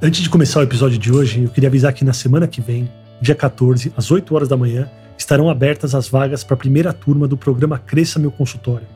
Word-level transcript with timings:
Antes 0.00 0.20
de 0.20 0.30
começar 0.30 0.60
o 0.60 0.62
episódio 0.62 0.96
de 0.96 1.12
hoje, 1.12 1.42
eu 1.42 1.48
queria 1.48 1.68
avisar 1.68 1.92
que 1.92 2.04
na 2.04 2.12
semana 2.12 2.46
que 2.46 2.60
vem, 2.60 2.88
dia 3.20 3.34
14, 3.34 3.92
às 3.96 4.12
8 4.12 4.32
horas 4.32 4.46
da 4.46 4.56
manhã, 4.56 4.88
estarão 5.18 5.50
abertas 5.50 5.92
as 5.92 6.06
vagas 6.08 6.44
para 6.44 6.54
a 6.54 6.56
primeira 6.56 6.92
turma 6.92 7.26
do 7.26 7.36
programa 7.36 7.80
Cresça 7.80 8.16
Meu 8.16 8.30
Consultório. 8.30 8.86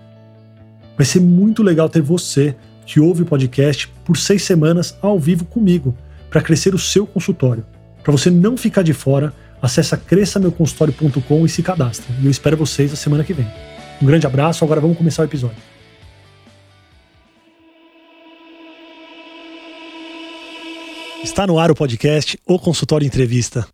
Vai 0.97 1.05
ser 1.05 1.19
muito 1.19 1.61
legal 1.61 1.89
ter 1.89 2.01
você, 2.01 2.55
que 2.87 3.01
ouve 3.01 3.23
o 3.23 3.27
podcast, 3.27 3.89
por 4.05 4.17
seis 4.17 4.45
semanas 4.45 4.97
ao 5.03 5.19
vivo 5.19 5.45
comigo, 5.45 5.93
para 6.31 6.41
crescer 6.41 6.73
o 6.73 6.79
seu 6.79 7.05
consultório. 7.05 7.67
Para 8.05 8.13
você 8.13 8.31
não 8.31 8.57
ficar 8.57 8.83
de 8.83 8.93
fora, 8.93 9.35
acessa 9.61 9.97
cresçameuconsultório.com 9.97 11.45
e 11.45 11.49
se 11.49 11.65
cadastre. 11.65 12.15
E 12.21 12.27
eu 12.27 12.31
espero 12.31 12.57
vocês 12.57 12.93
a 12.93 12.97
semana 12.97 13.25
que 13.25 13.33
vem. 13.33 13.49
Um 14.01 14.07
grande 14.07 14.25
abraço, 14.25 14.65
agora 14.65 14.81
vamos 14.81 14.97
começar 14.97 15.23
o 15.23 15.25
episódio. 15.25 15.72
Está 21.33 21.47
no 21.47 21.59
ar 21.59 21.71
o 21.71 21.75
podcast 21.75 22.39
O 22.47 22.59
Consultório 22.59 23.07
Entrevista. 23.07 23.67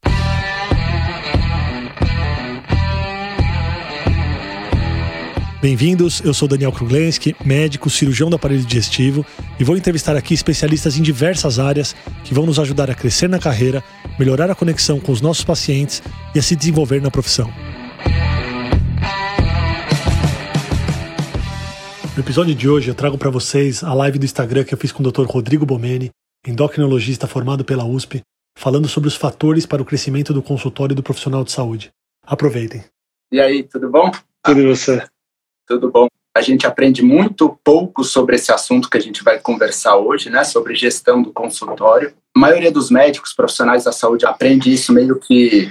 Bem-vindos, 5.61 6.21
eu 6.21 6.33
sou 6.33 6.47
Daniel 6.47 6.71
Kruglenski, 6.71 7.34
médico, 7.45 7.91
cirurgião 7.91 8.31
do 8.31 8.37
aparelho 8.37 8.62
digestivo 8.62 9.27
e 9.59 9.65
vou 9.65 9.77
entrevistar 9.77 10.15
aqui 10.15 10.34
especialistas 10.34 10.97
em 10.97 11.03
diversas 11.03 11.59
áreas 11.59 11.97
que 12.23 12.33
vão 12.33 12.47
nos 12.47 12.61
ajudar 12.61 12.93
a 12.93 12.95
crescer 12.95 13.29
na 13.29 13.41
carreira, 13.41 13.83
melhorar 14.17 14.48
a 14.48 14.55
conexão 14.55 15.01
com 15.01 15.11
os 15.11 15.20
nossos 15.20 15.43
pacientes 15.43 16.01
e 16.37 16.39
a 16.39 16.43
se 16.43 16.55
desenvolver 16.55 17.03
na 17.03 17.11
profissão. 17.11 17.53
No 22.17 22.23
episódio 22.23 22.55
de 22.55 22.69
hoje 22.69 22.89
eu 22.89 22.95
trago 22.95 23.19
para 23.19 23.31
vocês 23.31 23.83
a 23.83 23.93
live 23.95 24.20
do 24.20 24.25
Instagram 24.25 24.62
que 24.62 24.73
eu 24.73 24.79
fiz 24.79 24.93
com 24.93 25.03
o 25.03 25.11
Dr. 25.11 25.25
Rodrigo 25.25 25.67
Bomeni, 25.67 26.11
endocrinologista 26.48 27.27
formado 27.27 27.65
pela 27.65 27.84
USP, 27.84 28.23
falando 28.56 28.89
sobre 28.89 29.09
os 29.09 29.15
fatores 29.15 29.67
para 29.67 29.83
o 29.83 29.84
crescimento 29.84 30.33
do 30.33 30.42
consultório 30.42 30.95
do 30.95 31.03
profissional 31.03 31.45
de 31.45 31.53
saúde. 31.53 31.91
Aproveitem. 32.27 32.84
E 33.31 33.41
aí, 33.41 33.62
tudo 33.62 33.91
bom? 33.91 34.11
Tudo 34.42 34.61
e 34.61 34.67
você? 34.67 35.06
Tudo 35.67 35.91
bom. 35.91 36.09
A 36.34 36.41
gente 36.41 36.67
aprende 36.67 37.03
muito 37.03 37.59
pouco 37.62 38.03
sobre 38.05 38.37
esse 38.37 38.53
assunto 38.53 38.89
que 38.89 38.97
a 38.97 39.00
gente 39.00 39.22
vai 39.22 39.39
conversar 39.39 39.97
hoje, 39.97 40.31
né? 40.31 40.45
Sobre 40.45 40.75
gestão 40.75 41.20
do 41.20 41.33
consultório. 41.33 42.14
A 42.37 42.41
maioria 42.41 42.70
dos 42.70 42.91
médicos 42.91 43.33
profissionais 43.33 43.84
da 43.84 43.92
saúde 43.92 44.25
aprende 44.25 44.72
isso 44.72 44.92
meio 44.92 45.19
que 45.19 45.69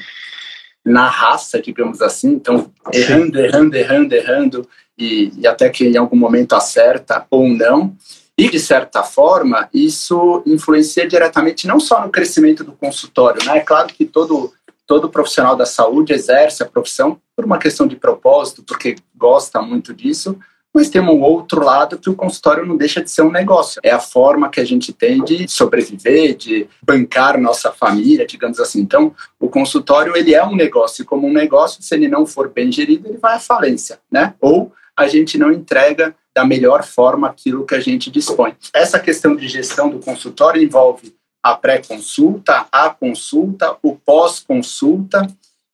na 0.86 1.10
raça, 1.10 1.62
digamos 1.62 2.02
assim. 2.02 2.34
Então, 2.34 2.72
errando, 2.94 3.40
errando, 3.40 3.76
errando, 3.76 4.14
errando, 4.14 4.70
e, 4.98 5.32
e 5.38 5.48
até 5.48 5.70
que 5.70 5.88
em 5.88 5.98
algum 5.98 6.18
momento 6.18 6.54
acerta 6.54 7.26
ou 7.30 7.48
não. 7.48 7.96
E, 8.38 8.50
de 8.50 8.60
certa 8.60 9.02
forma, 9.02 9.68
isso 9.74 10.44
influencia 10.46 11.08
diretamente 11.08 11.66
não 11.66 11.80
só 11.80 12.02
no 12.02 12.12
crescimento 12.12 12.64
do 12.64 12.74
consultório, 12.74 13.44
né? 13.44 13.58
É 13.58 13.62
claro 13.62 13.88
que 13.88 14.06
todo, 14.06 14.54
todo 14.86 15.10
profissional 15.10 15.56
da 15.56 15.66
saúde 15.66 16.14
exerce 16.14 16.62
a 16.62 16.68
profissão 16.68 17.20
por 17.36 17.46
uma 17.46 17.58
questão 17.58 17.88
de 17.88 17.96
propósito, 17.96 18.64
porque 18.64 18.96
gosta 19.16 19.60
muito 19.60 19.92
disso, 19.92 20.38
mas 20.72 20.90
tem 20.90 21.02
um 21.02 21.22
outro 21.24 21.64
lado 21.64 21.98
que 21.98 22.12
o 22.12 22.16
consultório 22.16 22.64
não 22.64 22.78
deixa 22.78 23.02
de 23.02 23.10
ser 23.10 23.24
um 23.24 23.32
negócio. 23.32 23.82
É 23.84 23.90
a 23.90 24.00
forma 24.00 24.50
que 24.50 24.60
a 24.60 24.66
gente 24.66 24.94
tem 24.94 25.24
de 25.24 25.48
sobreviver, 25.48 26.36
de 26.36 26.70
bancar 26.84 27.40
nossa 27.40 27.72
família, 27.72 28.28
digamos 28.28 28.60
assim. 28.60 28.82
Então, 28.82 29.16
o 29.40 29.50
consultório, 29.50 30.16
ele 30.16 30.36
é 30.36 30.46
um 30.46 30.56
negócio, 30.56 31.02
e 31.02 31.06
como 31.06 31.26
um 31.26 31.34
negócio, 31.34 31.82
se 31.82 31.96
ele 31.96 32.08
não 32.08 32.28
for 32.28 32.50
bem 32.50 32.72
gerido, 32.72 33.08
ele 33.08 33.18
vai 33.18 33.38
à 33.38 33.40
falência, 33.40 34.00
né? 34.12 34.36
Ou 34.40 34.72
a 34.96 35.08
gente 35.08 35.38
não 35.38 35.52
entrega 35.52 36.16
da 36.38 36.46
melhor 36.46 36.84
forma 36.84 37.28
aquilo 37.28 37.66
que 37.66 37.74
a 37.74 37.80
gente 37.80 38.12
dispõe. 38.12 38.56
Essa 38.72 39.00
questão 39.00 39.36
de 39.36 39.48
gestão 39.48 39.90
do 39.90 39.98
consultório 39.98 40.62
envolve 40.62 41.16
a 41.42 41.56
pré-consulta, 41.56 42.68
a 42.72 42.92
consulta, 42.92 43.76
o 43.82 43.96
pós-consulta, 43.96 45.26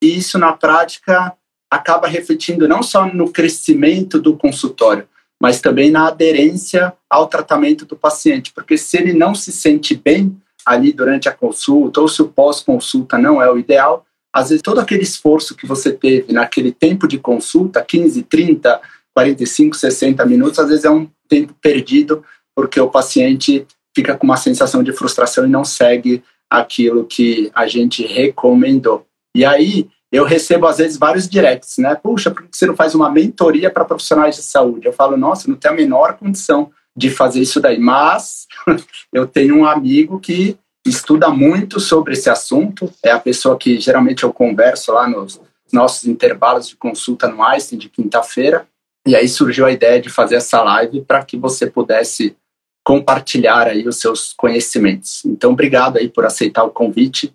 e 0.02 0.18
isso 0.18 0.40
na 0.40 0.54
prática 0.54 1.34
acaba 1.70 2.08
refletindo 2.08 2.66
não 2.66 2.82
só 2.82 3.06
no 3.06 3.30
crescimento 3.30 4.22
do 4.22 4.38
consultório, 4.38 5.06
mas 5.38 5.60
também 5.60 5.92
na 5.92 6.08
aderência 6.08 6.94
ao 7.10 7.28
tratamento 7.28 7.84
do 7.84 7.98
paciente, 7.98 8.54
porque 8.54 8.78
se 8.78 8.96
ele 8.96 9.12
não 9.12 9.36
se 9.36 9.52
sente 9.52 9.94
bem 9.94 10.34
ali 10.66 10.94
durante 10.94 11.28
a 11.28 11.34
consulta, 11.34 12.00
ou 12.00 12.08
se 12.08 12.22
o 12.22 12.30
pós-consulta 12.30 13.18
não 13.18 13.42
é 13.42 13.52
o 13.52 13.58
ideal, 13.58 14.06
às 14.32 14.48
vezes 14.48 14.62
todo 14.62 14.80
aquele 14.80 15.04
esforço 15.04 15.58
que 15.58 15.68
você 15.68 15.92
teve 15.92 16.32
naquele 16.32 16.72
tempo 16.72 17.06
de 17.06 17.18
consulta, 17.18 17.84
15, 17.84 18.24
30, 18.24 18.80
45, 19.16 19.76
60 19.76 20.26
minutos, 20.26 20.60
às 20.60 20.68
vezes 20.68 20.86
é 20.86 20.90
um 20.90 21.08
tempo 21.28 21.54
perdido, 21.62 22.24
porque 22.56 22.80
o 22.80 22.90
paciente 22.90 23.66
fica 23.96 24.18
com 24.18 24.26
uma 24.26 24.38
sensação 24.38 24.84
de 24.84 24.92
frustração 24.92 25.46
e 25.46 25.50
não 25.50 25.64
segue 25.64 26.24
aquilo 26.50 27.06
que 27.06 27.52
a 27.54 27.68
gente 27.68 28.06
recomendou. 28.06 29.06
E 29.36 29.44
aí 29.44 29.88
eu 30.12 30.24
recebo 30.24 30.68
às 30.68 30.78
vezes 30.78 30.98
vários 30.98 31.28
directs, 31.28 31.78
né? 31.80 31.96
Puxa, 31.96 32.30
por 32.30 32.44
que 32.44 32.56
você 32.56 32.68
não 32.68 32.76
faz 32.76 32.94
uma 32.94 33.10
mentoria 33.10 33.72
para 33.72 33.86
profissionais 33.86 34.36
de 34.36 34.44
saúde? 34.44 34.86
Eu 34.86 34.94
falo, 34.94 35.18
nossa, 35.18 35.50
não 35.50 35.56
tenho 35.56 35.74
a 35.74 35.78
menor 35.78 36.18
condição 36.18 36.72
de 36.96 37.10
fazer 37.10 37.42
isso 37.42 37.60
daí, 37.60 37.80
mas 37.80 38.46
eu 39.12 39.26
tenho 39.26 39.58
um 39.58 39.66
amigo 39.66 40.20
que 40.20 40.56
estuda 40.86 41.30
muito 41.30 41.80
sobre 41.80 42.14
esse 42.14 42.30
assunto, 42.30 42.92
é 43.02 43.10
a 43.10 43.20
pessoa 43.20 43.58
que 43.58 43.80
geralmente 43.80 44.24
eu 44.24 44.34
converso 44.34 44.92
lá 44.92 45.08
nos 45.08 45.42
nossos 45.72 46.06
intervalos 46.06 46.68
de 46.68 46.76
consulta 46.76 47.28
no 47.28 47.42
Einstein 47.42 47.80
de 47.80 47.90
quinta-feira, 47.90 48.68
e 49.06 49.16
aí 49.16 49.28
surgiu 49.28 49.66
a 49.66 49.72
ideia 49.72 50.02
de 50.02 50.10
fazer 50.10 50.36
essa 50.36 50.62
live 50.62 51.02
para 51.02 51.24
que 51.24 51.38
você 51.38 51.68
pudesse 51.68 52.36
compartilhar 52.84 53.68
aí 53.68 53.88
os 53.88 53.98
seus 53.98 54.34
conhecimentos. 54.34 55.24
Então, 55.26 55.52
obrigado 55.52 55.98
aí 55.98 56.10
por 56.10 56.26
aceitar 56.26 56.64
o 56.64 56.72
convite 56.72 57.34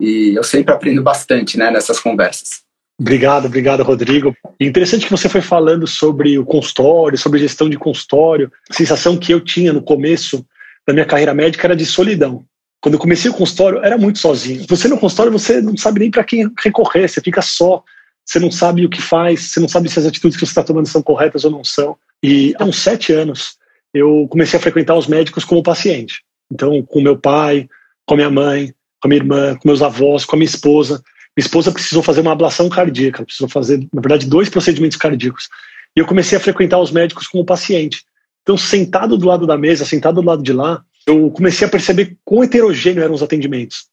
e 0.00 0.34
eu 0.36 0.42
sempre 0.42 0.72
aprendo 0.72 1.02
bastante, 1.02 1.58
né, 1.58 1.70
nessas 1.70 2.00
conversas. 2.00 2.62
Obrigado, 3.00 3.46
obrigado, 3.46 3.82
Rodrigo. 3.84 4.36
Interessante 4.60 5.04
que 5.04 5.10
você 5.10 5.28
foi 5.28 5.40
falando 5.40 5.86
sobre 5.86 6.36
o 6.36 6.44
consultório, 6.44 7.16
sobre 7.16 7.38
gestão 7.38 7.70
de 7.70 7.78
consultório. 7.78 8.50
A 8.68 8.74
sensação 8.74 9.16
que 9.16 9.32
eu 9.32 9.40
tinha 9.40 9.72
no 9.72 9.82
começo 9.82 10.44
da 10.86 10.92
minha 10.92 11.06
carreira 11.06 11.32
médica 11.32 11.68
era 11.68 11.76
de 11.76 11.86
solidão. 11.86 12.44
Quando 12.80 12.94
eu 12.94 13.00
comecei 13.00 13.30
o 13.30 13.34
consultório, 13.34 13.84
era 13.84 13.96
muito 13.96 14.18
sozinho. 14.18 14.64
Você 14.68 14.88
no 14.88 14.98
consultório, 14.98 15.32
você 15.32 15.60
não 15.60 15.76
sabe 15.76 16.00
nem 16.00 16.10
para 16.10 16.24
quem 16.24 16.50
recorrer, 16.58 17.08
você 17.08 17.20
fica 17.20 17.40
só 17.40 17.84
você 18.28 18.38
não 18.38 18.50
sabe 18.50 18.84
o 18.84 18.90
que 18.90 19.00
faz, 19.00 19.50
você 19.50 19.58
não 19.58 19.68
sabe 19.68 19.88
se 19.88 19.98
as 19.98 20.04
atitudes 20.04 20.36
que 20.36 20.44
você 20.44 20.50
está 20.50 20.62
tomando 20.62 20.86
são 20.86 21.02
corretas 21.02 21.46
ou 21.46 21.50
não 21.50 21.64
são. 21.64 21.96
E 22.22 22.54
há 22.58 22.64
uns 22.64 22.76
sete 22.76 23.10
anos 23.10 23.56
eu 23.94 24.28
comecei 24.28 24.58
a 24.58 24.62
frequentar 24.62 24.96
os 24.96 25.06
médicos 25.06 25.46
como 25.46 25.62
paciente. 25.62 26.22
Então, 26.52 26.82
com 26.82 27.00
meu 27.00 27.16
pai, 27.16 27.66
com 28.04 28.16
minha 28.16 28.28
mãe, 28.28 28.74
com 29.00 29.08
minha 29.08 29.20
irmã, 29.20 29.56
com 29.56 29.66
meus 29.66 29.80
avós, 29.80 30.26
com 30.26 30.36
a 30.36 30.38
minha 30.38 30.48
esposa. 30.48 31.02
Minha 31.34 31.46
esposa 31.46 31.72
precisou 31.72 32.02
fazer 32.02 32.20
uma 32.20 32.32
ablação 32.32 32.68
cardíaca, 32.68 33.24
precisou 33.24 33.48
fazer, 33.48 33.78
na 33.90 34.02
verdade, 34.02 34.26
dois 34.26 34.50
procedimentos 34.50 34.98
cardíacos. 34.98 35.48
E 35.96 36.00
eu 36.00 36.06
comecei 36.06 36.36
a 36.36 36.40
frequentar 36.40 36.78
os 36.78 36.90
médicos 36.90 37.26
como 37.26 37.46
paciente. 37.46 38.04
Então, 38.42 38.58
sentado 38.58 39.16
do 39.16 39.26
lado 39.26 39.46
da 39.46 39.56
mesa, 39.56 39.86
sentado 39.86 40.20
do 40.20 40.26
lado 40.26 40.42
de 40.42 40.52
lá, 40.52 40.84
eu 41.06 41.30
comecei 41.30 41.66
a 41.66 41.70
perceber 41.70 42.18
quão 42.26 42.44
heterogêneo 42.44 43.02
eram 43.02 43.14
os 43.14 43.22
atendimentos. 43.22 43.87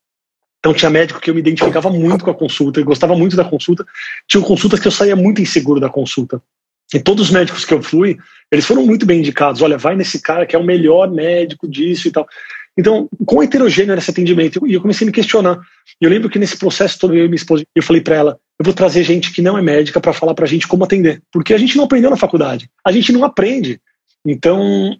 Então 0.65 0.73
tinha 0.73 0.89
médico 0.89 1.21
que 1.21 1.29
eu 1.29 1.35
me 1.35 1.41
identificava 1.41 1.91
muito 1.91 2.25
com 2.25 2.31
a 2.31 2.33
consulta, 2.33 2.81
e 2.81 2.83
gostava 2.83 3.15
muito 3.15 3.35
da 3.35 3.45
consulta. 3.45 3.85
Tinha 4.27 4.41
consultas 4.41 4.79
que 4.79 4.87
eu 4.87 4.91
saía 4.91 5.15
muito 5.15 5.39
inseguro 5.39 5.79
da 5.79 5.89
consulta. 5.89 6.41
E 6.91 6.99
todos 6.99 7.27
os 7.27 7.31
médicos 7.31 7.63
que 7.63 7.71
eu 7.71 7.83
fui, 7.83 8.17
eles 8.51 8.65
foram 8.65 8.83
muito 8.83 9.05
bem 9.05 9.19
indicados. 9.19 9.61
Olha, 9.61 9.77
vai 9.77 9.95
nesse 9.95 10.19
cara 10.19 10.43
que 10.43 10.55
é 10.55 10.59
o 10.59 10.63
melhor 10.63 11.11
médico 11.11 11.67
disso 11.67 12.07
e 12.07 12.11
tal. 12.11 12.27
Então, 12.75 13.07
quão 13.27 13.43
heterogêneo 13.43 13.91
era 13.91 14.01
esse 14.01 14.09
atendimento? 14.09 14.65
E 14.65 14.73
eu 14.73 14.81
comecei 14.81 15.05
a 15.05 15.07
me 15.07 15.11
questionar. 15.11 15.59
E 16.01 16.03
eu 16.03 16.09
lembro 16.09 16.31
que 16.31 16.39
nesse 16.39 16.57
processo 16.57 16.97
todo, 16.97 17.13
eu 17.13 17.25
e 17.25 17.27
minha 17.27 17.35
esposa, 17.35 17.63
eu 17.75 17.83
falei 17.83 18.01
para 18.01 18.15
ela, 18.15 18.39
eu 18.57 18.65
vou 18.65 18.73
trazer 18.73 19.03
gente 19.03 19.31
que 19.31 19.43
não 19.43 19.55
é 19.55 19.61
médica 19.61 20.01
para 20.01 20.13
falar 20.13 20.33
para 20.33 20.45
a 20.45 20.47
gente 20.47 20.67
como 20.67 20.83
atender. 20.83 21.21
Porque 21.31 21.53
a 21.53 21.59
gente 21.59 21.77
não 21.77 21.83
aprendeu 21.83 22.09
na 22.09 22.17
faculdade. 22.17 22.67
A 22.83 22.91
gente 22.91 23.11
não 23.11 23.23
aprende. 23.23 23.79
Então, 24.25 24.97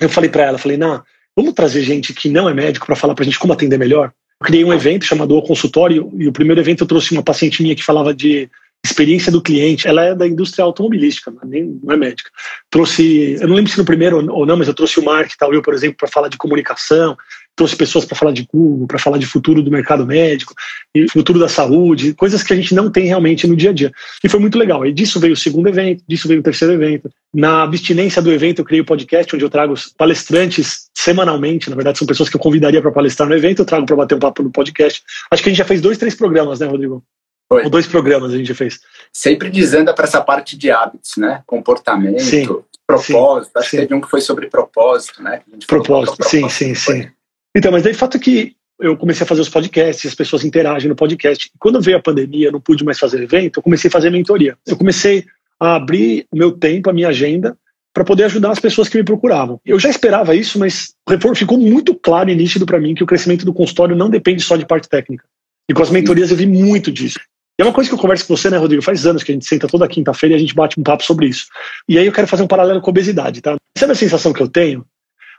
eu 0.00 0.08
falei 0.08 0.30
para 0.30 0.44
ela, 0.44 0.56
falei, 0.56 0.78
não, 0.78 1.02
vamos 1.36 1.52
trazer 1.52 1.82
gente 1.82 2.14
que 2.14 2.30
não 2.30 2.48
é 2.48 2.54
médico 2.54 2.86
para 2.86 2.96
falar 2.96 3.14
para 3.14 3.22
a 3.22 3.26
gente 3.26 3.38
como 3.38 3.52
atender 3.52 3.78
melhor? 3.78 4.10
Criei 4.44 4.64
um 4.64 4.72
evento 4.72 5.06
chamado 5.06 5.34
O 5.34 5.42
Consultório, 5.42 6.12
e 6.16 6.28
o 6.28 6.32
primeiro 6.32 6.60
evento 6.60 6.84
eu 6.84 6.86
trouxe 6.86 7.12
uma 7.12 7.22
paciente 7.22 7.62
minha 7.62 7.74
que 7.74 7.82
falava 7.82 8.12
de 8.14 8.48
experiência 8.84 9.32
do 9.32 9.40
cliente. 9.40 9.88
Ela 9.88 10.04
é 10.04 10.14
da 10.14 10.28
indústria 10.28 10.62
automobilística, 10.62 11.32
nem, 11.44 11.80
não 11.82 11.94
é 11.94 11.96
médica. 11.96 12.30
Trouxe, 12.70 13.38
eu 13.40 13.48
não 13.48 13.56
lembro 13.56 13.72
se 13.72 13.78
no 13.78 13.84
primeiro 13.84 14.30
ou 14.30 14.44
não, 14.44 14.56
mas 14.56 14.68
eu 14.68 14.74
trouxe 14.74 15.00
o 15.00 15.04
Mark 15.04 15.32
Tal, 15.38 15.54
eu, 15.54 15.62
por 15.62 15.72
exemplo, 15.72 15.96
para 15.96 16.08
falar 16.08 16.28
de 16.28 16.36
comunicação, 16.36 17.16
trouxe 17.56 17.76
pessoas 17.76 18.04
para 18.04 18.16
falar 18.16 18.32
de 18.32 18.48
Google, 18.52 18.86
para 18.86 18.98
falar 18.98 19.18
de 19.18 19.26
futuro 19.26 19.62
do 19.62 19.70
mercado 19.70 20.04
médico, 20.04 20.54
e 20.94 21.08
futuro 21.08 21.38
da 21.38 21.48
saúde, 21.48 22.14
coisas 22.14 22.42
que 22.42 22.52
a 22.52 22.56
gente 22.56 22.74
não 22.74 22.90
tem 22.90 23.06
realmente 23.06 23.46
no 23.46 23.54
dia 23.54 23.70
a 23.70 23.72
dia. 23.72 23.92
E 24.22 24.28
foi 24.28 24.40
muito 24.40 24.58
legal. 24.58 24.84
E 24.84 24.92
disso 24.92 25.20
veio 25.20 25.34
o 25.34 25.36
segundo 25.36 25.68
evento, 25.68 26.02
disso 26.08 26.26
veio 26.26 26.40
o 26.40 26.42
terceiro 26.42 26.74
evento. 26.74 27.10
Na 27.32 27.62
abstinência 27.62 28.20
do 28.20 28.32
evento, 28.32 28.60
eu 28.60 28.64
criei 28.64 28.80
o 28.80 28.82
um 28.82 28.86
podcast 28.86 29.34
onde 29.34 29.44
eu 29.44 29.50
trago 29.50 29.74
palestrantes 29.96 30.88
semanalmente. 30.94 31.70
Na 31.70 31.76
verdade, 31.76 31.98
são 31.98 32.06
pessoas 32.06 32.28
que 32.28 32.36
eu 32.36 32.40
convidaria 32.40 32.82
para 32.82 32.92
palestrar 32.92 33.28
no 33.28 33.34
evento, 33.34 33.60
eu 33.60 33.66
trago 33.66 33.86
para 33.86 33.96
bater 33.96 34.14
um 34.16 34.20
papo 34.20 34.42
no 34.42 34.50
podcast. 34.50 35.02
Acho 35.30 35.42
que 35.42 35.48
a 35.48 35.52
gente 35.52 35.58
já 35.58 35.64
fez 35.64 35.80
dois, 35.80 35.98
três 35.98 36.14
programas, 36.14 36.60
né, 36.60 36.66
Rodrigo? 36.66 37.02
Foi. 37.48 37.64
Ou 37.64 37.70
dois 37.70 37.86
programas 37.86 38.32
a 38.32 38.36
gente 38.36 38.54
fez. 38.54 38.80
Sempre 39.12 39.50
dizendo 39.50 39.94
para 39.94 40.04
essa 40.04 40.20
parte 40.20 40.56
de 40.56 40.70
hábitos, 40.70 41.16
né? 41.16 41.42
Comportamento, 41.46 42.20
sim, 42.20 42.46
propósito. 42.86 43.52
Sim, 43.52 43.58
Acho 43.58 43.70
sim. 43.70 43.76
que 43.76 43.82
teve 43.82 43.94
um 43.94 44.00
que 44.00 44.10
foi 44.10 44.20
sobre 44.20 44.48
propósito, 44.48 45.22
né? 45.22 45.42
Propósito, 45.66 46.24
sim, 46.28 46.48
sim, 46.48 46.74
sim. 46.74 47.10
Então, 47.56 47.70
mas 47.70 47.82
daí 47.82 47.92
o 47.92 47.96
fato 47.96 48.16
é 48.16 48.20
que 48.20 48.56
eu 48.80 48.96
comecei 48.96 49.24
a 49.24 49.26
fazer 49.26 49.40
os 49.40 49.48
podcasts, 49.48 50.06
as 50.06 50.14
pessoas 50.14 50.44
interagem 50.44 50.88
no 50.88 50.96
podcast. 50.96 51.50
Quando 51.58 51.80
veio 51.80 51.96
a 51.96 52.02
pandemia, 52.02 52.48
eu 52.48 52.52
não 52.52 52.60
pude 52.60 52.84
mais 52.84 52.98
fazer 52.98 53.22
evento, 53.22 53.58
eu 53.58 53.62
comecei 53.62 53.88
a 53.88 53.92
fazer 53.92 54.10
mentoria. 54.10 54.56
Eu 54.66 54.76
comecei 54.76 55.24
a 55.60 55.76
abrir 55.76 56.26
o 56.32 56.36
meu 56.36 56.52
tempo, 56.52 56.90
a 56.90 56.92
minha 56.92 57.08
agenda, 57.08 57.56
para 57.94 58.04
poder 58.04 58.24
ajudar 58.24 58.50
as 58.50 58.58
pessoas 58.58 58.88
que 58.88 58.98
me 58.98 59.04
procuravam. 59.04 59.60
Eu 59.64 59.78
já 59.78 59.88
esperava 59.88 60.34
isso, 60.34 60.58
mas 60.58 60.94
ficou 61.36 61.56
muito 61.56 61.94
claro 61.94 62.28
e 62.28 62.34
nítido 62.34 62.66
para 62.66 62.80
mim 62.80 62.94
que 62.94 63.04
o 63.04 63.06
crescimento 63.06 63.44
do 63.44 63.54
consultório 63.54 63.94
não 63.94 64.10
depende 64.10 64.42
só 64.42 64.56
de 64.56 64.66
parte 64.66 64.88
técnica. 64.88 65.24
E 65.70 65.72
com 65.72 65.82
as 65.82 65.90
mentorias 65.90 66.30
eu 66.30 66.36
vi 66.36 66.46
muito 66.46 66.90
disso. 66.90 67.20
E 67.58 67.62
é 67.62 67.64
uma 67.64 67.72
coisa 67.72 67.88
que 67.88 67.94
eu 67.94 67.98
converso 67.98 68.26
com 68.26 68.36
você, 68.36 68.50
né, 68.50 68.56
Rodrigo? 68.56 68.82
Faz 68.82 69.06
anos 69.06 69.22
que 69.22 69.30
a 69.30 69.34
gente 69.34 69.46
senta 69.46 69.68
toda 69.68 69.86
quinta-feira 69.86 70.34
e 70.34 70.36
a 70.36 70.40
gente 70.40 70.54
bate 70.54 70.78
um 70.78 70.82
papo 70.82 71.04
sobre 71.04 71.26
isso. 71.26 71.46
E 71.88 71.96
aí 71.96 72.04
eu 72.04 72.12
quero 72.12 72.26
fazer 72.26 72.42
um 72.42 72.48
paralelo 72.48 72.80
com 72.80 72.90
a 72.90 72.90
obesidade, 72.90 73.40
tá? 73.40 73.56
Sabe 73.78 73.92
a 73.92 73.94
sensação 73.94 74.32
que 74.32 74.42
eu 74.42 74.48
tenho? 74.48 74.84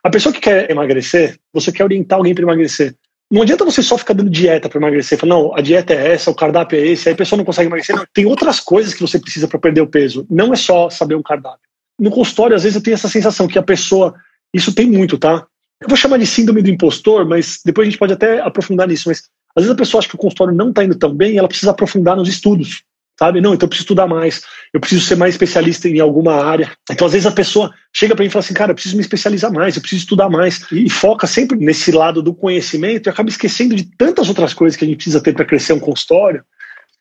A 0.06 0.10
pessoa 0.12 0.32
que 0.32 0.40
quer 0.40 0.70
emagrecer, 0.70 1.40
você 1.52 1.72
quer 1.72 1.84
orientar 1.84 2.20
alguém 2.20 2.36
para 2.36 2.44
emagrecer. 2.44 2.96
Não 3.32 3.42
adianta 3.42 3.66
você 3.66 3.82
só 3.82 3.98
ficar 3.98 4.14
dando 4.14 4.30
dieta 4.30 4.70
para 4.70 4.78
emagrecer. 4.78 5.18
Falar, 5.18 5.34
não, 5.34 5.58
a 5.58 5.62
dieta 5.62 5.96
é 5.96 6.14
essa, 6.14 6.30
o 6.30 6.36
cardápio 6.36 6.78
é 6.78 6.86
esse, 6.86 7.10
aí 7.10 7.16
a 7.16 7.18
pessoa 7.18 7.38
não 7.38 7.44
consegue 7.44 7.70
emagrecer. 7.70 7.96
Não, 7.96 8.06
tem 8.14 8.24
outras 8.24 8.60
coisas 8.60 8.94
que 8.94 9.02
você 9.02 9.18
precisa 9.18 9.48
para 9.48 9.58
perder 9.58 9.82
o 9.82 9.88
peso. 9.88 10.24
Não 10.30 10.54
é 10.54 10.56
só 10.56 10.92
saber 10.92 11.16
um 11.16 11.24
cardápio. 11.24 11.68
No 12.00 12.12
consultório, 12.12 12.56
às 12.56 12.62
vezes, 12.62 12.76
eu 12.76 12.84
tenho 12.84 12.94
essa 12.94 13.10
sensação 13.10 13.48
que 13.48 13.58
a 13.58 13.64
pessoa. 13.64 14.14
Isso 14.54 14.76
tem 14.76 14.86
muito, 14.86 15.18
tá? 15.18 15.48
Eu 15.82 15.88
vou 15.88 15.98
chamar 15.98 16.20
de 16.20 16.28
síndrome 16.28 16.62
do 16.62 16.70
impostor, 16.70 17.28
mas 17.28 17.62
depois 17.66 17.88
a 17.88 17.90
gente 17.90 18.00
pode 18.00 18.14
até 18.14 18.42
aprofundar 18.42 18.88
nisso. 18.88 19.10
Mas 19.10 19.24
às 19.56 19.64
vezes 19.64 19.72
a 19.72 19.76
pessoa 19.76 20.00
acha 20.02 20.08
que 20.08 20.16
o 20.16 20.20
consultório 20.20 20.54
não 20.54 20.70
está 20.70 20.84
indo 20.84 20.94
tão 20.94 21.16
bem 21.16 21.34
e 21.34 21.40
ela 21.40 21.48
precisa 21.48 21.72
aprofundar 21.72 22.16
nos 22.16 22.30
estudos 22.30 22.84
sabe? 23.18 23.42
Não, 23.42 23.54
então 23.54 23.66
eu 23.66 23.70
preciso 23.70 23.86
estudar 23.86 24.08
mais, 24.08 24.44
eu 24.74 24.80
preciso 24.80 25.06
ser 25.06 25.16
mais 25.16 25.34
especialista 25.34 25.88
em 25.88 26.00
alguma 26.00 26.34
área. 26.44 26.72
Então, 26.92 27.08
às 27.08 27.14
vezes, 27.14 27.26
a 27.26 27.32
pessoa 27.32 27.74
chega 27.94 28.16
para 28.16 28.24
mim 28.24 28.28
e 28.28 28.32
fala 28.32 28.44
assim, 28.44 28.54
cara, 28.54 28.72
eu 28.72 28.76
preciso 28.76 28.96
me 28.96 29.02
especializar 29.02 29.52
mais, 29.52 29.76
eu 29.76 29.82
preciso 29.82 30.02
estudar 30.02 30.30
mais, 30.30 30.66
e 30.72 30.90
foca 30.90 31.26
sempre 31.26 31.58
nesse 31.58 31.92
lado 31.92 32.22
do 32.22 32.34
conhecimento 32.34 33.08
e 33.08 33.10
acaba 33.10 33.30
esquecendo 33.30 33.76
de 33.76 33.86
tantas 33.98 34.30
outras 34.30 34.54
coisas 34.54 34.78
que 34.78 34.84
a 34.84 34.88
gente 34.88 34.98
precisa 34.98 35.22
ter 35.22 35.34
para 35.34 35.46
crescer 35.46 35.74
um 35.74 35.80
consultório, 35.80 36.44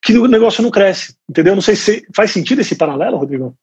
que 0.02 0.16
o 0.16 0.28
negócio 0.28 0.62
não 0.62 0.70
cresce, 0.70 1.16
entendeu? 1.28 1.54
Não 1.54 1.62
sei 1.62 1.76
se 1.76 2.06
faz 2.14 2.30
sentido 2.30 2.60
esse 2.60 2.76
paralelo, 2.76 3.16
Rodrigo. 3.16 3.56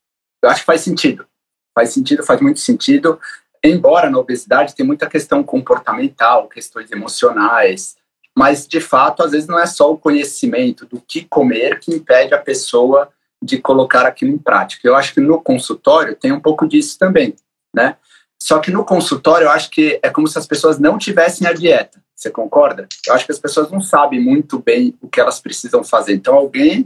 Eu 0.44 0.50
acho 0.50 0.62
que 0.62 0.65
faz 0.65 0.81
sentido. 0.81 1.25
Faz 1.74 1.94
sentido, 1.94 2.24
faz 2.24 2.42
muito 2.42 2.59
sentido. 2.59 3.19
Embora 3.63 4.09
na 4.09 4.18
obesidade 4.18 4.75
tem 4.75 4.86
muita 4.86 5.07
questão 5.07 5.44
comportamental, 5.44 6.50
questões 6.50 6.92
emocionais, 6.92 7.95
mas 8.41 8.65
de 8.65 8.81
fato, 8.81 9.21
às 9.21 9.33
vezes 9.33 9.47
não 9.47 9.59
é 9.59 9.67
só 9.67 9.91
o 9.91 9.97
conhecimento 9.97 10.83
do 10.88 10.99
que 10.99 11.25
comer 11.25 11.79
que 11.79 11.93
impede 11.93 12.33
a 12.33 12.39
pessoa 12.39 13.07
de 13.39 13.59
colocar 13.59 14.03
aquilo 14.03 14.31
em 14.31 14.38
prática. 14.39 14.88
Eu 14.88 14.95
acho 14.95 15.13
que 15.13 15.21
no 15.21 15.39
consultório 15.39 16.15
tem 16.15 16.31
um 16.31 16.39
pouco 16.39 16.67
disso 16.67 16.97
também, 16.97 17.35
né? 17.71 17.97
Só 18.41 18.57
que 18.57 18.71
no 18.71 18.83
consultório 18.83 19.45
eu 19.45 19.51
acho 19.51 19.69
que 19.69 19.99
é 20.01 20.09
como 20.09 20.27
se 20.27 20.39
as 20.39 20.47
pessoas 20.47 20.79
não 20.79 20.97
tivessem 20.97 21.45
a 21.45 21.53
dieta. 21.53 22.01
Você 22.15 22.31
concorda? 22.31 22.88
Eu 23.07 23.13
acho 23.13 23.27
que 23.27 23.31
as 23.31 23.38
pessoas 23.38 23.69
não 23.69 23.79
sabem 23.79 24.19
muito 24.19 24.57
bem 24.57 24.97
o 24.99 25.07
que 25.07 25.21
elas 25.21 25.39
precisam 25.39 25.83
fazer. 25.83 26.15
Então 26.15 26.33
alguém 26.33 26.83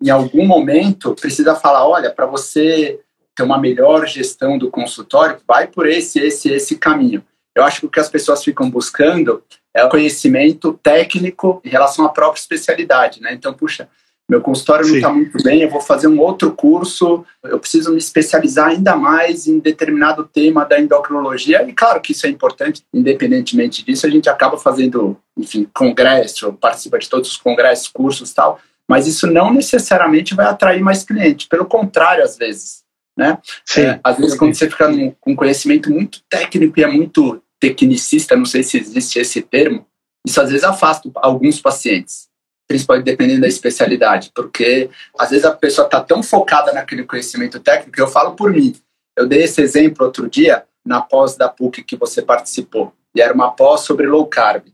em 0.00 0.08
algum 0.08 0.46
momento 0.46 1.16
precisa 1.16 1.56
falar, 1.56 1.84
olha, 1.84 2.12
para 2.12 2.26
você 2.26 3.00
ter 3.34 3.42
uma 3.42 3.58
melhor 3.58 4.06
gestão 4.06 4.56
do 4.56 4.70
consultório, 4.70 5.40
vai 5.48 5.66
por 5.66 5.88
esse, 5.88 6.20
esse, 6.20 6.48
esse 6.48 6.78
caminho. 6.78 7.24
Eu 7.54 7.64
acho 7.64 7.80
que 7.80 7.86
o 7.86 7.90
que 7.90 8.00
as 8.00 8.08
pessoas 8.08 8.42
ficam 8.42 8.70
buscando 8.70 9.42
é 9.74 9.84
o 9.84 9.88
conhecimento 9.88 10.78
técnico 10.82 11.60
em 11.64 11.68
relação 11.68 12.04
à 12.04 12.08
própria 12.08 12.40
especialidade, 12.40 13.20
né? 13.20 13.32
Então, 13.32 13.52
puxa, 13.54 13.88
meu 14.28 14.40
consultório 14.40 14.86
não 14.86 14.94
está 14.94 15.12
muito 15.12 15.42
bem, 15.42 15.62
eu 15.62 15.68
vou 15.68 15.80
fazer 15.80 16.06
um 16.06 16.18
outro 16.18 16.52
curso, 16.52 17.24
eu 17.44 17.58
preciso 17.58 17.90
me 17.90 17.98
especializar 17.98 18.68
ainda 18.68 18.96
mais 18.96 19.46
em 19.46 19.58
determinado 19.58 20.24
tema 20.24 20.64
da 20.64 20.80
endocrinologia, 20.80 21.62
e 21.68 21.72
claro 21.72 22.00
que 22.00 22.12
isso 22.12 22.26
é 22.26 22.30
importante, 22.30 22.82
independentemente 22.94 23.84
disso, 23.84 24.06
a 24.06 24.10
gente 24.10 24.30
acaba 24.30 24.56
fazendo, 24.56 25.18
enfim, 25.36 25.68
congresso, 25.74 26.52
participa 26.54 26.98
de 26.98 27.10
todos 27.10 27.32
os 27.32 27.36
congressos, 27.36 27.88
cursos 27.88 28.30
e 28.30 28.34
tal, 28.34 28.58
mas 28.88 29.06
isso 29.06 29.26
não 29.26 29.52
necessariamente 29.52 30.34
vai 30.34 30.46
atrair 30.46 30.80
mais 30.80 31.04
cliente, 31.04 31.48
pelo 31.48 31.66
contrário, 31.66 32.24
às 32.24 32.36
vezes, 32.36 32.81
né? 33.22 33.38
É, 33.78 34.00
às 34.02 34.18
vezes, 34.18 34.36
quando 34.36 34.54
você 34.54 34.68
fica 34.68 34.88
com 35.20 35.36
conhecimento 35.36 35.90
muito 35.90 36.20
técnico 36.28 36.80
e 36.80 36.82
é 36.82 36.88
muito 36.88 37.40
tecnicista, 37.60 38.34
não 38.34 38.44
sei 38.44 38.64
se 38.64 38.78
existe 38.78 39.20
esse 39.20 39.40
termo, 39.40 39.86
isso 40.26 40.40
às 40.40 40.50
vezes 40.50 40.64
afasta 40.64 41.08
alguns 41.16 41.60
pacientes, 41.60 42.28
principalmente 42.68 43.04
dependendo 43.04 43.42
da 43.42 43.48
especialidade, 43.48 44.32
porque 44.34 44.90
às 45.16 45.30
vezes 45.30 45.44
a 45.44 45.52
pessoa 45.52 45.86
está 45.86 46.00
tão 46.00 46.22
focada 46.22 46.72
naquele 46.72 47.04
conhecimento 47.04 47.60
técnico, 47.60 48.00
eu 48.00 48.08
falo 48.08 48.34
por 48.34 48.52
mim. 48.52 48.74
Eu 49.16 49.28
dei 49.28 49.44
esse 49.44 49.60
exemplo 49.62 50.04
outro 50.04 50.28
dia 50.28 50.64
na 50.84 51.00
pós 51.00 51.36
da 51.36 51.48
PUC 51.48 51.84
que 51.84 51.96
você 51.96 52.20
participou, 52.20 52.92
e 53.14 53.20
era 53.20 53.32
uma 53.32 53.52
pós 53.52 53.82
sobre 53.82 54.06
low 54.06 54.26
carb. 54.26 54.64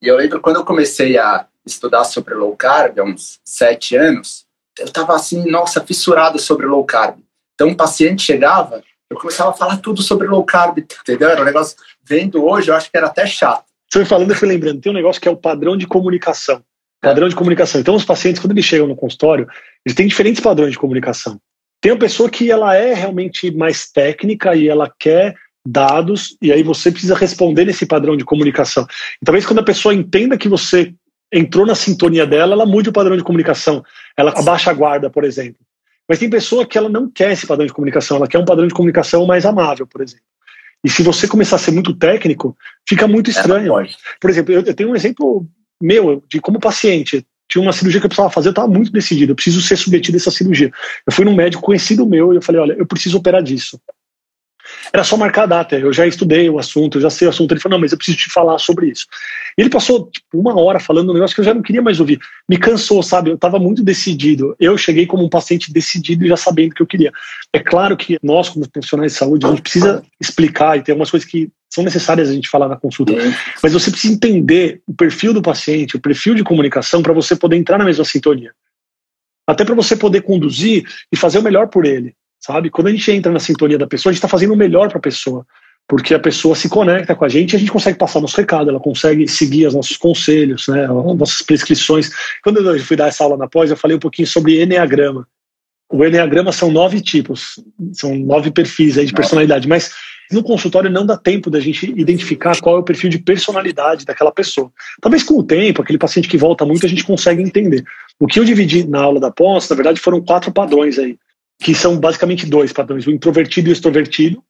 E 0.00 0.06
eu 0.06 0.16
lembro 0.16 0.40
quando 0.40 0.56
eu 0.56 0.64
comecei 0.64 1.18
a 1.18 1.46
estudar 1.66 2.04
sobre 2.04 2.34
low 2.34 2.54
carb, 2.56 3.00
há 3.00 3.02
uns 3.02 3.40
sete 3.44 3.96
anos, 3.96 4.46
eu 4.78 4.86
estava 4.86 5.16
assim, 5.16 5.50
nossa, 5.50 5.84
fissurado 5.84 6.38
sobre 6.38 6.66
low 6.66 6.84
carb. 6.84 7.18
Então, 7.56 7.68
um 7.68 7.74
paciente 7.74 8.22
chegava, 8.22 8.84
eu 9.10 9.16
começava 9.16 9.50
a 9.50 9.54
falar 9.54 9.78
tudo 9.78 10.02
sobre 10.02 10.28
low 10.28 10.44
carb, 10.44 10.78
entendeu? 10.78 11.30
Era 11.30 11.40
um 11.40 11.44
negócio, 11.44 11.76
vendo 12.04 12.44
hoje, 12.44 12.70
eu 12.70 12.74
acho 12.74 12.90
que 12.90 12.96
era 12.96 13.06
até 13.06 13.26
chato. 13.26 13.64
Você 13.90 14.00
foi 14.00 14.04
falando, 14.04 14.30
eu 14.30 14.36
fui 14.36 14.46
lembrando, 14.46 14.80
tem 14.80 14.92
um 14.92 14.94
negócio 14.94 15.20
que 15.20 15.26
é 15.26 15.30
o 15.30 15.36
padrão 15.36 15.76
de 15.76 15.86
comunicação. 15.86 16.62
Padrão 17.00 17.28
de 17.28 17.34
comunicação. 17.34 17.80
Então, 17.80 17.94
os 17.94 18.04
pacientes, 18.04 18.40
quando 18.40 18.52
eles 18.52 18.64
chegam 18.64 18.86
no 18.86 18.96
consultório, 18.96 19.48
eles 19.84 19.96
têm 19.96 20.06
diferentes 20.06 20.42
padrões 20.42 20.72
de 20.72 20.78
comunicação. 20.78 21.40
Tem 21.80 21.92
a 21.92 21.96
pessoa 21.96 22.28
que 22.28 22.50
ela 22.50 22.74
é 22.74 22.92
realmente 22.94 23.50
mais 23.50 23.90
técnica 23.90 24.54
e 24.54 24.68
ela 24.68 24.92
quer 24.98 25.34
dados, 25.66 26.36
e 26.40 26.52
aí 26.52 26.62
você 26.62 26.90
precisa 26.90 27.14
responder 27.14 27.64
nesse 27.64 27.86
padrão 27.86 28.16
de 28.16 28.24
comunicação. 28.24 28.86
E 29.20 29.24
talvez 29.24 29.46
quando 29.46 29.60
a 29.60 29.64
pessoa 29.64 29.94
entenda 29.94 30.38
que 30.38 30.48
você 30.48 30.94
entrou 31.32 31.66
na 31.66 31.74
sintonia 31.74 32.26
dela, 32.26 32.52
ela 32.52 32.66
mude 32.66 32.88
o 32.88 32.92
padrão 32.92 33.16
de 33.16 33.24
comunicação. 33.24 33.84
Ela 34.16 34.30
abaixa 34.30 34.70
a 34.70 34.74
guarda, 34.74 35.10
por 35.10 35.24
exemplo. 35.24 35.60
Mas 36.08 36.18
tem 36.18 36.30
pessoa 36.30 36.66
que 36.66 36.78
ela 36.78 36.88
não 36.88 37.10
quer 37.10 37.32
esse 37.32 37.46
padrão 37.46 37.66
de 37.66 37.72
comunicação, 37.72 38.16
ela 38.16 38.28
quer 38.28 38.38
um 38.38 38.44
padrão 38.44 38.66
de 38.66 38.74
comunicação 38.74 39.26
mais 39.26 39.44
amável, 39.44 39.86
por 39.86 40.00
exemplo. 40.00 40.24
E 40.84 40.90
se 40.90 41.02
você 41.02 41.26
começar 41.26 41.56
a 41.56 41.58
ser 41.58 41.72
muito 41.72 41.94
técnico, 41.94 42.56
fica 42.88 43.08
muito 43.08 43.28
estranho. 43.28 43.78
É, 43.80 43.88
por 44.20 44.30
exemplo, 44.30 44.54
eu, 44.54 44.62
eu, 44.62 44.74
tenho 44.74 44.90
um 44.90 44.96
exemplo 44.96 45.46
meu 45.82 46.22
de 46.28 46.40
como 46.40 46.60
paciente. 46.60 47.26
Tinha 47.48 47.62
uma 47.62 47.72
cirurgia 47.72 48.00
que 48.00 48.06
eu 48.06 48.08
precisava 48.08 48.32
fazer, 48.32 48.48
eu 48.48 48.50
estava 48.50 48.68
muito 48.68 48.90
decidido, 48.90 49.32
eu 49.32 49.36
preciso 49.36 49.62
ser 49.62 49.76
submetido 49.76 50.16
a 50.16 50.20
essa 50.20 50.30
cirurgia. 50.30 50.70
Eu 51.06 51.12
fui 51.12 51.24
num 51.24 51.34
médico 51.34 51.62
conhecido 51.62 52.06
meu 52.06 52.32
e 52.32 52.36
eu 52.36 52.42
falei, 52.42 52.60
olha, 52.60 52.72
eu 52.74 52.86
preciso 52.86 53.18
operar 53.18 53.42
disso. 53.42 53.80
Era 54.92 55.04
só 55.04 55.16
marcar 55.16 55.44
a 55.44 55.46
data. 55.46 55.78
Eu 55.78 55.92
já 55.92 56.06
estudei 56.06 56.48
o 56.48 56.58
assunto, 56.58 56.98
eu 56.98 57.02
já 57.02 57.10
sei 57.10 57.26
o 57.26 57.30
assunto. 57.30 57.52
Ele 57.52 57.60
falou: 57.60 57.76
não, 57.76 57.80
mas 57.82 57.92
eu 57.92 57.98
preciso 57.98 58.18
te 58.18 58.30
falar 58.30 58.58
sobre 58.58 58.88
isso. 58.88 59.06
E 59.56 59.62
ele 59.62 59.70
passou 59.70 60.10
tipo, 60.10 60.38
uma 60.38 60.58
hora 60.60 60.78
falando 60.78 61.10
um 61.10 61.14
negócio 61.14 61.34
que 61.34 61.40
eu 61.40 61.44
já 61.44 61.54
não 61.54 61.62
queria 61.62 61.82
mais 61.82 62.00
ouvir. 62.00 62.18
Me 62.48 62.58
cansou, 62.58 63.02
sabe? 63.02 63.30
Eu 63.30 63.34
estava 63.34 63.58
muito 63.58 63.82
decidido. 63.82 64.54
Eu 64.60 64.76
cheguei 64.76 65.06
como 65.06 65.24
um 65.24 65.28
paciente 65.28 65.72
decidido 65.72 66.24
e 66.24 66.28
já 66.28 66.36
sabendo 66.36 66.72
o 66.72 66.74
que 66.74 66.82
eu 66.82 66.86
queria. 66.86 67.12
É 67.52 67.58
claro 67.58 67.96
que 67.96 68.18
nós, 68.22 68.48
como 68.48 68.68
profissionais 68.68 69.12
de 69.12 69.18
saúde, 69.18 69.46
a 69.46 69.50
gente 69.50 69.62
precisa 69.62 70.02
explicar 70.20 70.76
e 70.76 70.82
tem 70.82 70.92
algumas 70.92 71.10
coisas 71.10 71.28
que 71.28 71.50
são 71.70 71.82
necessárias 71.82 72.28
a 72.28 72.32
gente 72.32 72.48
falar 72.48 72.68
na 72.68 72.76
consulta. 72.76 73.12
Mas 73.62 73.72
você 73.72 73.90
precisa 73.90 74.14
entender 74.14 74.80
o 74.86 74.94
perfil 74.94 75.32
do 75.32 75.42
paciente, 75.42 75.96
o 75.96 76.00
perfil 76.00 76.34
de 76.34 76.44
comunicação 76.44 77.02
para 77.02 77.12
você 77.12 77.34
poder 77.34 77.56
entrar 77.56 77.78
na 77.78 77.84
mesma 77.84 78.04
sintonia. 78.04 78.52
Até 79.46 79.64
para 79.64 79.74
você 79.74 79.96
poder 79.96 80.22
conduzir 80.22 80.84
e 81.10 81.16
fazer 81.16 81.38
o 81.38 81.42
melhor 81.42 81.68
por 81.68 81.84
ele 81.84 82.14
sabe? 82.46 82.70
Quando 82.70 82.86
a 82.86 82.90
gente 82.92 83.10
entra 83.10 83.32
na 83.32 83.40
sintonia 83.40 83.76
da 83.76 83.86
pessoa, 83.86 84.10
a 84.10 84.12
gente 84.12 84.18
está 84.18 84.28
fazendo 84.28 84.54
o 84.54 84.56
melhor 84.56 84.88
para 84.88 84.98
a 84.98 85.02
pessoa, 85.02 85.44
porque 85.88 86.14
a 86.14 86.18
pessoa 86.18 86.54
se 86.54 86.68
conecta 86.68 87.14
com 87.14 87.24
a 87.24 87.28
gente 87.28 87.52
e 87.52 87.56
a 87.56 87.58
gente 87.58 87.72
consegue 87.72 87.98
passar 87.98 88.20
nosso 88.20 88.36
recado, 88.36 88.70
ela 88.70 88.78
consegue 88.78 89.26
seguir 89.26 89.66
os 89.66 89.74
nossos 89.74 89.96
conselhos, 89.96 90.68
né, 90.68 90.86
nossas 90.86 91.42
prescrições. 91.42 92.10
Quando 92.42 92.58
eu 92.58 92.78
fui 92.80 92.96
dar 92.96 93.08
essa 93.08 93.24
aula 93.24 93.36
na 93.36 93.48
pós, 93.48 93.70
eu 93.70 93.76
falei 93.76 93.96
um 93.96 94.00
pouquinho 94.00 94.28
sobre 94.28 94.62
Enneagrama. 94.62 95.26
O 95.90 96.04
Enneagrama 96.04 96.52
são 96.52 96.70
nove 96.70 97.00
tipos, 97.00 97.60
são 97.92 98.16
nove 98.16 98.50
perfis 98.50 98.98
aí 98.98 99.06
de 99.06 99.12
personalidade, 99.12 99.68
mas 99.68 99.92
no 100.32 100.42
consultório 100.42 100.90
não 100.90 101.06
dá 101.06 101.16
tempo 101.16 101.48
da 101.48 101.60
gente 101.60 101.88
identificar 101.96 102.60
qual 102.60 102.76
é 102.76 102.80
o 102.80 102.84
perfil 102.84 103.10
de 103.10 103.18
personalidade 103.18 104.04
daquela 104.04 104.32
pessoa. 104.32 104.72
Talvez 105.00 105.22
com 105.22 105.34
o 105.34 105.44
tempo, 105.44 105.82
aquele 105.82 105.98
paciente 105.98 106.28
que 106.28 106.36
volta 106.36 106.64
muito, 106.64 106.86
a 106.86 106.88
gente 106.88 107.04
consegue 107.04 107.42
entender. 107.42 107.84
O 108.18 108.26
que 108.26 108.40
eu 108.40 108.44
dividi 108.44 108.84
na 108.84 109.00
aula 109.00 109.20
da 109.20 109.30
pós, 109.30 109.68
na 109.68 109.76
verdade, 109.76 110.00
foram 110.00 110.20
quatro 110.20 110.50
padrões 110.52 110.98
aí 110.98 111.16
que 111.60 111.74
são 111.74 111.98
basicamente 111.98 112.46
dois 112.46 112.72
padrões, 112.72 113.06
o 113.06 113.10
introvertido 113.10 113.68
e 113.68 113.70
o 113.70 113.72
extrovertido, 113.72 114.42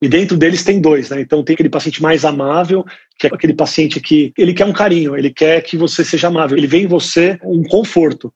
e 0.00 0.08
dentro 0.08 0.36
deles 0.36 0.62
tem 0.62 0.80
dois, 0.80 1.10
né? 1.10 1.20
Então 1.20 1.42
tem 1.42 1.54
aquele 1.54 1.68
paciente 1.68 2.00
mais 2.00 2.24
amável, 2.24 2.84
que 3.18 3.26
é 3.26 3.30
aquele 3.32 3.52
paciente 3.54 4.00
que 4.00 4.32
ele 4.38 4.54
quer 4.54 4.64
um 4.64 4.72
carinho, 4.72 5.16
ele 5.16 5.30
quer 5.30 5.60
que 5.62 5.76
você 5.76 6.04
seja 6.04 6.28
amável, 6.28 6.56
ele 6.56 6.68
vê 6.68 6.78
em 6.78 6.86
você 6.86 7.38
um 7.42 7.64
conforto. 7.64 8.32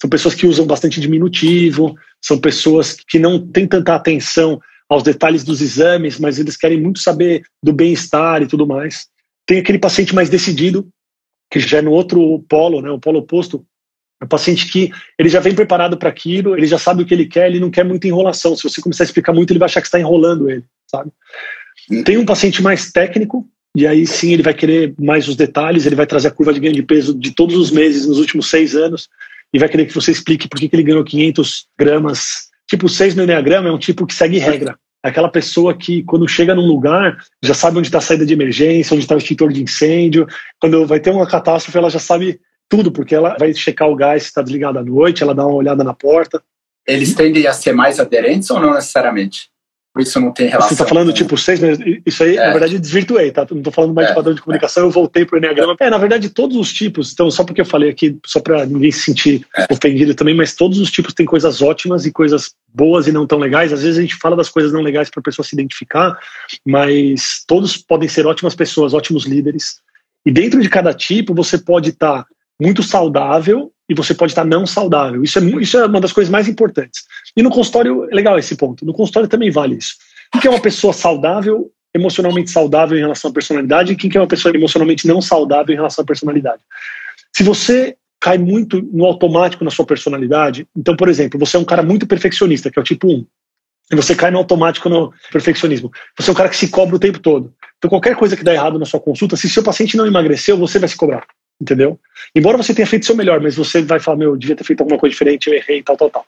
São 0.00 0.10
pessoas 0.10 0.34
que 0.34 0.46
usam 0.46 0.66
bastante 0.66 1.00
diminutivo, 1.00 1.94
são 2.20 2.38
pessoas 2.38 2.96
que 3.08 3.18
não 3.18 3.38
têm 3.38 3.66
tanta 3.66 3.94
atenção 3.94 4.60
aos 4.88 5.02
detalhes 5.02 5.44
dos 5.44 5.62
exames, 5.62 6.18
mas 6.18 6.38
eles 6.38 6.56
querem 6.56 6.80
muito 6.80 6.98
saber 6.98 7.44
do 7.62 7.72
bem-estar 7.72 8.42
e 8.42 8.46
tudo 8.46 8.66
mais. 8.66 9.06
Tem 9.46 9.58
aquele 9.58 9.78
paciente 9.78 10.14
mais 10.14 10.28
decidido, 10.28 10.88
que 11.50 11.60
já 11.60 11.78
é 11.78 11.82
no 11.82 11.92
outro 11.92 12.44
polo, 12.48 12.82
né, 12.82 12.90
o 12.90 12.98
polo 12.98 13.20
oposto, 13.20 13.64
é 14.20 14.24
um 14.24 14.28
paciente 14.28 14.70
que 14.70 14.90
ele 15.18 15.28
já 15.28 15.40
vem 15.40 15.54
preparado 15.54 15.96
para 15.96 16.08
aquilo, 16.08 16.56
ele 16.56 16.66
já 16.66 16.78
sabe 16.78 17.02
o 17.02 17.06
que 17.06 17.12
ele 17.12 17.26
quer, 17.26 17.46
ele 17.46 17.60
não 17.60 17.70
quer 17.70 17.84
muita 17.84 18.06
enrolação. 18.06 18.56
Se 18.56 18.62
você 18.62 18.80
começar 18.80 19.04
a 19.04 19.06
explicar 19.06 19.32
muito, 19.32 19.50
ele 19.50 19.58
vai 19.58 19.66
achar 19.66 19.80
que 19.80 19.86
está 19.86 19.98
enrolando 19.98 20.48
ele, 20.50 20.64
sabe? 20.90 21.10
Tem 22.04 22.16
um 22.16 22.24
paciente 22.24 22.62
mais 22.62 22.90
técnico, 22.90 23.46
e 23.76 23.86
aí 23.86 24.06
sim 24.06 24.32
ele 24.32 24.42
vai 24.42 24.54
querer 24.54 24.94
mais 24.98 25.26
os 25.26 25.36
detalhes, 25.36 25.84
ele 25.84 25.96
vai 25.96 26.06
trazer 26.06 26.28
a 26.28 26.30
curva 26.30 26.52
de 26.52 26.60
ganho 26.60 26.74
de 26.74 26.82
peso 26.82 27.18
de 27.18 27.32
todos 27.32 27.56
os 27.56 27.70
meses 27.70 28.06
nos 28.06 28.18
últimos 28.18 28.48
seis 28.48 28.74
anos 28.74 29.08
e 29.54 29.58
vai 29.58 29.68
querer 29.68 29.86
que 29.86 29.94
você 29.94 30.10
explique 30.10 30.48
por 30.48 30.58
que, 30.58 30.68
que 30.68 30.74
ele 30.74 30.82
ganhou 30.82 31.04
500 31.04 31.66
gramas. 31.78 32.48
Tipo, 32.68 32.88
6 32.88 33.14
no 33.14 33.22
Enneagrama 33.22 33.68
é 33.68 33.72
um 33.72 33.78
tipo 33.78 34.04
que 34.04 34.12
segue 34.12 34.38
regra. 34.38 34.76
É 35.04 35.08
aquela 35.08 35.28
pessoa 35.28 35.76
que, 35.76 36.02
quando 36.02 36.26
chega 36.26 36.56
num 36.56 36.66
lugar, 36.66 37.18
já 37.40 37.54
sabe 37.54 37.78
onde 37.78 37.86
está 37.86 37.98
a 37.98 38.00
saída 38.00 38.26
de 38.26 38.32
emergência, 38.32 38.94
onde 38.94 39.04
está 39.04 39.14
o 39.14 39.18
extintor 39.18 39.52
de 39.52 39.62
incêndio. 39.62 40.26
Quando 40.58 40.84
vai 40.86 40.98
ter 40.98 41.10
uma 41.10 41.26
catástrofe, 41.26 41.78
ela 41.78 41.88
já 41.88 42.00
sabe 42.00 42.40
tudo, 42.68 42.90
porque 42.90 43.14
ela 43.14 43.36
vai 43.38 43.52
checar 43.54 43.88
o 43.88 43.96
gás 43.96 44.22
se 44.22 44.28
está 44.28 44.42
desligado 44.42 44.78
à 44.78 44.82
noite, 44.82 45.22
ela 45.22 45.34
dá 45.34 45.46
uma 45.46 45.56
olhada 45.56 45.84
na 45.84 45.94
porta. 45.94 46.42
Eles 46.86 47.14
tendem 47.14 47.46
a 47.46 47.52
ser 47.52 47.72
mais 47.72 47.98
aderentes 47.98 48.50
ou 48.50 48.60
não 48.60 48.74
necessariamente? 48.74 49.48
isso 50.02 50.20
não 50.20 50.32
tem 50.32 50.48
relação. 50.48 50.68
Você 50.68 50.74
está 50.74 50.86
falando 50.86 51.08
com... 51.08 51.14
tipo 51.14 51.38
seis, 51.38 51.60
mas 51.60 51.78
isso 52.04 52.24
aí, 52.24 52.36
é. 52.36 52.46
na 52.46 52.50
verdade, 52.50 52.78
desvirtuei, 52.78 53.30
tá? 53.30 53.46
Não 53.48 53.58
estou 53.58 53.72
falando 53.72 53.94
mais 53.94 54.08
é. 54.08 54.10
de 54.10 54.16
padrão 54.16 54.34
de 54.34 54.42
comunicação, 54.42 54.82
eu 54.84 54.90
voltei 54.90 55.24
para 55.24 55.36
o 55.36 55.38
Enneagrama. 55.38 55.76
É, 55.78 55.88
na 55.88 55.98
verdade, 55.98 56.28
todos 56.30 56.56
os 56.56 56.72
tipos, 56.72 57.12
então, 57.12 57.30
só 57.30 57.44
porque 57.44 57.60
eu 57.60 57.64
falei 57.64 57.90
aqui, 57.90 58.18
só 58.26 58.40
para 58.40 58.66
ninguém 58.66 58.90
se 58.90 59.02
sentir 59.02 59.46
é. 59.56 59.72
ofendido 59.72 60.14
também, 60.14 60.34
mas 60.34 60.54
todos 60.54 60.80
os 60.80 60.90
tipos 60.90 61.14
têm 61.14 61.24
coisas 61.24 61.62
ótimas 61.62 62.06
e 62.06 62.12
coisas 62.12 62.54
boas 62.74 63.06
e 63.06 63.12
não 63.12 63.26
tão 63.26 63.38
legais. 63.38 63.72
Às 63.72 63.82
vezes 63.82 63.98
a 63.98 64.02
gente 64.02 64.16
fala 64.16 64.34
das 64.34 64.48
coisas 64.48 64.72
não 64.72 64.80
legais 64.80 65.08
para 65.08 65.20
a 65.20 65.22
pessoa 65.22 65.46
se 65.46 65.54
identificar, 65.54 66.18
mas 66.66 67.44
todos 67.46 67.76
podem 67.76 68.08
ser 68.08 68.26
ótimas 68.26 68.56
pessoas, 68.56 68.94
ótimos 68.94 69.26
líderes. 69.26 69.76
E 70.26 70.32
dentro 70.32 70.60
de 70.60 70.68
cada 70.68 70.92
tipo, 70.92 71.34
você 71.34 71.56
pode 71.56 71.90
estar 71.90 72.24
tá 72.24 72.26
muito 72.60 72.82
saudável 72.82 73.72
e 73.88 73.94
você 73.94 74.14
pode 74.14 74.32
estar 74.32 74.44
não 74.44 74.66
saudável. 74.66 75.22
Isso 75.22 75.38
é, 75.38 75.42
isso 75.60 75.76
é 75.76 75.86
uma 75.86 76.00
das 76.00 76.12
coisas 76.12 76.30
mais 76.30 76.48
importantes. 76.48 77.02
E 77.36 77.42
no 77.42 77.50
consultório, 77.50 78.08
é 78.10 78.14
legal 78.14 78.38
esse 78.38 78.56
ponto. 78.56 78.84
No 78.84 78.92
consultório 78.92 79.28
também 79.28 79.50
vale 79.50 79.76
isso. 79.76 79.94
O 80.34 80.40
que 80.40 80.46
é 80.46 80.50
uma 80.50 80.60
pessoa 80.60 80.92
saudável, 80.92 81.70
emocionalmente 81.94 82.50
saudável 82.50 82.96
em 82.96 83.00
relação 83.00 83.30
à 83.30 83.34
personalidade, 83.34 83.92
e 83.92 83.96
quem 83.96 84.10
que 84.10 84.16
é 84.16 84.20
uma 84.20 84.26
pessoa 84.26 84.54
emocionalmente 84.54 85.06
não 85.06 85.20
saudável 85.20 85.72
em 85.72 85.76
relação 85.76 86.02
à 86.02 86.06
personalidade? 86.06 86.62
Se 87.32 87.42
você 87.42 87.96
cai 88.20 88.38
muito 88.38 88.80
no 88.80 89.04
automático 89.04 89.64
na 89.64 89.70
sua 89.70 89.84
personalidade, 89.84 90.66
então, 90.74 90.96
por 90.96 91.08
exemplo, 91.08 91.38
você 91.38 91.56
é 91.56 91.60
um 91.60 91.64
cara 91.64 91.82
muito 91.82 92.06
perfeccionista, 92.06 92.70
que 92.70 92.78
é 92.78 92.82
o 92.82 92.84
tipo 92.84 93.06
1, 93.06 93.26
e 93.92 93.96
você 93.96 94.14
cai 94.14 94.30
no 94.30 94.38
automático 94.38 94.88
no 94.88 95.12
perfeccionismo. 95.30 95.92
Você 96.18 96.30
é 96.30 96.32
um 96.32 96.36
cara 96.36 96.48
que 96.48 96.56
se 96.56 96.68
cobra 96.68 96.96
o 96.96 96.98
tempo 96.98 97.18
todo. 97.18 97.52
Então, 97.76 97.90
qualquer 97.90 98.16
coisa 98.16 98.34
que 98.34 98.42
dá 98.42 98.54
errado 98.54 98.78
na 98.78 98.86
sua 98.86 98.98
consulta, 98.98 99.36
se 99.36 99.50
seu 99.50 99.62
paciente 99.62 99.94
não 99.94 100.06
emagreceu, 100.06 100.56
você 100.56 100.78
vai 100.78 100.88
se 100.88 100.96
cobrar 100.96 101.26
entendeu? 101.60 101.98
Embora 102.34 102.56
você 102.56 102.74
tenha 102.74 102.86
feito 102.86 103.06
seu 103.06 103.16
melhor, 103.16 103.40
mas 103.40 103.56
você 103.56 103.82
vai 103.82 104.00
falar, 104.00 104.18
meu, 104.18 104.30
eu 104.30 104.36
devia 104.36 104.56
ter 104.56 104.64
feito 104.64 104.80
alguma 104.80 104.98
coisa 104.98 105.12
diferente, 105.12 105.48
eu 105.48 105.54
errei, 105.54 105.82
tal, 105.82 105.96
tal, 105.96 106.10
tal. 106.10 106.26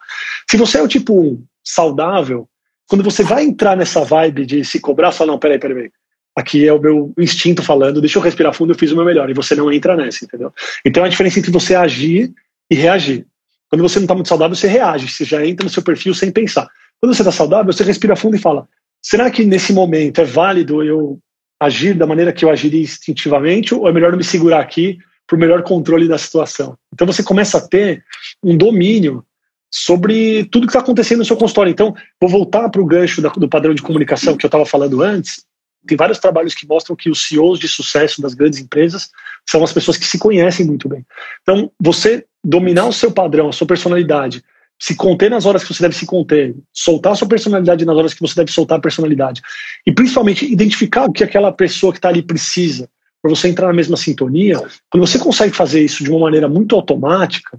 Se 0.48 0.56
você 0.56 0.78
é 0.78 0.82
o 0.82 0.88
tipo 0.88 1.42
saudável, 1.64 2.48
quando 2.88 3.02
você 3.02 3.22
vai 3.22 3.44
entrar 3.44 3.76
nessa 3.76 4.04
vibe 4.04 4.46
de 4.46 4.64
se 4.64 4.80
cobrar, 4.80 5.12
fala, 5.12 5.32
não, 5.32 5.38
peraí, 5.38 5.58
peraí, 5.58 5.90
aqui 6.36 6.66
é 6.66 6.72
o 6.72 6.80
meu 6.80 7.12
instinto 7.18 7.62
falando, 7.62 8.00
deixa 8.00 8.18
eu 8.18 8.22
respirar 8.22 8.52
fundo, 8.52 8.72
eu 8.72 8.78
fiz 8.78 8.92
o 8.92 8.96
meu 8.96 9.04
melhor, 9.04 9.28
e 9.28 9.34
você 9.34 9.54
não 9.54 9.72
entra 9.72 9.96
nessa, 9.96 10.24
entendeu? 10.24 10.52
Então 10.84 11.02
é 11.02 11.06
a 11.06 11.10
diferença 11.10 11.38
entre 11.38 11.50
você 11.50 11.74
agir 11.74 12.32
e 12.70 12.74
reagir. 12.74 13.26
Quando 13.68 13.82
você 13.82 13.98
não 13.98 14.04
está 14.04 14.14
muito 14.14 14.28
saudável, 14.28 14.54
você 14.54 14.68
reage, 14.68 15.08
você 15.08 15.24
já 15.24 15.44
entra 15.44 15.64
no 15.64 15.70
seu 15.70 15.82
perfil 15.82 16.14
sem 16.14 16.30
pensar. 16.30 16.68
Quando 17.00 17.14
você 17.14 17.22
está 17.22 17.32
saudável, 17.32 17.72
você 17.72 17.82
respira 17.82 18.14
fundo 18.14 18.36
e 18.36 18.40
fala, 18.40 18.68
será 19.02 19.30
que 19.30 19.44
nesse 19.44 19.72
momento 19.72 20.20
é 20.20 20.24
válido 20.24 20.82
eu 20.84 21.18
agir 21.60 21.94
da 21.94 22.06
maneira 22.06 22.32
que 22.32 22.44
eu 22.44 22.50
agiria 22.50 22.82
instintivamente, 22.82 23.74
ou 23.74 23.88
é 23.88 23.92
melhor 23.92 24.12
eu 24.12 24.18
me 24.18 24.24
segurar 24.24 24.60
aqui 24.60 24.98
para 25.26 25.36
o 25.36 25.40
melhor 25.40 25.62
controle 25.62 26.08
da 26.08 26.18
situação. 26.18 26.78
Então 26.92 27.06
você 27.06 27.22
começa 27.22 27.58
a 27.58 27.66
ter 27.66 28.04
um 28.42 28.56
domínio 28.56 29.24
sobre 29.70 30.44
tudo 30.44 30.66
que 30.66 30.70
está 30.70 30.80
acontecendo 30.80 31.18
no 31.18 31.24
seu 31.24 31.36
consultório. 31.36 31.70
Então, 31.70 31.94
vou 32.20 32.30
voltar 32.30 32.68
para 32.70 32.80
o 32.80 32.86
gancho 32.86 33.20
da, 33.20 33.28
do 33.30 33.48
padrão 33.48 33.74
de 33.74 33.82
comunicação 33.82 34.36
que 34.36 34.46
eu 34.46 34.48
estava 34.48 34.64
falando 34.64 35.02
antes. 35.02 35.44
Tem 35.86 35.96
vários 35.96 36.18
trabalhos 36.18 36.54
que 36.54 36.66
mostram 36.66 36.96
que 36.96 37.10
os 37.10 37.26
CEOs 37.26 37.58
de 37.58 37.68
sucesso 37.68 38.22
das 38.22 38.34
grandes 38.34 38.58
empresas 38.58 39.10
são 39.48 39.62
as 39.62 39.72
pessoas 39.72 39.96
que 39.96 40.06
se 40.06 40.18
conhecem 40.18 40.66
muito 40.66 40.88
bem. 40.88 41.04
Então, 41.42 41.70
você 41.80 42.24
dominar 42.42 42.86
o 42.86 42.92
seu 42.92 43.12
padrão, 43.12 43.48
a 43.48 43.52
sua 43.52 43.66
personalidade, 43.66 44.42
se 44.78 44.94
conter 44.94 45.30
nas 45.30 45.46
horas 45.46 45.62
que 45.62 45.72
você 45.72 45.82
deve 45.82 45.94
se 45.94 46.06
conter, 46.06 46.54
soltar 46.72 47.12
a 47.12 47.16
sua 47.16 47.28
personalidade 47.28 47.84
nas 47.84 47.96
horas 47.96 48.14
que 48.14 48.20
você 48.20 48.34
deve 48.34 48.52
soltar 48.52 48.78
a 48.78 48.80
personalidade, 48.80 49.40
e 49.86 49.92
principalmente 49.92 50.50
identificar 50.50 51.04
o 51.04 51.12
que 51.12 51.24
aquela 51.24 51.52
pessoa 51.52 51.92
que 51.92 51.98
está 51.98 52.08
ali 52.08 52.22
precisa 52.22 52.88
para 53.26 53.34
você 53.34 53.48
entrar 53.48 53.66
na 53.66 53.72
mesma 53.72 53.96
sintonia, 53.96 54.58
quando 54.88 55.06
você 55.06 55.18
consegue 55.18 55.54
fazer 55.54 55.82
isso 55.82 56.04
de 56.04 56.10
uma 56.10 56.20
maneira 56.20 56.48
muito 56.48 56.76
automática, 56.76 57.58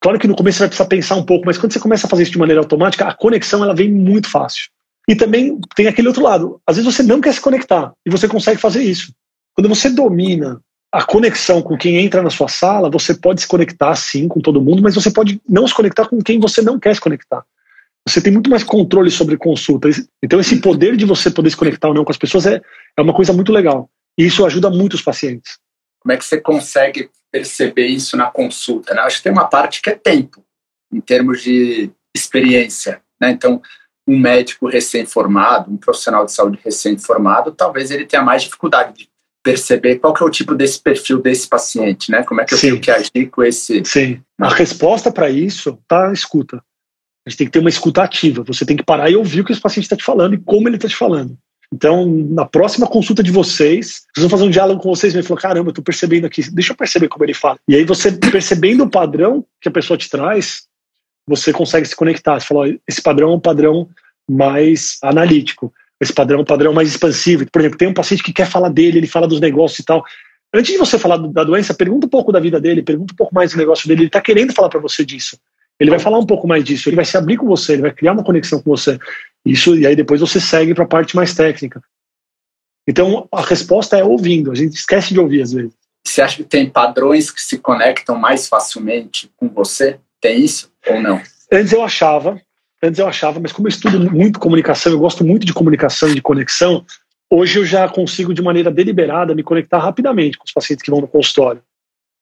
claro 0.00 0.18
que 0.18 0.28
no 0.28 0.36
começo 0.36 0.58
você 0.58 0.62
vai 0.62 0.68
precisar 0.68 0.88
pensar 0.88 1.16
um 1.16 1.24
pouco, 1.24 1.44
mas 1.44 1.58
quando 1.58 1.72
você 1.72 1.80
começa 1.80 2.06
a 2.06 2.10
fazer 2.10 2.22
isso 2.22 2.32
de 2.32 2.38
maneira 2.38 2.60
automática, 2.60 3.04
a 3.04 3.14
conexão 3.14 3.64
ela 3.64 3.74
vem 3.74 3.90
muito 3.90 4.30
fácil. 4.30 4.70
E 5.08 5.14
também 5.14 5.58
tem 5.74 5.86
aquele 5.86 6.08
outro 6.08 6.22
lado. 6.22 6.60
Às 6.66 6.76
vezes 6.76 6.94
você 6.94 7.02
não 7.02 7.20
quer 7.20 7.32
se 7.34 7.40
conectar 7.40 7.92
e 8.04 8.10
você 8.10 8.28
consegue 8.28 8.60
fazer 8.60 8.82
isso. 8.82 9.12
Quando 9.54 9.68
você 9.68 9.90
domina 9.90 10.60
a 10.92 11.02
conexão 11.02 11.62
com 11.62 11.76
quem 11.76 11.96
entra 11.98 12.22
na 12.22 12.30
sua 12.30 12.48
sala, 12.48 12.90
você 12.90 13.14
pode 13.14 13.40
se 13.40 13.48
conectar 13.48 13.94
sim 13.96 14.28
com 14.28 14.40
todo 14.40 14.60
mundo, 14.60 14.82
mas 14.82 14.94
você 14.94 15.10
pode 15.10 15.40
não 15.48 15.66
se 15.66 15.74
conectar 15.74 16.08
com 16.08 16.20
quem 16.22 16.38
você 16.38 16.62
não 16.62 16.78
quer 16.78 16.94
se 16.94 17.00
conectar. 17.00 17.44
Você 18.08 18.20
tem 18.20 18.32
muito 18.32 18.48
mais 18.48 18.62
controle 18.62 19.10
sobre 19.10 19.36
consulta. 19.36 19.88
Então, 20.22 20.38
esse 20.38 20.60
poder 20.60 20.96
de 20.96 21.04
você 21.04 21.28
poder 21.28 21.50
se 21.50 21.56
conectar 21.56 21.88
ou 21.88 21.94
não 21.94 22.04
com 22.04 22.12
as 22.12 22.18
pessoas 22.18 22.46
é, 22.46 22.62
é 22.96 23.02
uma 23.02 23.12
coisa 23.12 23.32
muito 23.32 23.52
legal. 23.52 23.90
E 24.18 24.24
isso 24.24 24.44
ajuda 24.44 24.70
muito 24.70 24.94
os 24.94 25.02
pacientes. 25.02 25.58
Como 26.00 26.12
é 26.12 26.16
que 26.16 26.24
você 26.24 26.40
consegue 26.40 27.10
perceber 27.30 27.86
isso 27.86 28.16
na 28.16 28.30
consulta? 28.30 28.94
Né? 28.94 29.00
Acho 29.02 29.18
que 29.18 29.24
tem 29.24 29.32
uma 29.32 29.46
parte 29.46 29.82
que 29.82 29.90
é 29.90 29.94
tempo, 29.94 30.44
em 30.92 31.00
termos 31.00 31.42
de 31.42 31.90
experiência. 32.14 33.02
Né? 33.20 33.30
Então, 33.30 33.60
um 34.06 34.18
médico 34.18 34.68
recém-formado, 34.68 35.70
um 35.70 35.76
profissional 35.76 36.24
de 36.24 36.32
saúde 36.32 36.60
recém-formado, 36.64 37.52
talvez 37.52 37.90
ele 37.90 38.06
tenha 38.06 38.22
mais 38.22 38.42
dificuldade 38.42 38.92
de 38.94 39.08
perceber 39.42 39.96
qual 39.96 40.14
que 40.14 40.22
é 40.22 40.26
o 40.26 40.30
tipo 40.30 40.54
desse 40.54 40.80
perfil 40.80 41.20
desse 41.20 41.48
paciente, 41.48 42.10
né? 42.10 42.24
Como 42.24 42.40
é 42.40 42.44
que 42.44 42.54
eu 42.54 42.58
Sim. 42.58 42.70
tenho 42.70 42.80
que 42.80 42.90
agir 42.90 43.30
com 43.30 43.44
esse... 43.44 43.84
Sim. 43.84 44.20
A 44.40 44.48
resposta 44.48 45.12
para 45.12 45.30
isso 45.30 45.78
tá 45.86 46.12
escuta. 46.12 46.56
A 47.24 47.30
gente 47.30 47.38
tem 47.38 47.46
que 47.46 47.52
ter 47.52 47.60
uma 47.60 47.68
escuta 47.68 48.02
ativa. 48.02 48.42
Você 48.44 48.64
tem 48.66 48.76
que 48.76 48.84
parar 48.84 49.08
e 49.10 49.16
ouvir 49.16 49.40
o 49.40 49.44
que 49.44 49.52
esse 49.52 49.60
paciente 49.60 49.84
está 49.84 49.96
te 49.96 50.04
falando 50.04 50.34
e 50.34 50.38
como 50.38 50.68
ele 50.68 50.76
está 50.76 50.88
te 50.88 50.96
falando. 50.96 51.38
Então, 51.76 52.06
na 52.06 52.46
próxima 52.46 52.86
consulta 52.86 53.22
de 53.22 53.30
vocês, 53.30 54.06
vocês 54.14 54.22
vão 54.22 54.30
fazer 54.30 54.44
um 54.44 54.50
diálogo 54.50 54.80
com 54.80 54.88
vocês 54.88 55.14
e 55.14 55.22
falar: 55.22 55.40
caramba, 55.40 55.68
eu 55.68 55.74
tô 55.74 55.82
percebendo 55.82 56.26
aqui, 56.26 56.50
deixa 56.50 56.72
eu 56.72 56.76
perceber 56.76 57.06
como 57.06 57.22
ele 57.22 57.34
fala. 57.34 57.58
E 57.68 57.76
aí, 57.76 57.84
você 57.84 58.10
percebendo 58.10 58.84
o 58.84 58.90
padrão 58.90 59.44
que 59.60 59.68
a 59.68 59.70
pessoa 59.70 59.98
te 59.98 60.08
traz, 60.08 60.62
você 61.28 61.52
consegue 61.52 61.86
se 61.86 61.94
conectar. 61.94 62.40
Você 62.40 62.46
fala: 62.46 62.74
esse 62.88 63.02
padrão 63.02 63.30
é 63.30 63.34
um 63.34 63.40
padrão 63.40 63.90
mais 64.26 64.96
analítico, 65.02 65.70
esse 66.00 66.14
padrão 66.14 66.38
é 66.38 66.42
um 66.42 66.46
padrão 66.46 66.72
mais 66.72 66.88
expansivo. 66.88 67.44
Por 67.52 67.60
exemplo, 67.60 67.76
tem 67.76 67.88
um 67.88 67.94
paciente 67.94 68.22
que 68.22 68.32
quer 68.32 68.46
falar 68.46 68.70
dele, 68.70 68.96
ele 68.96 69.06
fala 69.06 69.28
dos 69.28 69.38
negócios 69.38 69.80
e 69.80 69.84
tal. 69.84 70.02
Antes 70.54 70.72
de 70.72 70.78
você 70.78 70.98
falar 70.98 71.18
da 71.18 71.44
doença, 71.44 71.74
pergunta 71.74 72.06
um 72.06 72.10
pouco 72.10 72.32
da 72.32 72.40
vida 72.40 72.58
dele, 72.58 72.82
pergunta 72.82 73.12
um 73.12 73.16
pouco 73.16 73.34
mais 73.34 73.52
do 73.52 73.58
negócio 73.58 73.86
dele. 73.86 74.00
Ele 74.00 74.06
está 74.06 74.22
querendo 74.22 74.54
falar 74.54 74.70
para 74.70 74.80
você 74.80 75.04
disso. 75.04 75.36
Ele 75.78 75.90
vai 75.90 75.98
falar 75.98 76.18
um 76.18 76.24
pouco 76.24 76.48
mais 76.48 76.64
disso, 76.64 76.88
ele 76.88 76.96
vai 76.96 77.04
se 77.04 77.18
abrir 77.18 77.36
com 77.36 77.46
você, 77.46 77.74
ele 77.74 77.82
vai 77.82 77.92
criar 77.92 78.12
uma 78.12 78.24
conexão 78.24 78.62
com 78.62 78.70
você. 78.70 78.98
Isso, 79.46 79.76
e 79.76 79.86
aí 79.86 79.94
depois 79.94 80.20
você 80.20 80.40
segue 80.40 80.74
para 80.74 80.84
a 80.84 80.88
parte 80.88 81.14
mais 81.14 81.32
técnica. 81.32 81.80
Então, 82.88 83.28
a 83.32 83.42
resposta 83.42 83.96
é 83.96 84.04
ouvindo. 84.04 84.50
A 84.50 84.54
gente 84.54 84.74
esquece 84.74 85.14
de 85.14 85.20
ouvir 85.20 85.42
às 85.42 85.52
vezes. 85.52 85.72
Você 86.06 86.20
acha 86.20 86.36
que 86.36 86.44
tem 86.44 86.68
padrões 86.68 87.30
que 87.30 87.40
se 87.40 87.58
conectam 87.58 88.16
mais 88.16 88.48
facilmente 88.48 89.30
com 89.36 89.48
você? 89.48 89.98
Tem 90.20 90.40
isso 90.40 90.72
ou 90.88 91.00
não? 91.00 91.20
Antes 91.52 91.72
eu 91.72 91.82
achava, 91.82 92.40
antes 92.82 92.98
eu 92.98 93.06
achava, 93.06 93.40
mas 93.40 93.52
como 93.52 93.68
eu 93.68 93.70
estudo 93.70 94.10
muito 94.10 94.38
comunicação, 94.38 94.92
eu 94.92 94.98
gosto 94.98 95.24
muito 95.24 95.44
de 95.44 95.52
comunicação 95.52 96.08
e 96.08 96.14
de 96.14 96.22
conexão, 96.22 96.84
hoje 97.30 97.58
eu 97.58 97.64
já 97.64 97.88
consigo 97.88 98.32
de 98.32 98.42
maneira 98.42 98.70
deliberada 98.70 99.34
me 99.34 99.42
conectar 99.42 99.78
rapidamente 99.78 100.38
com 100.38 100.44
os 100.44 100.52
pacientes 100.52 100.82
que 100.82 100.90
vão 100.90 101.00
no 101.00 101.08
consultório. 101.08 101.62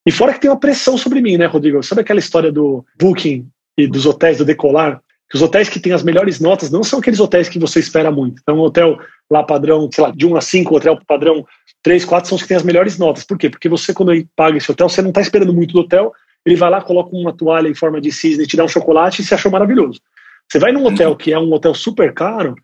E 0.07 0.11
fora 0.11 0.33
que 0.33 0.41
tem 0.41 0.51
uma 0.51 0.61
pressão 0.61 0.99
sobre 0.99 1.21
mim, 1.21 1.37
né, 1.37 1.47
Rodrigo? 1.47 1.83
Sabe 1.83 2.01
aquela 2.01 2.21
história 2.21 2.53
do 2.53 2.85
Booking 2.99 3.49
e 3.79 3.87
dos 3.87 4.05
hotéis 4.05 4.39
do 4.39 4.45
Decolar? 4.45 5.03
Que 5.35 5.39
os 5.39 5.43
hotéis 5.43 5.69
que 5.69 5.81
têm 5.81 5.93
as 5.93 6.05
melhores 6.05 6.39
notas 6.39 6.71
não 6.71 6.85
são 6.85 7.01
aqueles 7.01 7.19
hotéis 7.19 7.49
que 7.49 7.59
você 7.59 7.81
espera 7.81 8.09
muito. 8.09 8.41
Então, 8.41 8.57
um 8.57 8.61
hotel 8.61 8.97
lá 9.29 9.43
padrão, 9.43 9.91
sei 9.93 10.05
lá, 10.05 10.13
de 10.13 10.25
1 10.25 10.37
a 10.37 10.41
5, 10.41 10.77
hotel 10.77 10.97
padrão 11.09 11.45
3, 11.83 12.05
4 12.05 12.29
são 12.29 12.37
os 12.37 12.43
que 12.43 12.47
têm 12.47 12.57
as 12.57 12.63
melhores 12.63 12.99
notas. 12.99 13.25
Por 13.25 13.37
quê? 13.37 13.51
Porque 13.51 13.69
você, 13.69 13.93
quando 13.93 14.13
paga 14.37 14.59
esse 14.59 14.71
hotel, 14.71 14.89
você 14.89 15.03
não 15.03 15.09
está 15.09 15.21
esperando 15.21 15.53
muito 15.53 15.73
do 15.73 15.81
hotel, 15.81 16.13
ele 16.47 16.55
vai 16.55 16.71
lá, 16.71 16.81
coloca 16.81 17.17
uma 17.17 17.37
toalha 17.37 17.67
em 17.67 17.75
forma 17.75 18.01
de 18.01 18.13
cisne, 18.13 18.47
te 18.47 18.57
dá 18.57 18.63
um 18.63 18.69
chocolate 18.69 19.23
e 19.23 19.25
se 19.25 19.35
achou 19.35 19.51
maravilhoso. 19.51 20.01
Você 20.49 20.61
vai 20.61 20.71
num 20.71 20.87
hotel 20.87 21.17
que 21.17 21.33
é 21.33 21.39
um 21.39 21.53
hotel 21.53 21.75
super 21.75 22.15
caro, 22.15 22.55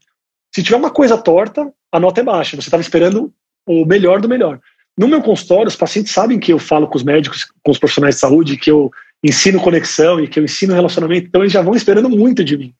se 0.54 0.62
tiver 0.62 0.76
uma 0.76 0.92
coisa 0.92 1.18
torta, 1.18 1.72
a 1.90 1.98
nota 1.98 2.20
é 2.20 2.24
baixa. 2.24 2.54
Você 2.54 2.68
estava 2.68 2.82
esperando 2.82 3.32
o 3.66 3.84
melhor 3.84 4.20
do 4.20 4.28
melhor. 4.28 4.60
No 4.96 5.08
meu 5.08 5.20
consultório, 5.20 5.66
os 5.66 5.74
pacientes 5.74 6.12
sabem 6.12 6.38
que 6.38 6.52
eu 6.52 6.58
falo 6.60 6.86
com 6.86 6.96
os 6.96 7.02
médicos, 7.02 7.48
com 7.64 7.72
os 7.72 7.78
profissionais 7.78 8.14
de 8.14 8.20
saúde, 8.20 8.56
que 8.56 8.70
eu 8.70 8.92
ensino 9.22 9.60
conexão 9.60 10.20
e 10.20 10.28
que 10.28 10.38
eu 10.38 10.44
ensino 10.44 10.74
relacionamento, 10.74 11.26
então 11.26 11.42
eles 11.42 11.52
já 11.52 11.62
vão 11.62 11.74
esperando 11.74 12.08
muito 12.08 12.42
de 12.42 12.56
mim. 12.56 12.74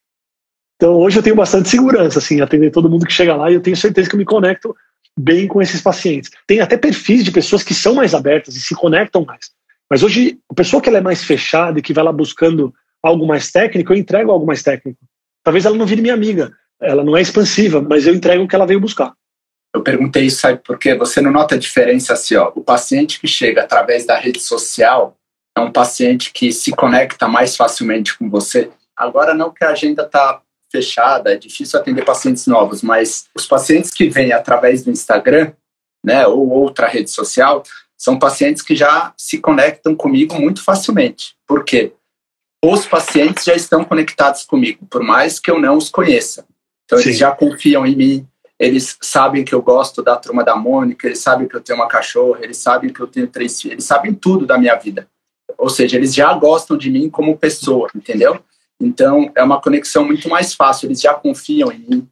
Então 0.77 0.95
hoje 0.95 1.19
eu 1.19 1.23
tenho 1.23 1.37
bastante 1.37 1.69
segurança, 1.69 2.19
assim, 2.19 2.41
atender 2.41 2.71
todo 2.71 2.89
mundo 2.89 3.07
que 3.07 3.13
chega 3.13 3.37
lá 3.37 3.51
e 3.51 3.55
eu 3.55 3.61
tenho 3.61 3.77
certeza 3.77 4.09
que 4.09 4.15
eu 4.15 4.19
me 4.19 4.25
conecto 4.25 4.75
bem 5.19 5.47
com 5.47 5.61
esses 5.61 5.81
pacientes. 5.81 6.31
Tem 6.47 6.61
até 6.61 6.77
perfis 6.77 7.25
de 7.25 7.31
pessoas 7.31 7.63
que 7.63 7.75
são 7.75 7.95
mais 7.95 8.15
abertas 8.15 8.57
e 8.57 8.61
se 8.61 8.75
conectam 8.75 9.25
mais. 9.25 9.51
Mas 9.91 10.03
hoje, 10.03 10.39
a 10.49 10.55
pessoa 10.55 10.81
que 10.81 10.89
ela 10.89 10.99
é 10.99 11.03
mais 11.03 11.23
fechada 11.23 11.79
e 11.79 11.83
que 11.83 11.93
vai 11.93 12.05
lá 12.05 12.13
buscando 12.13 12.73
algo 13.03 13.27
mais 13.27 13.51
técnico, 13.51 13.93
eu 13.93 13.97
entrego 13.97 14.31
algo 14.31 14.47
mais 14.47 14.63
técnico. 14.63 15.01
Talvez 15.43 15.67
ela 15.67 15.77
não 15.77 15.87
vire 15.87 16.01
minha 16.01 16.15
amiga, 16.15 16.53
ela 16.81 17.03
não 17.03 17.17
é 17.17 17.21
expansiva, 17.21 17.83
mas 17.83 18.07
eu 18.07 18.15
entrego 18.15 18.45
o 18.45 18.49
que 18.49 18.55
ela 18.55 18.67
veio 18.67 18.81
buscar. 18.81 19.13
Eu 19.75 19.83
perguntei 19.83 20.25
isso, 20.25 20.41
sabe 20.41 20.61
por 20.63 20.79
quê? 20.79 20.95
Você 20.95 21.21
não 21.21 21.31
nota 21.31 21.55
a 21.55 21.59
diferença 21.59 22.13
assim, 22.13 22.37
ó. 22.37 22.53
O 22.55 22.63
paciente 22.63 23.21
que 23.21 23.27
chega 23.27 23.63
através 23.63 24.07
da 24.07 24.17
rede 24.17 24.41
social 24.41 25.17
é 25.57 25.61
um 25.61 25.73
paciente 25.73 26.33
que 26.33 26.53
se 26.53 26.71
conecta 26.73 27.29
mais 27.29 27.57
facilmente 27.57 28.17
com 28.17 28.29
você. 28.29 28.71
Agora, 28.97 29.35
não 29.35 29.51
que 29.51 29.65
a 29.65 29.71
agenda 29.71 30.03
está 30.03 30.41
fechada, 30.71 31.33
é 31.33 31.37
difícil 31.37 31.79
atender 31.79 32.05
pacientes 32.05 32.47
novos, 32.47 32.83
mas 32.83 33.29
os 33.35 33.47
pacientes 33.47 33.91
que 33.91 34.09
vêm 34.09 34.33
através 34.33 34.85
do 34.85 34.91
Instagram, 34.91 35.53
né, 36.05 36.27
ou 36.27 36.49
outra 36.49 36.87
rede 36.87 37.11
social, 37.11 37.63
são 37.99 38.19
pacientes 38.19 38.63
que 38.63 38.75
já 38.75 39.13
se 39.17 39.39
conectam 39.39 39.95
comigo 39.95 40.35
muito 40.41 40.63
facilmente. 40.63 41.35
Por 41.47 41.65
quê? 41.65 41.93
Os 42.65 42.87
pacientes 42.87 43.45
já 43.45 43.55
estão 43.55 43.85
conectados 43.85 44.45
comigo, 44.45 44.87
por 44.87 45.03
mais 45.03 45.41
que 45.41 45.51
eu 45.51 45.59
não 45.59 45.77
os 45.77 45.89
conheça. 45.89 46.47
Então, 46.85 46.99
Sim. 46.99 47.09
eles 47.09 47.19
já 47.19 47.33
confiam 47.33 47.87
em 47.87 47.97
mim, 47.97 48.29
eles 48.59 48.97
sabem 49.01 49.45
que 49.45 49.55
eu 49.55 49.63
gosto 49.63 50.03
da 50.03 50.17
turma 50.17 50.45
da 50.45 50.55
Mônica, 50.55 51.07
eles 51.07 51.21
sabem 51.21 51.49
que 51.49 51.57
eu 51.57 51.61
tenho 51.61 51.79
uma 51.79 51.89
cachorra, 51.89 52.41
eles 52.43 52.59
sabem 52.59 52.93
que 52.93 53.01
eu 53.01 53.07
tenho 53.07 53.27
três 53.27 53.61
filhos, 53.61 53.73
eles 53.73 53.85
sabem 53.85 54.15
tudo 54.15 54.47
da 54.47 54.59
minha 54.59 54.75
vida. 54.77 55.09
Ou 55.61 55.69
seja, 55.69 55.97
eles 55.97 56.15
já 56.15 56.33
gostam 56.35 56.77
de 56.77 56.91
mim 56.91 57.09
como 57.11 57.37
pessoa, 57.37 57.89
entendeu? 57.95 58.41
Então, 58.81 59.31
é 59.37 59.43
uma 59.43 59.61
conexão 59.61 60.05
muito 60.05 60.29
mais 60.29 60.55
fácil, 60.55 60.87
eles 60.87 61.01
já 61.01 61.15
confiam 61.15 61.71
em 61.71 61.79
mim, 61.79 62.09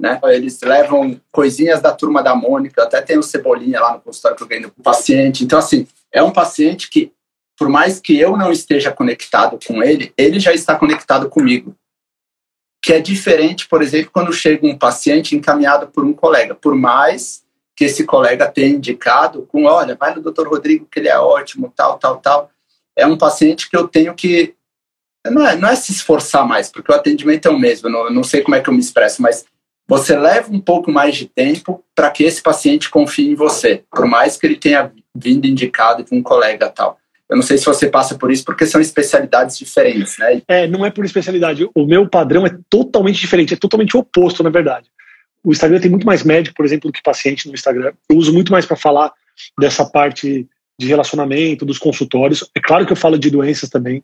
né? 0.00 0.20
Eles 0.24 0.60
levam 0.60 1.18
coisinhas 1.32 1.80
da 1.80 1.92
turma 1.92 2.22
da 2.22 2.34
Mônica, 2.34 2.82
até 2.82 3.00
tem 3.00 3.18
o 3.18 3.22
Cebolinha 3.22 3.80
lá 3.80 3.94
no 3.94 4.00
consultório 4.00 4.36
que 4.36 4.42
eu 4.42 4.48
ganhei 4.48 4.64
do 4.64 4.82
paciente. 4.82 5.44
Então, 5.44 5.58
assim, 5.58 5.86
é 6.12 6.22
um 6.22 6.30
paciente 6.30 6.90
que, 6.90 7.12
por 7.58 7.68
mais 7.68 7.98
que 7.98 8.18
eu 8.18 8.36
não 8.36 8.52
esteja 8.52 8.90
conectado 8.92 9.58
com 9.66 9.82
ele, 9.82 10.12
ele 10.16 10.38
já 10.38 10.52
está 10.52 10.74
conectado 10.74 11.28
comigo 11.28 11.74
que 12.82 12.92
é 12.92 13.00
diferente, 13.00 13.68
por 13.68 13.82
exemplo, 13.82 14.10
quando 14.12 14.32
chega 14.32 14.66
um 14.66 14.76
paciente 14.76 15.36
encaminhado 15.36 15.88
por 15.88 16.04
um 16.04 16.12
colega, 16.12 16.54
por 16.54 16.74
mais 16.74 17.44
que 17.76 17.84
esse 17.84 18.04
colega 18.04 18.50
tenha 18.50 18.74
indicado 18.74 19.46
com, 19.46 19.64
olha, 19.64 19.94
vai 19.94 20.14
no 20.14 20.22
doutor 20.22 20.48
Rodrigo 20.48 20.88
que 20.90 20.98
ele 20.98 21.08
é 21.08 21.18
ótimo, 21.18 21.72
tal, 21.76 21.98
tal, 21.98 22.16
tal, 22.18 22.50
é 22.96 23.06
um 23.06 23.16
paciente 23.16 23.68
que 23.68 23.76
eu 23.76 23.88
tenho 23.88 24.14
que 24.14 24.54
não 25.28 25.46
é, 25.46 25.56
não 25.56 25.68
é 25.68 25.76
se 25.76 25.92
esforçar 25.92 26.46
mais, 26.46 26.70
porque 26.70 26.90
o 26.90 26.94
atendimento 26.94 27.46
é 27.46 27.50
o 27.50 27.58
mesmo, 27.58 27.90
não, 27.90 28.10
não 28.10 28.24
sei 28.24 28.40
como 28.40 28.54
é 28.54 28.60
que 28.60 28.70
eu 28.70 28.74
me 28.74 28.80
expresso, 28.80 29.20
mas 29.20 29.44
você 29.86 30.16
leva 30.16 30.50
um 30.50 30.60
pouco 30.60 30.90
mais 30.90 31.16
de 31.16 31.26
tempo 31.26 31.84
para 31.94 32.10
que 32.10 32.22
esse 32.22 32.40
paciente 32.40 32.88
confie 32.88 33.30
em 33.30 33.34
você, 33.34 33.82
por 33.90 34.06
mais 34.06 34.36
que 34.36 34.46
ele 34.46 34.56
tenha 34.56 34.90
vindo 35.14 35.46
indicado 35.46 36.04
de 36.04 36.14
um 36.14 36.22
colega 36.22 36.70
tal. 36.70 36.98
Eu 37.28 37.36
não 37.36 37.42
sei 37.42 37.58
se 37.58 37.64
você 37.64 37.88
passa 37.88 38.16
por 38.16 38.30
isso, 38.30 38.44
porque 38.44 38.66
são 38.66 38.80
especialidades 38.80 39.58
diferentes, 39.58 40.16
né? 40.18 40.42
É, 40.48 40.66
não 40.66 40.84
é 40.84 40.90
por 40.90 41.04
especialidade. 41.04 41.68
O 41.74 41.86
meu 41.86 42.08
padrão 42.08 42.46
é 42.46 42.56
totalmente 42.68 43.20
diferente, 43.20 43.54
é 43.54 43.56
totalmente 43.56 43.96
oposto, 43.96 44.42
na 44.42 44.50
verdade. 44.50 44.88
O 45.42 45.52
Instagram 45.52 45.80
tem 45.80 45.90
muito 45.90 46.06
mais 46.06 46.24
médico, 46.24 46.56
por 46.56 46.64
exemplo, 46.64 46.90
do 46.90 46.92
que 46.92 47.02
paciente 47.02 47.46
no 47.46 47.54
Instagram. 47.54 47.92
Eu 48.08 48.16
uso 48.16 48.32
muito 48.32 48.50
mais 48.50 48.66
para 48.66 48.76
falar 48.76 49.12
dessa 49.58 49.84
parte 49.84 50.48
de 50.80 50.86
relacionamento, 50.86 51.64
dos 51.64 51.78
consultórios. 51.78 52.48
É 52.54 52.60
claro 52.60 52.86
que 52.86 52.92
eu 52.92 52.96
falo 52.96 53.18
de 53.18 53.30
doenças 53.30 53.68
também, 53.68 54.02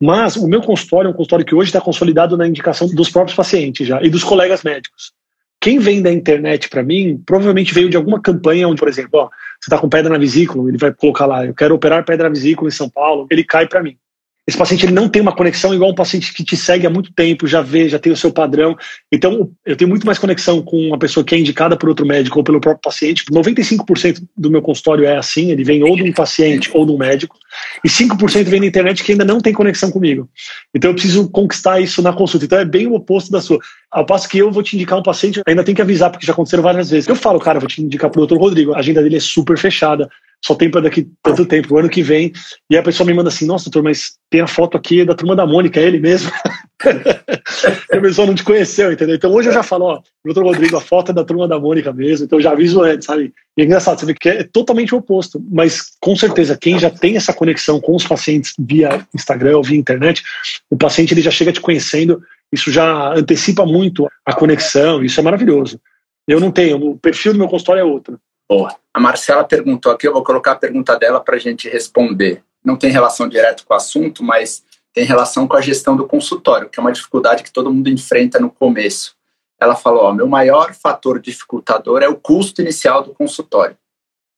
mas 0.00 0.36
o 0.36 0.46
meu 0.46 0.60
consultório 0.60 1.08
é 1.08 1.10
um 1.10 1.14
consultório 1.14 1.46
que 1.46 1.54
hoje 1.54 1.68
está 1.68 1.80
consolidado 1.80 2.36
na 2.36 2.46
indicação 2.46 2.88
dos 2.88 3.08
próprios 3.08 3.36
pacientes 3.36 3.86
já 3.86 4.02
e 4.02 4.10
dos 4.10 4.24
colegas 4.24 4.62
médicos. 4.62 5.12
Quem 5.60 5.78
vem 5.78 6.02
da 6.02 6.12
internet 6.12 6.68
para 6.68 6.82
mim 6.82 7.22
provavelmente 7.24 7.72
veio 7.72 7.88
de 7.88 7.96
alguma 7.96 8.20
campanha 8.20 8.68
onde, 8.68 8.78
por 8.78 8.88
exemplo, 8.88 9.20
ó, 9.20 9.24
você 9.26 9.68
está 9.68 9.78
com 9.78 9.88
pedra 9.88 10.12
na 10.12 10.18
vesícula, 10.18 10.68
ele 10.68 10.76
vai 10.76 10.92
colocar 10.92 11.26
lá, 11.26 11.46
eu 11.46 11.54
quero 11.54 11.74
operar 11.74 12.04
pedra 12.04 12.28
na 12.28 12.34
vesícula 12.34 12.68
em 12.68 12.72
São 12.72 12.90
Paulo, 12.90 13.26
ele 13.30 13.42
cai 13.42 13.66
para 13.66 13.82
mim. 13.82 13.96
Esse 14.46 14.56
paciente 14.56 14.86
ele 14.86 14.92
não 14.92 15.08
tem 15.08 15.20
uma 15.20 15.34
conexão 15.34 15.74
igual 15.74 15.90
um 15.90 15.94
paciente 15.94 16.32
que 16.32 16.44
te 16.44 16.56
segue 16.56 16.86
há 16.86 16.90
muito 16.90 17.12
tempo, 17.12 17.48
já 17.48 17.60
vê, 17.60 17.88
já 17.88 17.98
tem 17.98 18.12
o 18.12 18.16
seu 18.16 18.32
padrão. 18.32 18.76
Então, 19.10 19.50
eu 19.64 19.74
tenho 19.74 19.88
muito 19.88 20.06
mais 20.06 20.20
conexão 20.20 20.62
com 20.62 20.78
uma 20.86 20.98
pessoa 20.98 21.24
que 21.24 21.34
é 21.34 21.38
indicada 21.38 21.76
por 21.76 21.88
outro 21.88 22.06
médico 22.06 22.38
ou 22.38 22.44
pelo 22.44 22.60
próprio 22.60 22.82
paciente. 22.82 23.24
95% 23.24 24.22
do 24.36 24.50
meu 24.50 24.62
consultório 24.62 25.04
é 25.04 25.16
assim, 25.16 25.50
ele 25.50 25.64
vem 25.64 25.82
ou 25.82 25.96
de 25.96 26.04
um 26.04 26.12
paciente 26.12 26.70
ou 26.72 26.86
de 26.86 26.92
um 26.92 26.98
médico, 26.98 27.36
e 27.84 27.88
5% 27.88 28.44
vem 28.44 28.60
da 28.60 28.66
internet 28.66 29.02
que 29.02 29.12
ainda 29.12 29.24
não 29.24 29.40
tem 29.40 29.52
conexão 29.52 29.90
comigo. 29.90 30.28
Então, 30.74 30.90
eu 30.90 30.94
preciso 30.94 31.28
conquistar 31.30 31.80
isso 31.80 32.02
na 32.02 32.12
consulta. 32.12 32.44
Então, 32.44 32.58
é 32.58 32.64
bem 32.64 32.86
o 32.86 32.94
oposto 32.94 33.30
da 33.30 33.40
sua. 33.40 33.58
Ao 33.90 34.04
passo 34.04 34.28
que 34.28 34.38
eu 34.38 34.50
vou 34.50 34.62
te 34.62 34.76
indicar 34.76 34.98
um 34.98 35.02
paciente, 35.02 35.40
ainda 35.46 35.64
tem 35.64 35.74
que 35.74 35.82
avisar, 35.82 36.10
porque 36.10 36.26
já 36.26 36.32
aconteceram 36.32 36.62
várias 36.62 36.90
vezes. 36.90 37.08
Eu 37.08 37.16
falo, 37.16 37.38
cara, 37.38 37.58
vou 37.60 37.68
te 37.68 37.82
indicar 37.82 38.10
para 38.10 38.18
o 38.18 38.26
doutor 38.26 38.42
Rodrigo, 38.42 38.74
a 38.74 38.78
agenda 38.78 39.02
dele 39.02 39.16
é 39.16 39.20
super 39.20 39.58
fechada 39.58 40.08
só 40.44 40.54
tem 40.54 40.70
para 40.70 40.82
daqui 40.82 41.08
tanto 41.22 41.46
tempo, 41.46 41.74
o 41.74 41.78
ano 41.78 41.88
que 41.88 42.02
vem. 42.02 42.32
E 42.70 42.76
a 42.76 42.82
pessoa 42.82 43.06
me 43.06 43.14
manda 43.14 43.28
assim: 43.28 43.46
Nossa, 43.46 43.64
doutor, 43.64 43.82
mas 43.82 44.16
tem 44.30 44.40
a 44.40 44.46
foto 44.46 44.76
aqui 44.76 45.04
da 45.04 45.14
turma 45.14 45.34
da 45.34 45.46
Mônica, 45.46 45.80
é 45.80 45.84
ele 45.84 45.98
mesmo. 45.98 46.30
a 47.90 48.00
pessoa 48.00 48.26
não 48.26 48.34
te 48.34 48.44
conheceu, 48.44 48.92
entendeu? 48.92 49.16
Então 49.16 49.32
hoje 49.32 49.48
eu 49.48 49.52
já 49.52 49.62
falo: 49.62 49.86
Ó, 49.86 50.02
doutor 50.24 50.44
Rodrigo, 50.44 50.76
a 50.76 50.80
foto 50.80 51.10
é 51.10 51.14
da 51.14 51.24
turma 51.24 51.48
da 51.48 51.58
Mônica 51.58 51.92
mesmo, 51.92 52.26
então 52.26 52.38
eu 52.38 52.42
já 52.42 52.52
aviso 52.52 52.82
antes, 52.82 53.06
sabe? 53.06 53.32
E 53.56 53.62
é 53.62 53.64
engraçado, 53.64 53.98
você 53.98 54.06
vê 54.06 54.14
que 54.14 54.28
é 54.28 54.44
totalmente 54.44 54.94
o 54.94 54.98
oposto, 54.98 55.42
mas 55.50 55.92
com 56.00 56.14
certeza, 56.14 56.56
quem 56.56 56.78
já 56.78 56.90
tem 56.90 57.16
essa 57.16 57.32
conexão 57.32 57.80
com 57.80 57.94
os 57.94 58.06
pacientes 58.06 58.52
via 58.58 59.06
Instagram 59.14 59.56
ou 59.56 59.62
via 59.62 59.78
internet, 59.78 60.22
o 60.70 60.76
paciente 60.76 61.14
ele 61.14 61.22
já 61.22 61.30
chega 61.30 61.52
te 61.52 61.60
conhecendo, 61.60 62.22
isso 62.52 62.70
já 62.70 63.14
antecipa 63.14 63.64
muito 63.64 64.08
a 64.24 64.34
conexão, 64.34 65.02
isso 65.02 65.18
é 65.18 65.22
maravilhoso. 65.22 65.80
Eu 66.28 66.40
não 66.40 66.50
tenho, 66.50 66.76
o 66.76 66.98
perfil 66.98 67.32
do 67.32 67.38
meu 67.38 67.48
consultório 67.48 67.80
é 67.80 67.84
outro. 67.84 68.20
Boa. 68.48 68.74
A 68.92 69.00
Marcela 69.00 69.44
perguntou 69.44 69.90
aqui, 69.92 70.06
eu 70.06 70.12
vou 70.12 70.22
colocar 70.22 70.52
a 70.52 70.56
pergunta 70.56 70.96
dela 70.98 71.20
para 71.20 71.36
a 71.36 71.38
gente 71.38 71.68
responder. 71.68 72.42
Não 72.64 72.76
tem 72.76 72.90
relação 72.90 73.28
direta 73.28 73.62
com 73.64 73.72
o 73.72 73.76
assunto, 73.76 74.22
mas 74.22 74.64
tem 74.96 75.04
relação 75.04 75.46
com 75.46 75.54
a 75.54 75.60
gestão 75.60 75.94
do 75.94 76.06
consultório, 76.06 76.70
que 76.70 76.80
é 76.80 76.82
uma 76.82 76.90
dificuldade 76.90 77.42
que 77.42 77.52
todo 77.52 77.70
mundo 77.70 77.90
enfrenta 77.90 78.40
no 78.40 78.50
começo. 78.50 79.14
Ela 79.60 79.76
falou: 79.76 80.04
ó, 80.04 80.12
meu 80.14 80.26
maior 80.26 80.72
fator 80.72 81.20
dificultador 81.20 82.02
é 82.02 82.08
o 82.08 82.16
custo 82.16 82.62
inicial 82.62 83.02
do 83.02 83.12
consultório. 83.12 83.76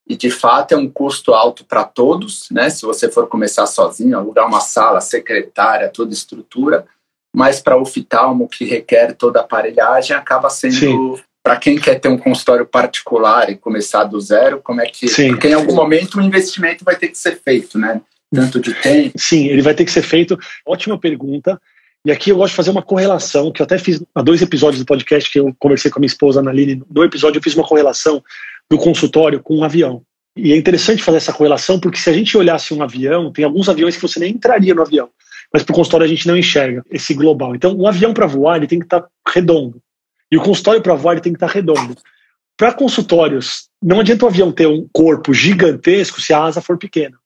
E 0.04 0.16
de 0.16 0.32
fato 0.32 0.72
é 0.72 0.76
um 0.76 0.90
custo 0.90 1.32
alto 1.32 1.64
para 1.64 1.84
todos, 1.84 2.48
né? 2.50 2.70
Se 2.70 2.84
você 2.84 3.08
for 3.08 3.28
começar 3.28 3.66
sozinho, 3.66 4.18
alugar 4.18 4.48
uma 4.48 4.58
sala, 4.58 5.00
secretária, 5.00 5.90
toda 5.90 6.12
estrutura, 6.12 6.86
mas 7.32 7.60
para 7.60 7.76
o 7.76 7.82
oftalmo, 7.82 8.48
que 8.48 8.64
requer 8.64 9.14
toda 9.14 9.38
a 9.38 9.44
aparelhagem, 9.44 10.16
acaba 10.16 10.50
sendo 10.50 11.20
para 11.40 11.56
quem 11.56 11.78
quer 11.78 12.00
ter 12.00 12.08
um 12.08 12.18
consultório 12.18 12.66
particular 12.66 13.48
e 13.48 13.56
começar 13.56 14.02
do 14.04 14.20
zero, 14.20 14.60
como 14.60 14.80
é 14.80 14.86
que. 14.86 15.06
Sim. 15.06 15.28
Porque 15.28 15.46
em 15.46 15.54
algum 15.54 15.74
momento 15.74 16.18
o 16.18 16.22
investimento 16.22 16.84
vai 16.84 16.96
ter 16.96 17.08
que 17.08 17.18
ser 17.18 17.40
feito, 17.40 17.78
né? 17.78 18.00
Tanto 18.32 18.60
de 18.60 18.74
tempo. 18.74 19.18
Sim, 19.18 19.46
ele 19.46 19.62
vai 19.62 19.74
ter 19.74 19.84
que 19.84 19.90
ser 19.90 20.02
feito. 20.02 20.38
Ótima 20.66 20.98
pergunta. 20.98 21.60
E 22.04 22.12
aqui 22.12 22.30
eu 22.30 22.36
gosto 22.36 22.52
de 22.52 22.56
fazer 22.56 22.70
uma 22.70 22.82
correlação, 22.82 23.50
que 23.50 23.60
eu 23.60 23.64
até 23.64 23.78
fiz 23.78 24.02
há 24.14 24.22
dois 24.22 24.40
episódios 24.40 24.80
do 24.80 24.86
podcast 24.86 25.30
que 25.30 25.40
eu 25.40 25.54
conversei 25.58 25.90
com 25.90 25.98
a 25.98 26.00
minha 26.00 26.08
esposa 26.08 26.40
Analine. 26.40 26.82
No 26.90 27.04
episódio 27.04 27.38
eu 27.38 27.42
fiz 27.42 27.54
uma 27.54 27.66
correlação 27.66 28.22
do 28.70 28.78
consultório 28.78 29.40
com 29.40 29.56
um 29.56 29.64
avião. 29.64 30.02
E 30.36 30.52
é 30.52 30.56
interessante 30.56 31.02
fazer 31.02 31.16
essa 31.16 31.32
correlação, 31.32 31.80
porque 31.80 31.98
se 31.98 32.08
a 32.08 32.12
gente 32.12 32.36
olhasse 32.36 32.72
um 32.72 32.82
avião, 32.82 33.32
tem 33.32 33.44
alguns 33.44 33.68
aviões 33.68 33.96
que 33.96 34.02
você 34.02 34.20
nem 34.20 34.32
entraria 34.32 34.72
no 34.72 34.82
avião, 34.82 35.10
mas 35.52 35.64
para 35.64 35.72
o 35.72 35.76
consultório 35.76 36.06
a 36.06 36.08
gente 36.08 36.28
não 36.28 36.36
enxerga 36.36 36.84
esse 36.90 37.12
global. 37.12 37.56
Então, 37.56 37.76
um 37.76 37.88
avião 37.88 38.14
para 38.14 38.26
voar 38.26 38.56
ele 38.56 38.68
tem 38.68 38.78
que 38.78 38.84
estar 38.84 39.00
tá 39.00 39.08
redondo. 39.26 39.82
E 40.30 40.36
o 40.36 40.42
consultório 40.42 40.80
para 40.80 40.94
voar 40.94 41.20
tem 41.20 41.32
que 41.32 41.36
estar 41.36 41.48
redondo. 41.48 41.96
Para 42.56 42.72
consultórios, 42.72 43.68
não 43.82 44.00
adianta 44.00 44.24
o 44.24 44.28
avião 44.28 44.52
ter 44.52 44.66
um 44.66 44.88
corpo 44.92 45.34
gigantesco 45.34 46.20
se 46.20 46.32
a 46.32 46.42
asa 46.42 46.60
for 46.60 46.78
pequena. 46.78 47.18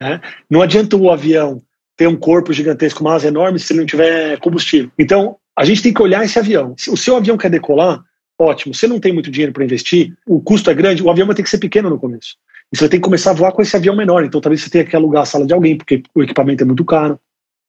Né? 0.00 0.20
Não 0.50 0.62
adianta 0.62 0.96
o 0.96 1.10
avião 1.10 1.62
ter 1.96 2.06
um 2.06 2.16
corpo 2.16 2.52
gigantesco, 2.52 3.02
uma 3.02 3.14
asa 3.14 3.28
enorme, 3.28 3.58
se 3.58 3.72
ele 3.72 3.80
não 3.80 3.86
tiver 3.86 4.38
combustível. 4.38 4.90
Então, 4.98 5.36
a 5.56 5.64
gente 5.64 5.82
tem 5.82 5.94
que 5.94 6.02
olhar 6.02 6.24
esse 6.24 6.38
avião. 6.38 6.74
Se 6.76 6.90
o 6.90 6.96
seu 6.96 7.16
avião 7.16 7.36
quer 7.36 7.50
decolar, 7.50 8.02
ótimo. 8.38 8.74
Se 8.74 8.86
não 8.88 8.98
tem 8.98 9.12
muito 9.12 9.30
dinheiro 9.30 9.52
para 9.52 9.64
investir, 9.64 10.12
o 10.26 10.40
custo 10.40 10.70
é 10.70 10.74
grande, 10.74 11.02
o 11.02 11.10
avião 11.10 11.26
vai 11.26 11.36
ter 11.36 11.42
que 11.42 11.50
ser 11.50 11.58
pequeno 11.58 11.88
no 11.88 11.98
começo. 11.98 12.36
E 12.72 12.76
você 12.76 12.88
ter 12.88 12.96
que 12.96 13.04
começar 13.04 13.30
a 13.30 13.34
voar 13.34 13.52
com 13.52 13.62
esse 13.62 13.76
avião 13.76 13.94
menor. 13.94 14.24
Então, 14.24 14.40
talvez 14.40 14.62
você 14.62 14.70
tenha 14.70 14.84
que 14.84 14.96
alugar 14.96 15.22
a 15.22 15.26
sala 15.26 15.46
de 15.46 15.54
alguém, 15.54 15.76
porque 15.76 16.02
o 16.14 16.22
equipamento 16.22 16.64
é 16.64 16.66
muito 16.66 16.84
caro 16.84 17.18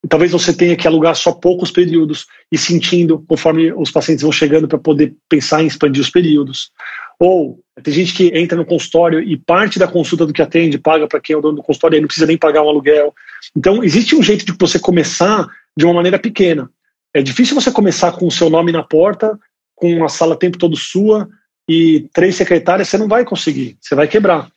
talvez 0.08 0.32
você 0.32 0.54
tenha 0.54 0.76
que 0.76 0.88
alugar 0.88 1.16
só 1.16 1.32
poucos 1.32 1.72
períodos 1.72 2.28
e 2.52 2.58
sentindo 2.58 3.24
conforme 3.28 3.74
os 3.74 3.92
pacientes 3.92 4.24
vão 4.24 4.32
chegando 4.32 4.68
para 4.68 4.78
poder 4.78 5.16
pensar 5.28 5.64
em 5.64 5.68
expandir 5.68 6.02
os 6.02 6.10
períodos. 6.10 6.72
Ou 7.20 7.60
tem 7.82 7.94
gente 7.94 8.14
que 8.14 8.38
entra 8.38 8.58
no 8.58 8.66
consultório 8.66 9.20
e 9.22 9.38
parte 9.38 9.78
da 9.78 9.88
consulta 9.88 10.26
do 10.26 10.34
que 10.34 10.42
atende 10.42 10.78
paga 10.78 11.08
para 11.08 11.20
quem 11.20 11.34
é 11.34 11.38
o 11.38 11.42
dono 11.42 11.58
do 11.58 11.64
consultório 11.64 11.98
e 11.98 12.02
não 12.02 12.08
precisa 12.08 12.28
nem 12.28 12.38
pagar 12.38 12.64
um 12.64 12.70
aluguel. 12.70 13.14
Então, 13.56 13.84
existe 13.84 14.16
um 14.16 14.24
jeito 14.24 14.46
de 14.46 14.54
você 14.58 14.80
começar 14.80 15.48
de 15.76 15.86
uma 15.86 15.94
maneira 15.94 16.18
pequena. 16.18 16.70
É 17.14 17.22
difícil 17.22 17.56
você 17.56 17.72
começar 17.72 18.12
com 18.14 18.28
o 18.28 18.32
seu 18.32 18.50
nome 18.50 18.72
na 18.72 18.84
porta, 18.84 19.38
com 19.74 20.04
a 20.04 20.10
sala 20.10 20.36
o 20.36 20.38
tempo 20.38 20.58
todo 20.58 20.76
sua 20.76 21.28
e 21.68 22.08
três 22.14 22.36
secretárias, 22.36 22.88
você 22.88 22.98
não 22.98 23.08
vai 23.08 23.26
conseguir, 23.26 23.78
você 23.82 23.96
vai 23.96 24.08
quebrar. 24.08 24.50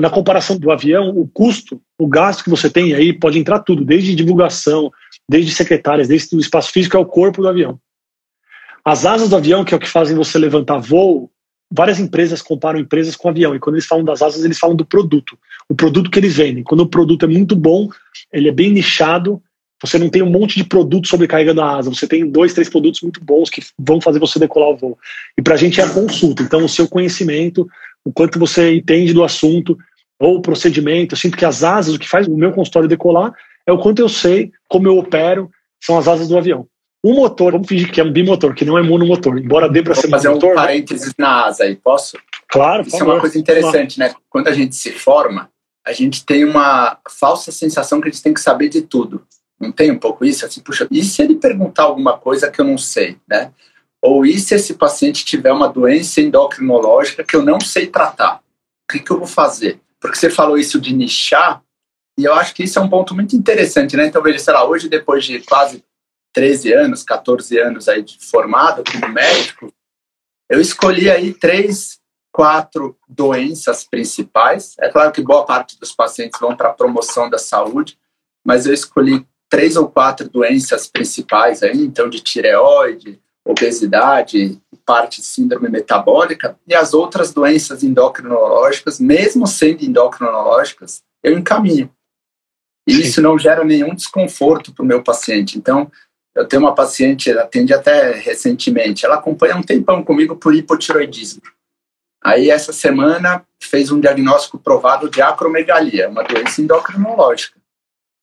Na 0.00 0.08
comparação 0.08 0.56
do 0.56 0.70
avião, 0.70 1.10
o 1.10 1.28
custo, 1.28 1.82
o 1.98 2.06
gasto 2.06 2.44
que 2.44 2.50
você 2.50 2.70
tem 2.70 2.94
aí 2.94 3.12
pode 3.12 3.38
entrar 3.38 3.60
tudo, 3.60 3.84
desde 3.84 4.14
divulgação, 4.14 4.90
desde 5.28 5.52
secretárias, 5.52 6.08
desde 6.08 6.34
o 6.36 6.40
espaço 6.40 6.70
físico, 6.70 6.96
é 6.96 7.00
o 7.00 7.06
corpo 7.06 7.42
do 7.42 7.48
avião. 7.48 7.78
As 8.84 9.04
asas 9.04 9.28
do 9.28 9.36
avião, 9.36 9.64
que 9.64 9.74
é 9.74 9.76
o 9.76 9.80
que 9.80 9.88
fazem 9.88 10.16
você 10.16 10.38
levantar 10.38 10.78
voo, 10.78 11.30
várias 11.72 11.98
empresas 11.98 12.42
comparam 12.42 12.78
empresas 12.78 13.16
com 13.16 13.28
avião. 13.28 13.54
E 13.54 13.58
quando 13.58 13.76
eles 13.76 13.86
falam 13.86 14.04
das 14.04 14.20
asas, 14.20 14.44
eles 14.44 14.58
falam 14.58 14.76
do 14.76 14.84
produto. 14.84 15.38
O 15.68 15.74
produto 15.74 16.10
que 16.10 16.18
eles 16.18 16.36
vendem. 16.36 16.62
Quando 16.62 16.80
o 16.80 16.88
produto 16.88 17.24
é 17.24 17.28
muito 17.28 17.56
bom, 17.56 17.88
ele 18.32 18.48
é 18.48 18.52
bem 18.52 18.70
nichado, 18.70 19.42
você 19.82 19.98
não 19.98 20.08
tem 20.08 20.22
um 20.22 20.30
monte 20.30 20.56
de 20.56 20.64
produtos 20.64 21.10
sobrecarregando 21.10 21.60
a 21.60 21.76
asa, 21.76 21.90
você 21.90 22.06
tem 22.06 22.28
dois, 22.30 22.54
três 22.54 22.68
produtos 22.68 23.00
muito 23.00 23.22
bons 23.24 23.50
que 23.50 23.60
vão 23.76 24.00
fazer 24.00 24.20
você 24.20 24.38
decolar 24.38 24.70
o 24.70 24.76
voo. 24.76 24.98
E 25.36 25.42
para 25.42 25.54
a 25.54 25.56
gente 25.56 25.80
é 25.80 25.84
a 25.84 25.90
consulta, 25.90 26.42
então 26.42 26.64
o 26.64 26.68
seu 26.68 26.86
conhecimento, 26.86 27.66
o 28.04 28.12
quanto 28.12 28.38
você 28.38 28.76
entende 28.76 29.12
do 29.12 29.24
assunto, 29.24 29.76
ou 30.20 30.36
o 30.36 30.42
procedimento, 30.42 31.14
eu 31.14 31.18
sinto 31.18 31.36
que 31.36 31.44
as 31.44 31.64
asas, 31.64 31.94
o 31.94 31.98
que 31.98 32.08
faz 32.08 32.28
o 32.28 32.36
meu 32.36 32.52
consultório 32.52 32.88
decolar, 32.88 33.34
é 33.66 33.72
o 33.72 33.78
quanto 33.78 33.98
eu 33.98 34.08
sei, 34.08 34.52
como 34.68 34.86
eu 34.86 34.96
opero, 34.98 35.50
são 35.82 35.98
as 35.98 36.06
asas 36.06 36.28
do 36.28 36.38
avião. 36.38 36.68
O 37.02 37.14
motor, 37.14 37.52
vamos 37.52 37.66
fingir 37.66 37.90
que 37.90 38.00
é 38.00 38.04
um 38.04 38.12
bimotor, 38.12 38.54
que 38.54 38.64
não 38.64 38.78
é 38.78 38.82
monomotor, 38.82 39.36
embora 39.36 39.68
dê 39.68 39.82
para 39.82 39.94
ser 39.94 40.08
fazer 40.08 40.28
monomotor, 40.28 40.52
um 40.52 40.54
parênteses 40.54 41.12
na 41.18 41.46
asa 41.46 41.64
aí, 41.64 41.74
posso? 41.74 42.16
Claro, 42.48 42.86
Isso 42.86 42.96
é 42.96 43.02
uma 43.02 43.18
coisa 43.18 43.36
interessante, 43.36 43.98
né? 43.98 44.14
Quando 44.30 44.46
a 44.46 44.52
gente 44.52 44.76
se 44.76 44.92
forma, 44.92 45.50
a 45.84 45.92
gente 45.92 46.24
tem 46.24 46.44
uma 46.44 46.98
falsa 47.10 47.50
sensação 47.50 48.00
que 48.00 48.08
a 48.08 48.10
gente 48.10 48.22
tem 48.22 48.32
que 48.32 48.40
saber 48.40 48.68
de 48.68 48.82
tudo. 48.82 49.26
Não 49.58 49.72
tem 49.72 49.90
um 49.90 49.98
pouco 49.98 50.24
isso? 50.24 50.46
Assim, 50.46 50.60
puxa, 50.60 50.86
e 50.90 51.02
se 51.02 51.22
ele 51.22 51.34
perguntar 51.34 51.84
alguma 51.84 52.16
coisa 52.16 52.50
que 52.50 52.60
eu 52.60 52.64
não 52.64 52.78
sei, 52.78 53.16
né? 53.28 53.52
Ou 54.00 54.24
e 54.24 54.38
se 54.38 54.54
esse 54.54 54.74
paciente 54.74 55.24
tiver 55.24 55.52
uma 55.52 55.68
doença 55.68 56.20
endocrinológica 56.20 57.24
que 57.24 57.34
eu 57.34 57.42
não 57.42 57.60
sei 57.60 57.86
tratar? 57.86 58.40
O 58.88 58.92
que, 58.92 59.00
que 59.00 59.10
eu 59.10 59.18
vou 59.18 59.26
fazer? 59.26 59.80
Porque 60.00 60.16
você 60.16 60.30
falou 60.30 60.58
isso 60.58 60.80
de 60.80 60.92
nichar, 60.92 61.62
e 62.18 62.24
eu 62.24 62.34
acho 62.34 62.54
que 62.54 62.64
isso 62.64 62.78
é 62.78 62.82
um 62.82 62.88
ponto 62.88 63.14
muito 63.14 63.34
interessante, 63.34 63.96
né? 63.96 64.06
Então, 64.06 64.22
veja, 64.22 64.38
sei 64.38 64.52
lá, 64.52 64.64
hoje, 64.68 64.88
depois 64.88 65.24
de 65.24 65.40
quase 65.40 65.82
13 66.32 66.72
anos, 66.72 67.02
14 67.02 67.58
anos 67.58 67.88
aí 67.88 68.02
de 68.02 68.18
formado 68.18 68.82
como 68.90 69.12
médico, 69.12 69.72
eu 70.48 70.60
escolhi 70.60 71.10
aí 71.10 71.32
três, 71.32 71.98
quatro 72.32 72.96
doenças 73.08 73.84
principais. 73.84 74.74
É 74.78 74.88
claro 74.88 75.12
que 75.12 75.22
boa 75.22 75.44
parte 75.44 75.78
dos 75.78 75.92
pacientes 75.92 76.40
vão 76.40 76.56
para 76.56 76.70
a 76.70 76.74
promoção 76.74 77.28
da 77.28 77.38
saúde, 77.38 77.98
mas 78.44 78.66
eu 78.66 78.74
escolhi 78.74 79.26
três 79.48 79.76
ou 79.76 79.88
quatro 79.88 80.28
doenças 80.28 80.86
principais 80.86 81.62
aí, 81.62 81.82
então 81.82 82.08
de 82.08 82.20
tireoide, 82.20 83.20
obesidade, 83.44 84.60
parte 84.84 85.20
de 85.20 85.26
síndrome 85.26 85.68
metabólica, 85.68 86.58
e 86.66 86.74
as 86.74 86.94
outras 86.94 87.32
doenças 87.32 87.82
endocrinológicas, 87.82 88.98
mesmo 88.98 89.46
sendo 89.46 89.84
endocrinológicas, 89.84 91.02
eu 91.22 91.38
encaminho. 91.38 91.90
E 92.86 93.00
isso 93.00 93.22
não 93.22 93.38
gera 93.38 93.64
nenhum 93.64 93.94
desconforto 93.94 94.72
para 94.72 94.82
o 94.82 94.86
meu 94.86 95.02
paciente. 95.02 95.56
Então, 95.56 95.90
eu 96.34 96.46
tenho 96.46 96.62
uma 96.62 96.74
paciente, 96.74 97.30
atende 97.30 97.74
até 97.74 98.12
recentemente, 98.12 99.04
ela 99.04 99.16
acompanha 99.16 99.56
um 99.56 99.62
tempão 99.62 100.02
comigo 100.02 100.36
por 100.36 100.54
hipotiroidismo. 100.54 101.42
Aí, 102.24 102.50
essa 102.50 102.72
semana, 102.72 103.44
fez 103.60 103.90
um 103.90 104.00
diagnóstico 104.00 104.58
provado 104.58 105.10
de 105.10 105.20
acromegalia, 105.20 106.08
uma 106.08 106.22
doença 106.22 106.62
endocrinológica. 106.62 107.58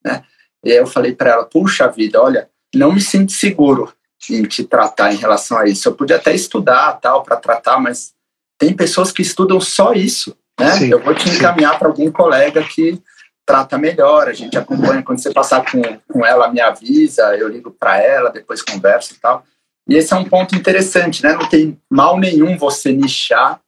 Né? 0.03 0.23
E 0.63 0.71
aí 0.71 0.77
eu 0.77 0.87
falei 0.87 1.13
para 1.13 1.31
ela: 1.31 1.45
puxa 1.45 1.87
vida, 1.87 2.21
olha, 2.21 2.49
não 2.73 2.93
me 2.93 3.01
sinto 3.01 3.31
seguro 3.31 3.93
em 4.29 4.43
te 4.43 4.63
tratar 4.63 5.13
em 5.13 5.17
relação 5.17 5.57
a 5.57 5.65
isso. 5.65 5.87
Eu 5.87 5.95
podia 5.95 6.17
até 6.17 6.33
estudar 6.33 6.93
tal 6.93 7.23
para 7.23 7.37
tratar, 7.37 7.79
mas 7.79 8.13
tem 8.57 8.75
pessoas 8.75 9.11
que 9.11 9.21
estudam 9.21 9.59
só 9.59 9.93
isso. 9.93 10.35
Né? 10.59 10.71
Sim, 10.71 10.91
eu 10.91 11.01
vou 11.01 11.15
te 11.15 11.29
encaminhar 11.29 11.79
para 11.79 11.87
algum 11.87 12.11
colega 12.11 12.61
que 12.63 13.01
trata 13.49 13.79
melhor, 13.79 14.27
a 14.27 14.33
gente 14.33 14.55
acompanha, 14.59 15.01
quando 15.01 15.19
você 15.19 15.33
passar 15.33 15.65
com, 15.71 15.81
com 16.07 16.23
ela, 16.23 16.51
me 16.51 16.61
avisa, 16.61 17.35
eu 17.35 17.47
ligo 17.47 17.71
para 17.71 17.97
ela, 17.99 18.29
depois 18.29 18.61
converso 18.61 19.15
e 19.15 19.17
tal. 19.17 19.43
E 19.87 19.95
esse 19.95 20.13
é 20.13 20.15
um 20.15 20.23
ponto 20.23 20.53
interessante, 20.53 21.23
né? 21.23 21.33
Não 21.33 21.49
tem 21.49 21.75
mal 21.89 22.19
nenhum 22.19 22.55
você 22.59 22.91
nichar 22.91 23.59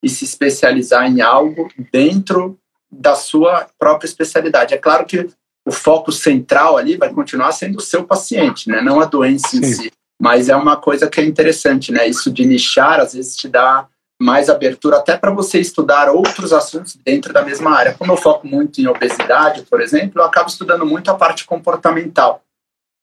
e 0.00 0.08
se 0.08 0.24
especializar 0.24 1.10
em 1.10 1.20
algo 1.20 1.68
dentro 1.90 2.56
da 2.88 3.16
sua 3.16 3.66
própria 3.76 4.06
especialidade. 4.06 4.72
É 4.72 4.78
claro 4.78 5.04
que 5.04 5.28
o 5.66 5.72
foco 5.72 6.12
central 6.12 6.76
ali 6.76 6.96
vai 6.96 7.12
continuar 7.12 7.50
sendo 7.50 7.78
o 7.78 7.82
seu 7.82 8.04
paciente, 8.04 8.68
né? 8.68 8.80
Não 8.80 9.00
a 9.00 9.04
doença 9.04 9.48
Sim. 9.48 9.58
em 9.58 9.64
si. 9.64 9.92
Mas 10.22 10.48
é 10.48 10.54
uma 10.54 10.76
coisa 10.76 11.10
que 11.10 11.20
é 11.20 11.24
interessante, 11.24 11.90
né? 11.90 12.06
Isso 12.06 12.30
de 12.30 12.46
nichar, 12.46 13.00
às 13.00 13.14
vezes, 13.14 13.34
te 13.34 13.48
dá 13.48 13.88
mais 14.20 14.48
abertura 14.48 14.98
até 14.98 15.16
para 15.16 15.30
você 15.30 15.58
estudar 15.58 16.08
outros 16.08 16.52
assuntos 16.52 16.96
dentro 17.04 17.32
da 17.32 17.42
mesma 17.42 17.70
área. 17.70 17.94
Como 17.94 18.12
eu 18.12 18.16
foco 18.16 18.46
muito 18.46 18.80
em 18.80 18.86
obesidade, 18.86 19.62
por 19.62 19.80
exemplo, 19.80 20.20
eu 20.20 20.24
acabo 20.24 20.48
estudando 20.48 20.86
muito 20.86 21.10
a 21.10 21.14
parte 21.14 21.44
comportamental. 21.44 22.42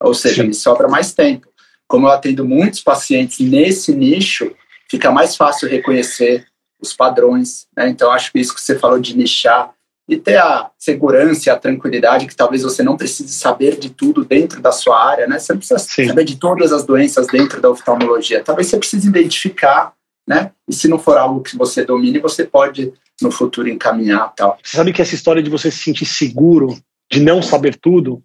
Ou 0.02 0.14
seja, 0.14 0.42
Sim. 0.42 0.48
me 0.48 0.54
sobra 0.54 0.88
mais 0.88 1.14
tempo. 1.14 1.48
Como 1.88 2.08
eu 2.08 2.12
atendo 2.12 2.46
muitos 2.46 2.82
pacientes 2.82 3.40
nesse 3.40 3.94
nicho, 3.94 4.56
fica 4.90 5.12
mais 5.12 5.36
fácil 5.36 5.70
reconhecer 5.70 6.46
os 6.82 6.94
padrões. 6.94 7.68
Né? 7.76 7.90
Então, 7.90 8.12
acho 8.12 8.32
que 8.32 8.40
isso 8.40 8.56
que 8.56 8.62
você 8.62 8.80
falou 8.80 9.00
de 9.00 9.16
nichar 9.16 9.74
e 10.10 10.18
ter 10.18 10.38
a 10.38 10.70
segurança 10.78 11.48
e 11.48 11.52
a 11.52 11.56
tranquilidade 11.56 12.26
que 12.26 12.36
talvez 12.36 12.64
você 12.64 12.82
não 12.82 12.98
precise 12.98 13.34
saber 13.34 13.78
de 13.78 13.90
tudo 13.90 14.26
dentro 14.26 14.62
da 14.62 14.72
sua 14.72 15.02
área, 15.02 15.28
né? 15.28 15.40
Você 15.40 15.54
não 15.54 15.60
precisa 15.60 15.80
Sim. 15.80 16.08
saber 16.08 16.26
de 16.26 16.36
todas 16.36 16.74
as 16.74 16.84
doenças 16.84 17.28
dentro 17.28 17.62
da 17.62 17.70
oftalmologia. 17.70 18.44
Talvez 18.44 18.68
você 18.68 18.78
precise 18.78 19.08
identificar 19.08 19.94
né? 20.28 20.52
E 20.68 20.74
se 20.74 20.88
não 20.88 21.00
for 21.00 21.18
algo 21.18 21.42
que 21.42 21.58
você 21.58 21.84
domine, 21.84 22.20
você 22.20 22.46
pode 22.46 22.94
no 23.22 23.32
futuro 23.32 23.70
encaminhar 23.70 24.34
tal. 24.36 24.58
Você 24.64 24.78
sabe 24.78 24.94
que 24.94 25.02
essa 25.02 25.16
história 25.16 25.44
de 25.44 25.50
você 25.50 25.70
se 25.70 25.80
sentir 25.80 26.06
seguro, 26.06 26.78
de 27.12 27.20
não 27.20 27.42
saber 27.42 27.76
tudo, 27.76 28.24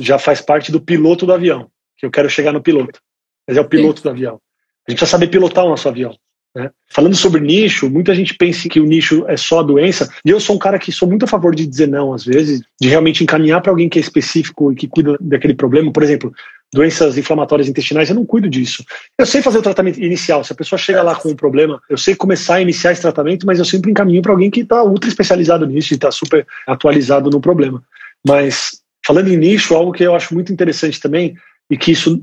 já 0.00 0.18
faz 0.18 0.40
parte 0.40 0.72
do 0.72 0.80
piloto 0.80 1.26
do 1.26 1.32
avião. 1.32 1.70
Que 1.96 2.06
eu 2.06 2.10
quero 2.10 2.28
chegar 2.28 2.52
no 2.52 2.62
piloto. 2.62 3.00
Mas 3.46 3.56
é 3.56 3.60
o 3.60 3.68
piloto 3.68 4.00
Sim. 4.00 4.04
do 4.04 4.10
avião. 4.10 4.40
A 4.86 4.90
gente 4.90 4.98
precisa 4.98 5.10
saber 5.10 5.28
pilotar 5.28 5.64
o 5.64 5.68
nosso 5.68 5.88
avião. 5.88 6.16
Né? 6.54 6.70
Falando 6.90 7.16
sobre 7.16 7.40
nicho, 7.40 7.88
muita 7.88 8.14
gente 8.14 8.34
pensa 8.34 8.68
que 8.68 8.80
o 8.80 8.84
nicho 8.84 9.24
é 9.26 9.36
só 9.36 9.60
a 9.60 9.62
doença, 9.62 10.12
e 10.24 10.30
eu 10.30 10.38
sou 10.38 10.56
um 10.56 10.58
cara 10.58 10.78
que 10.78 10.92
sou 10.92 11.08
muito 11.08 11.24
a 11.24 11.28
favor 11.28 11.54
de 11.54 11.66
dizer 11.66 11.88
não, 11.88 12.12
às 12.12 12.24
vezes, 12.24 12.60
de 12.80 12.88
realmente 12.88 13.22
encaminhar 13.22 13.62
para 13.62 13.72
alguém 13.72 13.88
que 13.88 13.98
é 13.98 14.02
específico 14.02 14.72
e 14.72 14.76
que 14.76 14.88
cuida 14.88 15.16
daquele 15.20 15.54
problema. 15.54 15.92
Por 15.92 16.02
exemplo, 16.02 16.32
doenças 16.72 17.18
inflamatórias 17.18 17.68
intestinais, 17.68 18.08
eu 18.08 18.14
não 18.14 18.24
cuido 18.24 18.48
disso. 18.48 18.82
Eu 19.18 19.26
sei 19.26 19.42
fazer 19.42 19.58
o 19.58 19.62
tratamento 19.62 20.00
inicial. 20.00 20.42
Se 20.42 20.52
a 20.52 20.56
pessoa 20.56 20.78
chega 20.78 21.02
lá 21.02 21.14
com 21.14 21.28
um 21.28 21.36
problema, 21.36 21.80
eu 21.88 21.98
sei 21.98 22.14
começar 22.14 22.56
a 22.56 22.62
iniciar 22.62 22.92
esse 22.92 23.02
tratamento, 23.02 23.46
mas 23.46 23.58
eu 23.58 23.64
sempre 23.64 23.90
encaminho 23.90 24.22
para 24.22 24.32
alguém 24.32 24.50
que 24.50 24.60
está 24.60 24.82
ultra 24.82 25.08
especializado 25.08 25.66
nisso 25.66 25.92
e 25.92 25.96
está 25.96 26.10
super 26.10 26.46
atualizado 26.66 27.28
no 27.28 27.40
problema. 27.40 27.82
Mas, 28.26 28.80
falando 29.04 29.28
em 29.28 29.36
nicho, 29.36 29.74
algo 29.74 29.92
que 29.92 30.02
eu 30.02 30.14
acho 30.14 30.32
muito 30.32 30.52
interessante 30.52 30.98
também, 30.98 31.36
e 31.70 31.76
que 31.76 31.92
isso 31.92 32.22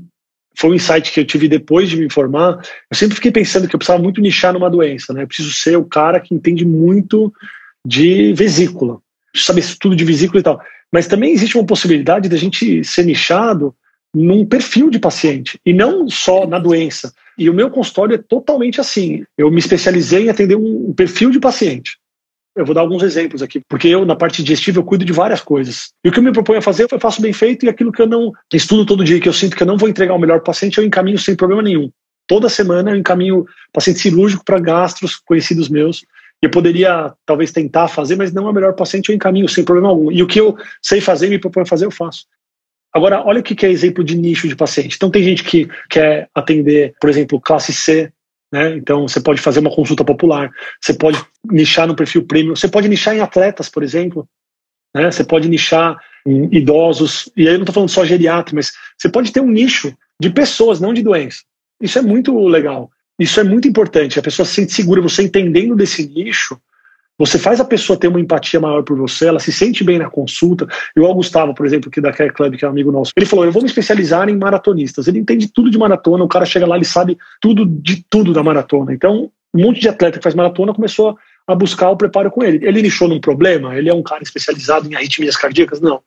foi 0.56 0.70
um 0.70 0.74
insight 0.74 1.12
que 1.12 1.20
eu 1.20 1.24
tive 1.24 1.48
depois 1.48 1.88
de 1.88 1.96
me 1.96 2.10
formar. 2.10 2.60
Eu 2.90 2.96
sempre 2.96 3.14
fiquei 3.14 3.30
pensando 3.30 3.68
que 3.68 3.74
eu 3.74 3.78
precisava 3.78 4.02
muito 4.02 4.20
nichar 4.20 4.52
numa 4.52 4.68
doença, 4.68 5.12
né? 5.12 5.22
Eu 5.22 5.28
preciso 5.28 5.52
ser 5.52 5.76
o 5.76 5.84
cara 5.84 6.18
que 6.18 6.34
entende 6.34 6.64
muito 6.64 7.32
de 7.86 8.32
vesícula, 8.32 8.98
saber 9.34 9.64
tudo 9.78 9.94
de 9.94 10.04
vesícula 10.04 10.40
e 10.40 10.42
tal. 10.42 10.60
Mas 10.92 11.06
também 11.06 11.32
existe 11.32 11.56
uma 11.56 11.66
possibilidade 11.66 12.28
da 12.28 12.36
gente 12.36 12.82
ser 12.82 13.04
nichado 13.04 13.74
num 14.14 14.44
perfil 14.44 14.90
de 14.90 14.98
paciente 14.98 15.58
e 15.64 15.72
não 15.72 16.08
só 16.08 16.46
na 16.46 16.58
doença. 16.58 17.12
E 17.38 17.48
o 17.48 17.54
meu 17.54 17.70
consultório 17.70 18.14
é 18.14 18.18
totalmente 18.18 18.80
assim. 18.80 19.24
Eu 19.36 19.50
me 19.50 19.58
especializei 19.58 20.26
em 20.26 20.28
atender 20.28 20.56
um 20.56 20.92
perfil 20.92 21.30
de 21.30 21.40
paciente. 21.40 21.96
Eu 22.54 22.66
vou 22.66 22.74
dar 22.74 22.80
alguns 22.80 23.02
exemplos 23.02 23.42
aqui, 23.42 23.60
porque 23.68 23.86
eu, 23.86 24.04
na 24.04 24.16
parte 24.16 24.42
digestiva, 24.42 24.80
eu 24.80 24.84
cuido 24.84 25.04
de 25.04 25.12
várias 25.12 25.40
coisas. 25.40 25.90
E 26.04 26.08
o 26.08 26.12
que 26.12 26.18
eu 26.18 26.22
me 26.22 26.32
proponho 26.32 26.58
a 26.58 26.62
fazer, 26.62 26.86
eu 26.90 27.00
faço 27.00 27.22
bem 27.22 27.32
feito, 27.32 27.64
e 27.64 27.68
aquilo 27.68 27.92
que 27.92 28.02
eu 28.02 28.08
não 28.08 28.32
estudo 28.52 28.84
todo 28.84 29.04
dia, 29.04 29.20
que 29.20 29.28
eu 29.28 29.32
sinto 29.32 29.56
que 29.56 29.62
eu 29.62 29.66
não 29.66 29.76
vou 29.76 29.88
entregar 29.88 30.14
o 30.14 30.18
melhor 30.18 30.40
paciente, 30.40 30.76
eu 30.76 30.84
encaminho 30.84 31.18
sem 31.18 31.36
problema 31.36 31.62
nenhum. 31.62 31.90
Toda 32.26 32.48
semana 32.48 32.90
eu 32.90 32.96
encaminho 32.96 33.46
paciente 33.72 34.00
cirúrgico 34.00 34.44
para 34.44 34.58
gastros 34.58 35.16
conhecidos 35.16 35.68
meus. 35.68 36.04
Eu 36.42 36.50
poderia, 36.50 37.14
talvez, 37.24 37.52
tentar 37.52 37.86
fazer, 37.86 38.16
mas 38.16 38.32
não 38.32 38.46
é 38.48 38.50
o 38.50 38.54
melhor 38.54 38.74
paciente, 38.74 39.10
eu 39.10 39.14
encaminho 39.14 39.48
sem 39.48 39.64
problema 39.64 39.88
algum. 39.88 40.10
E 40.10 40.22
o 40.22 40.26
que 40.26 40.40
eu 40.40 40.56
sei 40.82 41.00
fazer, 41.00 41.28
me 41.28 41.38
proponho 41.38 41.64
a 41.64 41.68
fazer, 41.68 41.84
eu 41.84 41.90
faço. 41.90 42.24
Agora, 42.92 43.24
olha 43.24 43.40
o 43.40 43.42
que 43.42 43.64
é 43.64 43.70
exemplo 43.70 44.02
de 44.02 44.16
nicho 44.16 44.48
de 44.48 44.56
paciente. 44.56 44.96
Então, 44.96 45.10
tem 45.10 45.22
gente 45.22 45.44
que 45.44 45.68
quer 45.88 46.28
atender, 46.34 46.94
por 47.00 47.08
exemplo, 47.08 47.40
classe 47.40 47.72
C, 47.72 48.12
né? 48.52 48.76
Então, 48.76 49.06
você 49.06 49.20
pode 49.20 49.40
fazer 49.40 49.60
uma 49.60 49.70
consulta 49.70 50.04
popular, 50.04 50.50
você 50.80 50.92
pode 50.92 51.22
nichar 51.44 51.86
no 51.86 51.94
perfil 51.94 52.26
premium, 52.26 52.56
você 52.56 52.68
pode 52.68 52.88
nichar 52.88 53.14
em 53.14 53.20
atletas, 53.20 53.68
por 53.68 53.82
exemplo, 53.82 54.28
né? 54.94 55.10
você 55.10 55.22
pode 55.22 55.48
nichar 55.48 55.96
em 56.26 56.48
idosos, 56.54 57.30
e 57.36 57.42
aí 57.42 57.54
eu 57.54 57.58
não 57.58 57.62
estou 57.62 57.74
falando 57.74 57.90
só 57.90 58.04
geriatra, 58.04 58.54
mas 58.54 58.72
você 58.98 59.08
pode 59.08 59.32
ter 59.32 59.40
um 59.40 59.50
nicho 59.50 59.96
de 60.20 60.30
pessoas, 60.30 60.80
não 60.80 60.92
de 60.92 61.02
doença. 61.02 61.42
Isso 61.80 61.98
é 61.98 62.02
muito 62.02 62.36
legal. 62.46 62.90
Isso 63.18 63.38
é 63.38 63.44
muito 63.44 63.68
importante. 63.68 64.18
A 64.18 64.22
pessoa 64.22 64.44
se 64.44 64.54
sente 64.54 64.72
segura, 64.72 65.00
você 65.00 65.22
entendendo 65.22 65.76
desse 65.76 66.06
nicho, 66.06 66.60
você 67.20 67.38
faz 67.38 67.60
a 67.60 67.64
pessoa 67.66 67.98
ter 67.98 68.08
uma 68.08 68.18
empatia 68.18 68.58
maior 68.58 68.82
por 68.82 68.96
você, 68.96 69.26
ela 69.26 69.38
se 69.38 69.52
sente 69.52 69.84
bem 69.84 69.98
na 69.98 70.08
consulta. 70.08 70.66
E 70.96 71.00
o 71.00 71.14
Gustavo, 71.14 71.54
por 71.54 71.66
exemplo, 71.66 71.90
que 71.90 72.00
da 72.00 72.10
Care 72.10 72.32
Club, 72.32 72.56
que 72.56 72.64
é 72.64 72.68
um 72.68 72.70
amigo 72.70 72.90
nosso, 72.90 73.12
ele 73.14 73.26
falou: 73.26 73.44
Eu 73.44 73.52
vou 73.52 73.60
me 73.60 73.68
especializar 73.68 74.26
em 74.30 74.36
maratonistas. 74.38 75.06
Ele 75.06 75.18
entende 75.18 75.46
tudo 75.46 75.70
de 75.70 75.76
maratona, 75.76 76.24
o 76.24 76.28
cara 76.28 76.46
chega 76.46 76.66
lá, 76.66 76.76
ele 76.76 76.86
sabe 76.86 77.18
tudo 77.38 77.66
de 77.66 78.02
tudo 78.08 78.32
da 78.32 78.42
maratona. 78.42 78.94
Então, 78.94 79.30
um 79.52 79.62
monte 79.62 79.80
de 79.80 79.88
atleta 79.90 80.16
que 80.16 80.22
faz 80.22 80.34
maratona 80.34 80.72
começou 80.72 81.14
a 81.46 81.54
buscar 81.54 81.90
o 81.90 81.96
preparo 81.96 82.30
com 82.30 82.42
ele. 82.42 82.66
Ele 82.66 82.80
nichou 82.80 83.06
num 83.06 83.20
problema? 83.20 83.76
Ele 83.76 83.90
é 83.90 83.94
um 83.94 84.02
cara 84.02 84.22
especializado 84.22 84.88
em 84.90 84.94
arritmias 84.94 85.36
cardíacas? 85.36 85.78
Não. 85.78 86.00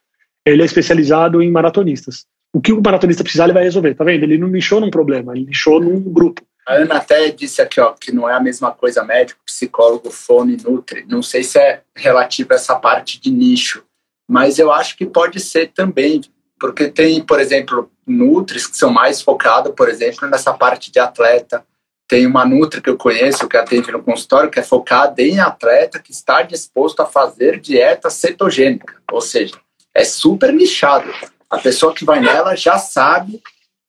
Ele 0.43 0.63
é 0.63 0.65
especializado 0.65 1.43
em 1.43 1.51
maratonistas. 1.51 2.25
O 2.51 2.59
que 2.59 2.73
o 2.73 2.81
maratonista 2.83 3.23
precisar, 3.23 3.43
ele 3.43 3.53
vai 3.53 3.63
resolver. 3.63 3.93
Tá 3.93 4.03
vendo? 4.03 4.23
Ele 4.23 4.39
não 4.39 4.47
nichou 4.47 4.81
num 4.81 4.89
problema, 4.89 5.35
ele 5.35 5.45
nichou 5.45 5.79
num 5.79 5.99
grupo. 5.99 6.41
A 6.65 6.75
Ana 6.75 6.97
até 6.97 7.29
disse 7.29 7.61
aqui 7.61 7.79
ó, 7.81 7.91
que 7.91 8.11
não 8.11 8.29
é 8.29 8.33
a 8.33 8.39
mesma 8.39 8.71
coisa 8.71 9.03
médico, 9.03 9.41
psicólogo, 9.45 10.09
fome, 10.09 10.57
nutri. 10.63 11.05
Não 11.07 11.21
sei 11.21 11.43
se 11.43 11.59
é 11.59 11.81
relativo 11.95 12.53
a 12.53 12.55
essa 12.55 12.75
parte 12.75 13.19
de 13.19 13.29
nicho, 13.29 13.83
mas 14.29 14.57
eu 14.59 14.71
acho 14.71 14.97
que 14.97 15.05
pode 15.05 15.39
ser 15.39 15.71
também. 15.73 16.21
Porque 16.59 16.87
tem, 16.87 17.21
por 17.21 17.41
exemplo, 17.41 17.91
Nutris 18.07 18.65
que 18.67 18.77
são 18.77 18.89
mais 18.89 19.21
focados, 19.21 19.73
por 19.75 19.89
exemplo, 19.89 20.29
nessa 20.29 20.53
parte 20.53 20.91
de 20.91 20.99
atleta. 20.99 21.65
Tem 22.07 22.25
uma 22.25 22.45
Nutri 22.45 22.81
que 22.81 22.89
eu 22.89 22.97
conheço, 22.97 23.47
que 23.47 23.57
atende 23.57 23.91
no 23.91 24.03
consultório, 24.03 24.49
que 24.49 24.59
é 24.59 24.63
focada 24.63 25.21
em 25.21 25.39
atleta 25.39 25.99
que 25.99 26.11
está 26.11 26.41
disposto 26.41 27.01
a 27.01 27.05
fazer 27.05 27.59
dieta 27.59 28.09
cetogênica. 28.09 29.01
Ou 29.11 29.19
seja, 29.19 29.55
é 29.93 30.05
super 30.05 30.53
nichado. 30.53 31.11
A 31.49 31.57
pessoa 31.57 31.93
que 31.93 32.05
vai 32.05 32.19
nela 32.19 32.55
já 32.55 32.77
sabe 32.77 33.41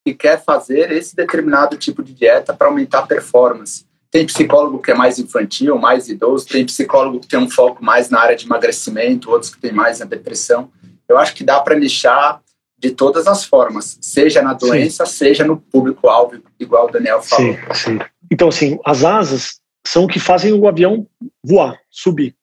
que 0.05 0.15
quer 0.15 0.43
fazer 0.45 0.93
esse 0.93 1.17
determinado 1.17 1.77
tipo 1.77 2.03
de 2.03 2.13
dieta 2.13 2.53
para 2.53 2.67
aumentar 2.67 3.01
a 3.01 3.07
performance. 3.07 3.87
Tem 4.11 4.27
psicólogo 4.27 4.79
que 4.79 4.91
é 4.91 4.95
mais 4.95 5.19
infantil, 5.19 5.79
mais 5.79 6.09
idoso, 6.09 6.47
tem 6.47 6.65
psicólogo 6.65 7.21
que 7.21 7.27
tem 7.27 7.39
um 7.39 7.51
foco 7.51 7.83
mais 7.83 8.11
na 8.11 8.21
área 8.21 8.37
de 8.37 8.45
emagrecimento, 8.45 9.31
outros 9.31 9.53
que 9.53 9.61
tem 9.61 9.73
mais 9.73 9.99
na 9.99 10.05
depressão. 10.05 10.71
Eu 11.09 11.19
acho 11.19 11.35
que 11.35 11.43
dá 11.43 11.59
para 11.61 11.75
nichar 11.75 12.41
de 12.79 12.91
todas 12.91 13.27
as 13.27 13.45
formas, 13.45 13.99
seja 14.01 14.43
na 14.43 14.53
doença, 14.53 15.07
sim. 15.07 15.17
seja 15.17 15.45
no 15.45 15.57
público-alvo, 15.57 16.37
igual 16.61 16.87
o 16.87 16.93
Daniel 16.93 17.23
falou. 17.23 17.55
Sim, 17.55 17.59
sim. 17.75 17.99
Então, 18.31 18.49
assim, 18.49 18.79
as 18.85 19.05
asas 19.05 19.59
são 19.87 20.05
o 20.05 20.09
que 20.09 20.21
fazem 20.21 20.53
o 20.53 20.69
avião 20.69 21.07
voar, 21.43 21.79
subir. 21.91 22.35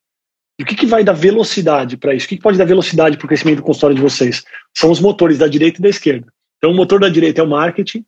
E 0.60 0.64
o 0.64 0.66
que, 0.66 0.76
que 0.76 0.86
vai 0.86 1.04
dar 1.04 1.14
velocidade 1.14 1.96
para 1.96 2.14
isso? 2.14 2.26
O 2.26 2.30
que, 2.30 2.38
que 2.38 2.44
pode 2.44 2.58
dar 2.58 2.66
velocidade 2.66 3.18
para 3.18 3.26
o 3.26 3.28
crescimento 3.28 3.58
do 3.58 3.64
consultório 3.64 3.96
de 3.96 4.02
vocês? 4.02 4.44
São 4.76 4.92
os 4.92 5.00
motores 5.00 5.38
da 5.38 5.48
direita 5.48 5.80
e 5.80 5.82
da 5.82 5.90
esquerda. 5.90 6.28
Então, 6.62 6.72
o 6.72 6.76
motor 6.76 7.00
da 7.00 7.10
direita 7.10 7.42
é 7.42 7.44
o 7.44 7.50
marketing 7.50 8.06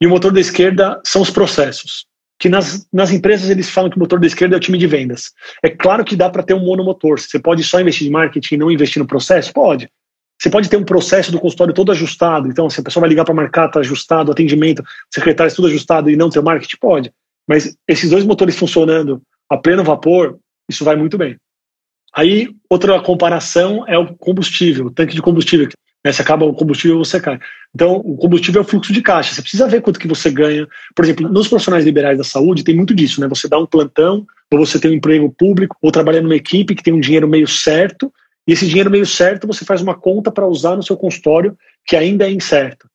e 0.00 0.06
o 0.06 0.10
motor 0.10 0.32
da 0.32 0.40
esquerda 0.40 1.00
são 1.04 1.20
os 1.20 1.30
processos 1.30 2.06
que 2.38 2.48
nas, 2.48 2.86
nas 2.92 3.10
empresas 3.10 3.48
eles 3.48 3.70
falam 3.70 3.90
que 3.90 3.96
o 3.96 4.00
motor 4.00 4.20
da 4.20 4.26
esquerda 4.26 4.54
é 4.54 4.58
o 4.58 4.60
time 4.60 4.76
de 4.76 4.86
vendas. 4.86 5.32
É 5.62 5.70
claro 5.70 6.04
que 6.04 6.16
dá 6.16 6.28
para 6.28 6.42
ter 6.42 6.54
um 6.54 6.64
monomotor. 6.64 7.18
Você 7.18 7.38
pode 7.38 7.62
só 7.64 7.80
investir 7.80 8.06
em 8.06 8.10
marketing 8.10 8.54
e 8.54 8.58
não 8.58 8.70
investir 8.70 9.00
no 9.00 9.06
processo? 9.06 9.52
Pode. 9.52 9.88
Você 10.38 10.50
pode 10.50 10.68
ter 10.68 10.76
um 10.76 10.84
processo 10.84 11.30
do 11.30 11.40
consultório 11.40 11.72
todo 11.72 11.92
ajustado. 11.92 12.48
Então, 12.48 12.68
se 12.68 12.80
a 12.80 12.82
pessoa 12.82 13.02
vai 13.02 13.08
ligar 13.08 13.24
para 13.24 13.34
marcar, 13.34 13.66
está 13.66 13.80
ajustado, 13.80 14.32
atendimento, 14.32 14.84
secretário, 15.10 15.54
tudo 15.54 15.68
ajustado 15.68 16.10
e 16.10 16.16
não 16.16 16.28
ter 16.28 16.42
marketing, 16.42 16.76
pode. 16.78 17.12
Mas 17.48 17.76
esses 17.88 18.10
dois 18.10 18.24
motores 18.24 18.56
funcionando 18.56 19.22
a 19.48 19.56
pleno 19.56 19.84
vapor, 19.84 20.38
isso 20.68 20.84
vai 20.84 20.96
muito 20.96 21.16
bem. 21.16 21.36
Aí, 22.14 22.54
outra 22.68 23.00
comparação 23.00 23.84
é 23.88 23.96
o 23.96 24.14
combustível, 24.14 24.86
o 24.86 24.90
tanque 24.90 25.14
de 25.14 25.22
combustível. 25.22 25.68
Né? 26.04 26.12
Se 26.12 26.20
acaba 26.20 26.44
o 26.44 26.52
combustível, 26.52 26.98
você 26.98 27.18
cai. 27.18 27.38
Então, 27.74 27.96
o 27.96 28.16
combustível 28.16 28.60
é 28.60 28.64
o 28.64 28.68
fluxo 28.68 28.92
de 28.92 29.00
caixa. 29.00 29.34
Você 29.34 29.42
precisa 29.42 29.66
ver 29.66 29.80
quanto 29.80 29.98
que 29.98 30.06
você 30.06 30.30
ganha. 30.30 30.68
Por 30.94 31.04
exemplo, 31.04 31.28
nos 31.28 31.48
profissionais 31.48 31.84
liberais 31.84 32.18
da 32.18 32.24
saúde 32.24 32.62
tem 32.62 32.76
muito 32.76 32.94
disso, 32.94 33.20
né? 33.20 33.28
Você 33.28 33.48
dá 33.48 33.58
um 33.58 33.66
plantão, 33.66 34.26
ou 34.52 34.58
você 34.64 34.78
tem 34.78 34.90
um 34.90 34.94
emprego 34.94 35.34
público, 35.36 35.76
ou 35.80 35.90
trabalha 35.90 36.20
numa 36.20 36.36
equipe 36.36 36.74
que 36.74 36.82
tem 36.82 36.92
um 36.92 37.00
dinheiro 37.00 37.26
meio 37.26 37.48
certo, 37.48 38.12
e 38.46 38.52
esse 38.52 38.66
dinheiro 38.66 38.90
meio 38.90 39.06
certo 39.06 39.46
você 39.46 39.64
faz 39.64 39.80
uma 39.80 39.94
conta 39.94 40.30
para 40.30 40.46
usar 40.46 40.76
no 40.76 40.82
seu 40.82 40.96
consultório 40.96 41.56
que 41.86 41.96
ainda 41.96 42.26
é 42.26 42.30
incerto. 42.30 42.88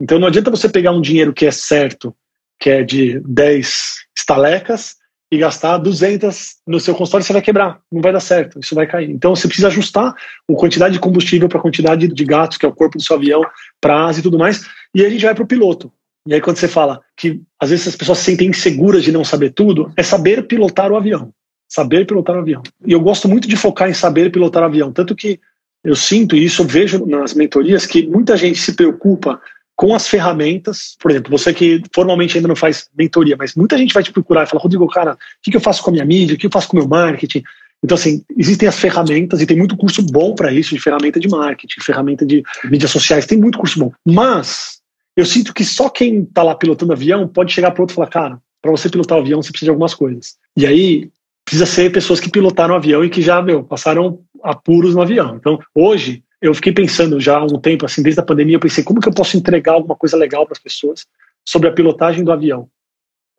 Então 0.00 0.18
não 0.18 0.28
adianta 0.28 0.50
você 0.50 0.68
pegar 0.68 0.92
um 0.92 1.00
dinheiro 1.00 1.32
que 1.32 1.46
é 1.46 1.50
certo, 1.50 2.14
que 2.60 2.68
é 2.68 2.82
de 2.82 3.20
10 3.20 3.94
estalecas, 4.16 4.96
e 5.32 5.38
gastar 5.38 5.78
200 5.78 6.56
no 6.66 6.78
seu 6.78 6.94
consultório, 6.94 7.24
você 7.24 7.32
vai 7.32 7.40
quebrar, 7.40 7.80
não 7.90 8.02
vai 8.02 8.12
dar 8.12 8.20
certo, 8.20 8.60
isso 8.60 8.74
vai 8.74 8.86
cair. 8.86 9.10
Então 9.10 9.34
você 9.34 9.48
precisa 9.48 9.68
ajustar 9.68 10.14
a 10.14 10.54
quantidade 10.54 10.92
de 10.92 11.00
combustível 11.00 11.48
para 11.48 11.58
a 11.58 11.62
quantidade 11.62 12.06
de 12.06 12.24
gatos, 12.26 12.58
que 12.58 12.66
é 12.66 12.68
o 12.68 12.74
corpo 12.74 12.98
do 12.98 13.02
seu 13.02 13.16
avião, 13.16 13.42
para 13.80 14.04
asa 14.04 14.20
e 14.20 14.22
tudo 14.22 14.38
mais, 14.38 14.66
e 14.94 15.00
aí 15.00 15.06
a 15.06 15.10
gente 15.10 15.24
vai 15.24 15.34
para 15.34 15.42
o 15.42 15.46
piloto. 15.46 15.90
E 16.28 16.34
aí 16.34 16.40
quando 16.42 16.58
você 16.58 16.68
fala 16.68 17.00
que 17.16 17.40
às 17.58 17.70
vezes 17.70 17.88
as 17.88 17.96
pessoas 17.96 18.18
se 18.18 18.24
sentem 18.24 18.50
inseguras 18.50 19.02
de 19.02 19.10
não 19.10 19.24
saber 19.24 19.54
tudo, 19.54 19.90
é 19.96 20.02
saber 20.02 20.46
pilotar 20.46 20.92
o 20.92 20.96
avião. 20.96 21.32
Saber 21.66 22.06
pilotar 22.06 22.36
o 22.36 22.40
avião. 22.40 22.62
E 22.86 22.92
eu 22.92 23.00
gosto 23.00 23.26
muito 23.26 23.48
de 23.48 23.56
focar 23.56 23.88
em 23.88 23.94
saber 23.94 24.30
pilotar 24.30 24.62
o 24.62 24.66
avião, 24.66 24.92
tanto 24.92 25.16
que 25.16 25.40
eu 25.82 25.96
sinto 25.96 26.36
isso 26.36 26.60
eu 26.60 26.66
vejo 26.66 27.06
nas 27.06 27.32
mentorias 27.32 27.86
que 27.86 28.06
muita 28.06 28.36
gente 28.36 28.58
se 28.58 28.74
preocupa 28.74 29.40
com 29.76 29.94
as 29.94 30.06
ferramentas, 30.06 30.96
por 31.00 31.10
exemplo, 31.10 31.30
você 31.30 31.52
que 31.52 31.82
formalmente 31.94 32.36
ainda 32.36 32.48
não 32.48 32.56
faz 32.56 32.88
mentoria, 32.96 33.36
mas 33.36 33.54
muita 33.54 33.76
gente 33.76 33.94
vai 33.94 34.02
te 34.02 34.12
procurar 34.12 34.44
e 34.44 34.46
falar, 34.46 34.62
Rodrigo, 34.62 34.86
cara, 34.88 35.14
o 35.14 35.16
que, 35.50 35.56
eu 35.56 35.60
faço 35.60 35.82
com 35.82 35.90
a 35.90 35.92
minha 35.92 36.04
mídia, 36.04 36.34
o 36.34 36.38
que 36.38 36.46
eu 36.46 36.50
faço 36.50 36.68
com 36.68 36.76
o 36.76 36.80
meu 36.80 36.88
marketing? 36.88 37.42
Então, 37.82 37.96
assim, 37.96 38.22
existem 38.38 38.68
as 38.68 38.78
ferramentas 38.78 39.40
e 39.40 39.46
tem 39.46 39.56
muito 39.56 39.76
curso 39.76 40.02
bom 40.02 40.34
para 40.34 40.52
isso, 40.52 40.74
de 40.74 40.80
ferramenta 40.80 41.18
de 41.18 41.28
marketing, 41.28 41.80
ferramenta 41.80 42.24
de 42.24 42.42
mídias 42.64 42.90
sociais, 42.90 43.26
tem 43.26 43.38
muito 43.38 43.58
curso 43.58 43.78
bom. 43.78 43.92
Mas 44.06 44.80
eu 45.16 45.26
sinto 45.26 45.52
que 45.52 45.64
só 45.64 45.88
quem 45.88 46.22
está 46.22 46.42
lá 46.42 46.54
pilotando 46.54 46.92
avião 46.92 47.26
pode 47.26 47.52
chegar 47.52 47.72
para 47.72 47.82
outro 47.82 47.94
e 47.94 47.96
falar, 47.96 48.08
cara, 48.08 48.38
para 48.60 48.70
você 48.70 48.88
pilotar 48.88 49.18
o 49.18 49.20
avião 49.20 49.42
você 49.42 49.50
precisa 49.50 49.66
de 49.66 49.70
algumas 49.70 49.94
coisas. 49.94 50.36
E 50.56 50.64
aí 50.64 51.10
precisa 51.44 51.66
ser 51.66 51.90
pessoas 51.90 52.20
que 52.20 52.30
pilotaram 52.30 52.74
o 52.74 52.76
avião 52.76 53.04
e 53.04 53.10
que 53.10 53.20
já, 53.20 53.42
meu, 53.42 53.64
passaram 53.64 54.20
apuros 54.42 54.94
no 54.94 55.02
avião. 55.02 55.36
Então, 55.36 55.58
hoje, 55.74 56.22
eu 56.42 56.52
fiquei 56.52 56.72
pensando 56.72 57.20
já 57.20 57.38
há 57.38 57.44
um 57.44 57.60
tempo, 57.60 57.86
assim, 57.86 58.02
desde 58.02 58.20
a 58.20 58.24
pandemia, 58.24 58.56
eu 58.56 58.60
pensei 58.60 58.82
como 58.82 59.00
que 59.00 59.08
eu 59.08 59.14
posso 59.14 59.36
entregar 59.36 59.74
alguma 59.74 59.94
coisa 59.94 60.16
legal 60.16 60.44
para 60.44 60.54
as 60.54 60.58
pessoas 60.58 61.06
sobre 61.46 61.68
a 61.68 61.72
pilotagem 61.72 62.24
do 62.24 62.32
avião. 62.32 62.68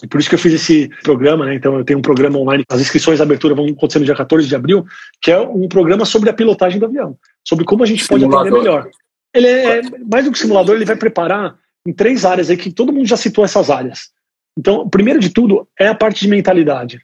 E 0.01 0.07
por 0.07 0.19
isso 0.19 0.29
que 0.29 0.35
eu 0.35 0.39
fiz 0.39 0.53
esse 0.53 0.89
programa, 1.03 1.45
né? 1.45 1.55
Então 1.55 1.77
eu 1.77 1.83
tenho 1.83 1.99
um 1.99 2.01
programa 2.01 2.39
online, 2.39 2.63
as 2.69 2.81
inscrições 2.81 3.19
à 3.19 3.23
abertura 3.23 3.53
vão 3.53 3.65
acontecer 3.65 3.99
no 3.99 4.05
dia 4.05 4.15
14 4.15 4.47
de 4.47 4.55
abril, 4.55 4.85
que 5.21 5.31
é 5.31 5.39
um 5.39 5.67
programa 5.67 6.05
sobre 6.05 6.29
a 6.29 6.33
pilotagem 6.33 6.79
do 6.79 6.85
avião, 6.85 7.17
sobre 7.47 7.65
como 7.65 7.83
a 7.83 7.85
gente 7.85 8.03
simulador. 8.03 8.29
pode 8.29 8.47
aprender 8.47 8.63
melhor. 8.63 8.89
Ele 9.33 9.47
é 9.47 9.81
mais 10.09 10.25
do 10.25 10.31
que 10.31 10.39
simulador, 10.39 10.75
ele 10.75 10.85
vai 10.85 10.95
preparar 10.95 11.57
em 11.85 11.93
três 11.93 12.23
áreas 12.23 12.49
aí 12.49 12.57
que 12.57 12.71
todo 12.71 12.93
mundo 12.93 13.05
já 13.05 13.17
citou 13.17 13.43
essas 13.43 13.69
áreas. 13.69 14.11
Então, 14.57 14.87
primeiro 14.89 15.19
de 15.19 15.29
tudo 15.29 15.67
é 15.77 15.87
a 15.87 15.95
parte 15.95 16.21
de 16.21 16.27
mentalidade. 16.29 17.01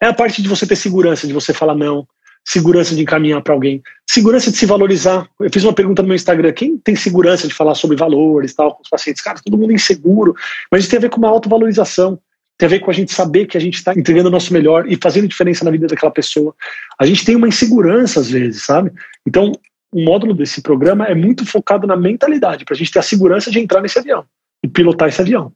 É 0.00 0.06
a 0.06 0.14
parte 0.14 0.40
de 0.40 0.48
você 0.48 0.66
ter 0.66 0.76
segurança, 0.76 1.26
de 1.26 1.32
você 1.32 1.52
falar 1.52 1.74
não, 1.74 2.06
segurança 2.44 2.94
de 2.94 3.02
encaminhar 3.02 3.40
para 3.42 3.54
alguém, 3.54 3.82
segurança 4.08 4.50
de 4.50 4.56
se 4.56 4.66
valorizar. 4.66 5.26
Eu 5.40 5.50
fiz 5.50 5.64
uma 5.64 5.72
pergunta 5.72 6.02
no 6.02 6.08
meu 6.08 6.16
Instagram: 6.16 6.52
quem 6.52 6.76
tem 6.76 6.94
segurança 6.94 7.48
de 7.48 7.54
falar 7.54 7.74
sobre 7.74 7.96
valores 7.96 8.54
tal 8.54 8.74
com 8.74 8.82
os 8.82 8.88
pacientes? 8.88 9.22
Cara, 9.22 9.40
todo 9.42 9.56
mundo 9.56 9.72
inseguro, 9.72 10.36
mas 10.70 10.82
isso 10.82 10.90
tem 10.90 10.98
a 10.98 11.02
ver 11.02 11.08
com 11.10 11.18
uma 11.18 11.28
autovalorização. 11.28 12.18
Tem 12.56 12.66
a 12.66 12.70
ver 12.70 12.80
com 12.80 12.90
a 12.90 12.94
gente 12.94 13.12
saber 13.12 13.46
que 13.46 13.56
a 13.56 13.60
gente 13.60 13.74
está 13.74 13.92
entregando 13.94 14.28
o 14.28 14.30
nosso 14.30 14.52
melhor 14.52 14.86
e 14.86 14.96
fazendo 15.02 15.26
diferença 15.26 15.64
na 15.64 15.72
vida 15.72 15.88
daquela 15.88 16.12
pessoa. 16.12 16.54
A 17.00 17.04
gente 17.04 17.24
tem 17.24 17.34
uma 17.34 17.48
insegurança 17.48 18.20
às 18.20 18.30
vezes, 18.30 18.62
sabe? 18.62 18.92
Então, 19.26 19.50
o 19.90 20.04
módulo 20.04 20.32
desse 20.32 20.62
programa 20.62 21.04
é 21.06 21.16
muito 21.16 21.44
focado 21.44 21.84
na 21.84 21.96
mentalidade, 21.96 22.64
para 22.64 22.74
a 22.74 22.76
gente 22.76 22.92
ter 22.92 23.00
a 23.00 23.02
segurança 23.02 23.50
de 23.50 23.58
entrar 23.58 23.80
nesse 23.80 23.98
avião 23.98 24.24
e 24.62 24.68
pilotar 24.68 25.08
esse 25.08 25.20
avião. 25.20 25.52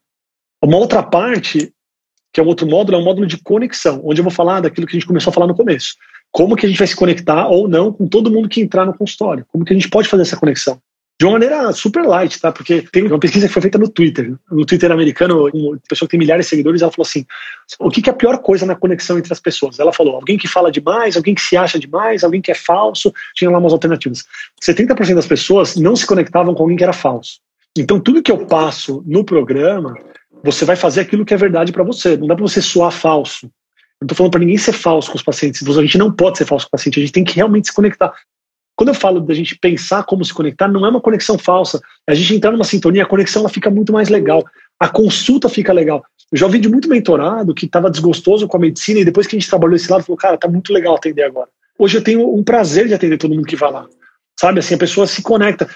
Uma 0.61 0.77
outra 0.77 1.01
parte, 1.01 1.72
que 2.33 2.40
é 2.40 2.42
um 2.42 2.46
outro 2.46 2.66
módulo, 2.66 2.98
é 2.98 3.01
um 3.01 3.05
módulo 3.05 3.29
de 3.29 3.37
conexão, 3.38 4.01
onde 4.05 4.18
eu 4.20 4.24
vou 4.24 4.33
falar 4.33 4.61
daquilo 4.61 4.85
que 4.85 4.96
a 4.96 4.98
gente 4.98 5.07
começou 5.07 5.31
a 5.31 5.35
falar 5.35 5.46
no 5.46 5.55
começo 5.55 5.94
como 6.31 6.57
que 6.57 6.67
a 6.67 6.69
gente 6.69 6.79
vai 6.79 6.87
se 6.87 6.97
conectar 6.97 7.49
ou 7.49 7.69
não 7.69 7.93
com 7.93 8.07
todo 8.07 8.31
mundo 8.31 8.49
que 8.49 8.61
entrar 8.61 8.85
no 8.85 8.95
consultório? 8.95 9.45
Como 9.49 9.64
que 9.64 9.73
a 9.73 9.77
gente 9.77 9.88
pode 9.88 10.09
fazer 10.09 10.23
essa 10.23 10.37
conexão? 10.37 10.81
De 11.21 11.27
uma 11.27 11.33
maneira 11.33 11.73
super 11.73 12.05
light, 12.05 12.41
tá? 12.41 12.53
Porque 12.53 12.81
tem 12.93 13.05
uma 13.05 13.19
pesquisa 13.19 13.49
que 13.49 13.53
foi 13.53 13.62
feita 13.62 13.77
no 13.77 13.88
Twitter. 13.88 14.37
No 14.53 14.64
Twitter 14.64 14.93
americano, 14.93 15.51
uma 15.53 15.77
pessoa 15.88 16.07
que 16.07 16.12
tem 16.12 16.21
milhares 16.21 16.47
de 16.47 16.51
seguidores, 16.51 16.81
ela 16.81 16.93
falou 16.93 17.09
assim: 17.09 17.27
o 17.81 17.91
que, 17.91 18.09
é 18.09 18.12
a 18.12 18.17
pior 18.17 18.38
coisa 18.38 18.64
na 18.64 18.77
conexão 18.77 19.19
entre 19.19 19.33
as 19.33 19.41
pessoas? 19.41 19.81
Ela 19.81 19.93
falou: 19.93 20.14
alguém 20.14 20.38
que 20.38 20.47
fala 20.47 20.71
demais, 20.71 21.17
alguém 21.17 21.35
que 21.35 21.41
se 21.41 21.57
acha 21.57 21.77
demais, 21.77 22.23
alguém 22.23 22.41
que 22.41 22.53
é 22.53 22.55
falso. 22.55 23.12
Tinha 23.35 23.51
lá 23.51 23.59
umas 23.59 23.73
alternativas. 23.73 24.25
70% 24.62 25.14
das 25.17 25.27
pessoas 25.27 25.75
não 25.75 25.97
se 25.97 26.07
conectavam 26.07 26.55
com 26.55 26.62
alguém 26.62 26.77
que 26.77 26.85
era 26.85 26.93
falso. 26.93 27.41
Então, 27.77 27.99
tudo 27.99 28.23
que 28.23 28.31
eu 28.31 28.47
passo 28.47 29.03
no 29.05 29.25
programa, 29.25 29.97
você 30.45 30.64
vai 30.64 30.77
fazer 30.77 31.01
aquilo 31.01 31.25
que 31.25 31.35
é 31.35 31.37
verdade 31.37 31.73
para 31.73 31.83
você. 31.83 32.17
Não 32.17 32.29
dá 32.29 32.37
para 32.37 32.45
você 32.45 32.62
soar 32.62 32.93
falso. 32.93 33.51
Não 34.00 34.06
estou 34.06 34.16
falando 34.16 34.32
para 34.32 34.40
ninguém 34.40 34.58
ser 34.58 34.72
falso 34.72 35.11
com 35.11 35.16
os 35.16 35.22
pacientes. 35.22 35.66
A 35.66 35.82
gente 35.82 35.98
não 35.98 36.12
pode 36.12 36.38
ser 36.38 36.44
falso 36.44 36.66
com 36.66 36.68
o 36.68 36.70
paciente, 36.72 36.98
a 36.98 37.02
gente 37.02 37.12
tem 37.12 37.24
que 37.24 37.34
realmente 37.34 37.68
se 37.68 37.74
conectar. 37.74 38.12
Quando 38.76 38.90
eu 38.90 38.94
falo 38.94 39.20
da 39.20 39.34
gente 39.34 39.58
pensar 39.58 40.04
como 40.04 40.24
se 40.24 40.32
conectar, 40.32 40.68
não 40.68 40.87
é 40.87 40.88
uma 40.88 41.00
conexão 41.00 41.37
falsa. 41.37 41.80
A 42.06 42.14
gente 42.14 42.37
entrar 42.37 42.52
numa 42.52 42.64
sintonia, 42.64 43.02
a 43.02 43.06
conexão 43.06 43.40
ela 43.40 43.48
fica 43.48 43.68
muito 43.68 43.92
mais 43.92 44.08
legal. 44.08 44.44
A 44.78 44.88
consulta 44.88 45.48
fica 45.48 45.72
legal. 45.72 46.04
Eu 46.30 46.38
já 46.38 46.46
ouvi 46.46 46.61
de 46.61 46.68
muito 46.68 46.88
mentorado 46.88 47.54
que 47.54 47.66
estava 47.66 47.90
desgostoso 47.90 48.46
com 48.46 48.56
a 48.56 48.61
medicina 48.61 49.00
e 49.00 49.04
depois 49.04 49.26
que 49.26 49.34
a 49.34 49.38
gente 49.38 49.48
trabalhou 49.48 49.74
esse 49.74 49.90
lado, 49.90 50.04
falou, 50.04 50.16
cara, 50.16 50.38
tá 50.38 50.46
muito 50.46 50.72
legal 50.72 50.94
atender 50.94 51.24
agora. 51.24 51.48
Hoje 51.76 51.98
eu 51.98 52.04
tenho 52.04 52.32
um 52.32 52.44
prazer 52.44 52.87
de 52.87 52.94
atender 52.94 53.18
todo 53.18 53.34
mundo 53.34 53.46
que 53.46 53.56
vai 53.56 53.72
lá. 53.72 53.88
Sabe, 54.38 54.61
assim, 54.61 54.74
a 54.74 54.78
pessoa 54.78 55.08
se 55.08 55.22
conecta. 55.22 55.66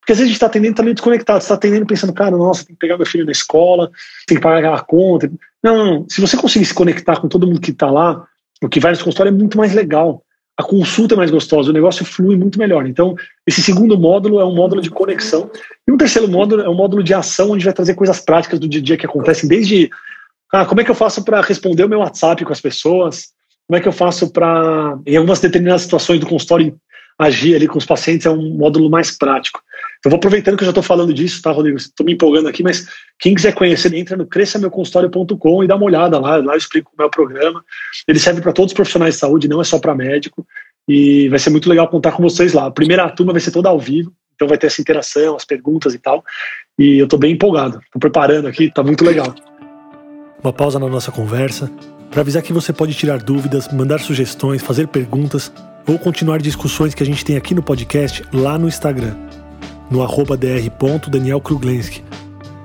Porque 0.00 0.12
às 0.12 0.18
vezes 0.18 0.22
a 0.22 0.26
gente 0.26 0.36
está 0.36 0.46
atendendo 0.46 0.76
também 0.76 0.92
tá 0.92 0.98
desconectado, 0.98 1.40
você 1.40 1.46
está 1.46 1.54
atendendo 1.54 1.86
pensando, 1.86 2.12
cara, 2.12 2.36
nossa, 2.36 2.64
tem 2.64 2.74
que 2.74 2.80
pegar 2.80 2.96
meu 2.96 3.06
filho 3.06 3.24
na 3.24 3.32
escola, 3.32 3.90
tem 4.26 4.36
que 4.36 4.42
pagar 4.42 4.74
a 4.74 4.80
conta. 4.80 5.30
Não, 5.62 5.76
não, 5.76 6.06
se 6.08 6.20
você 6.20 6.36
conseguir 6.36 6.64
se 6.64 6.74
conectar 6.74 7.20
com 7.20 7.28
todo 7.28 7.46
mundo 7.46 7.60
que 7.60 7.70
está 7.70 7.90
lá, 7.90 8.26
o 8.62 8.68
que 8.68 8.80
vai 8.80 8.92
no 8.92 8.98
consultório 8.98 9.30
é 9.30 9.32
muito 9.32 9.56
mais 9.56 9.74
legal. 9.74 10.22
A 10.56 10.62
consulta 10.62 11.14
é 11.14 11.16
mais 11.16 11.30
gostosa, 11.30 11.70
o 11.70 11.72
negócio 11.72 12.04
flui 12.04 12.36
muito 12.36 12.58
melhor. 12.58 12.86
Então, 12.86 13.14
esse 13.46 13.62
segundo 13.62 13.98
módulo 13.98 14.40
é 14.40 14.44
um 14.44 14.54
módulo 14.54 14.82
de 14.82 14.90
conexão. 14.90 15.50
E 15.88 15.92
um 15.92 15.96
terceiro 15.96 16.28
módulo 16.28 16.62
é 16.62 16.68
um 16.68 16.74
módulo 16.74 17.02
de 17.02 17.14
ação, 17.14 17.50
onde 17.50 17.64
vai 17.64 17.72
trazer 17.72 17.94
coisas 17.94 18.20
práticas 18.20 18.58
do 18.58 18.68
dia 18.68 18.80
a 18.80 18.84
dia 18.84 18.96
que 18.96 19.06
acontecem, 19.06 19.48
desde 19.48 19.90
ah, 20.52 20.66
como 20.66 20.80
é 20.80 20.84
que 20.84 20.90
eu 20.90 20.94
faço 20.94 21.24
para 21.24 21.40
responder 21.40 21.84
o 21.84 21.88
meu 21.88 22.00
WhatsApp 22.00 22.44
com 22.44 22.52
as 22.52 22.60
pessoas, 22.60 23.28
como 23.66 23.78
é 23.78 23.80
que 23.80 23.88
eu 23.88 23.92
faço 23.92 24.32
para, 24.32 24.98
em 25.06 25.16
algumas 25.16 25.40
determinadas 25.40 25.82
situações 25.82 26.20
do 26.20 26.26
consultório, 26.26 26.76
agir 27.18 27.54
ali 27.54 27.68
com 27.68 27.78
os 27.78 27.86
pacientes, 27.86 28.26
é 28.26 28.30
um 28.30 28.56
módulo 28.56 28.90
mais 28.90 29.16
prático. 29.16 29.62
Eu 30.04 30.10
vou 30.10 30.16
aproveitando 30.16 30.56
que 30.56 30.62
eu 30.62 30.66
já 30.66 30.70
estou 30.70 30.82
falando 30.82 31.12
disso, 31.12 31.42
tá, 31.42 31.50
Rodrigo? 31.50 31.76
Estou 31.76 32.06
me 32.06 32.14
empolgando 32.14 32.48
aqui, 32.48 32.62
mas 32.62 32.86
quem 33.18 33.34
quiser 33.34 33.52
conhecer, 33.52 33.92
entra 33.92 34.16
no 34.16 34.26
crescameuconsultório.com 34.26 35.64
e 35.64 35.66
dá 35.66 35.76
uma 35.76 35.84
olhada 35.84 36.18
lá. 36.18 36.36
Lá 36.36 36.54
eu 36.54 36.58
explico 36.58 36.90
o 36.98 37.10
programa. 37.10 37.62
Ele 38.08 38.18
serve 38.18 38.40
para 38.40 38.52
todos 38.52 38.72
os 38.72 38.74
profissionais 38.74 39.14
de 39.14 39.20
saúde, 39.20 39.48
não 39.48 39.60
é 39.60 39.64
só 39.64 39.78
para 39.78 39.94
médico. 39.94 40.46
E 40.88 41.28
vai 41.28 41.38
ser 41.38 41.50
muito 41.50 41.68
legal 41.68 41.86
contar 41.88 42.12
com 42.12 42.22
vocês 42.22 42.54
lá. 42.54 42.66
A 42.66 42.70
primeira 42.70 43.08
turma 43.10 43.32
vai 43.32 43.40
ser 43.40 43.50
toda 43.50 43.68
ao 43.68 43.78
vivo. 43.78 44.10
então 44.34 44.48
vai 44.48 44.56
ter 44.56 44.68
essa 44.68 44.80
interação, 44.80 45.36
as 45.36 45.44
perguntas 45.44 45.94
e 45.94 45.98
tal. 45.98 46.24
E 46.78 46.98
eu 46.98 47.04
estou 47.04 47.18
bem 47.18 47.32
empolgado. 47.32 47.78
Estou 47.84 48.00
preparando 48.00 48.48
aqui, 48.48 48.64
está 48.64 48.82
muito 48.82 49.04
legal. 49.04 49.34
Uma 50.42 50.52
pausa 50.52 50.78
na 50.78 50.88
nossa 50.88 51.12
conversa 51.12 51.70
para 52.10 52.22
avisar 52.22 52.42
que 52.42 52.52
você 52.52 52.72
pode 52.72 52.94
tirar 52.94 53.18
dúvidas, 53.18 53.70
mandar 53.72 54.00
sugestões, 54.00 54.62
fazer 54.62 54.88
perguntas 54.88 55.52
ou 55.86 55.98
continuar 55.98 56.38
discussões 56.38 56.94
que 56.94 57.02
a 57.02 57.06
gente 57.06 57.24
tem 57.24 57.36
aqui 57.36 57.54
no 57.54 57.62
podcast 57.62 58.24
lá 58.32 58.58
no 58.58 58.66
Instagram, 58.66 59.14
no 59.90 60.02
arroba 60.02 60.36
dr.danielkruglenski. 60.36 62.04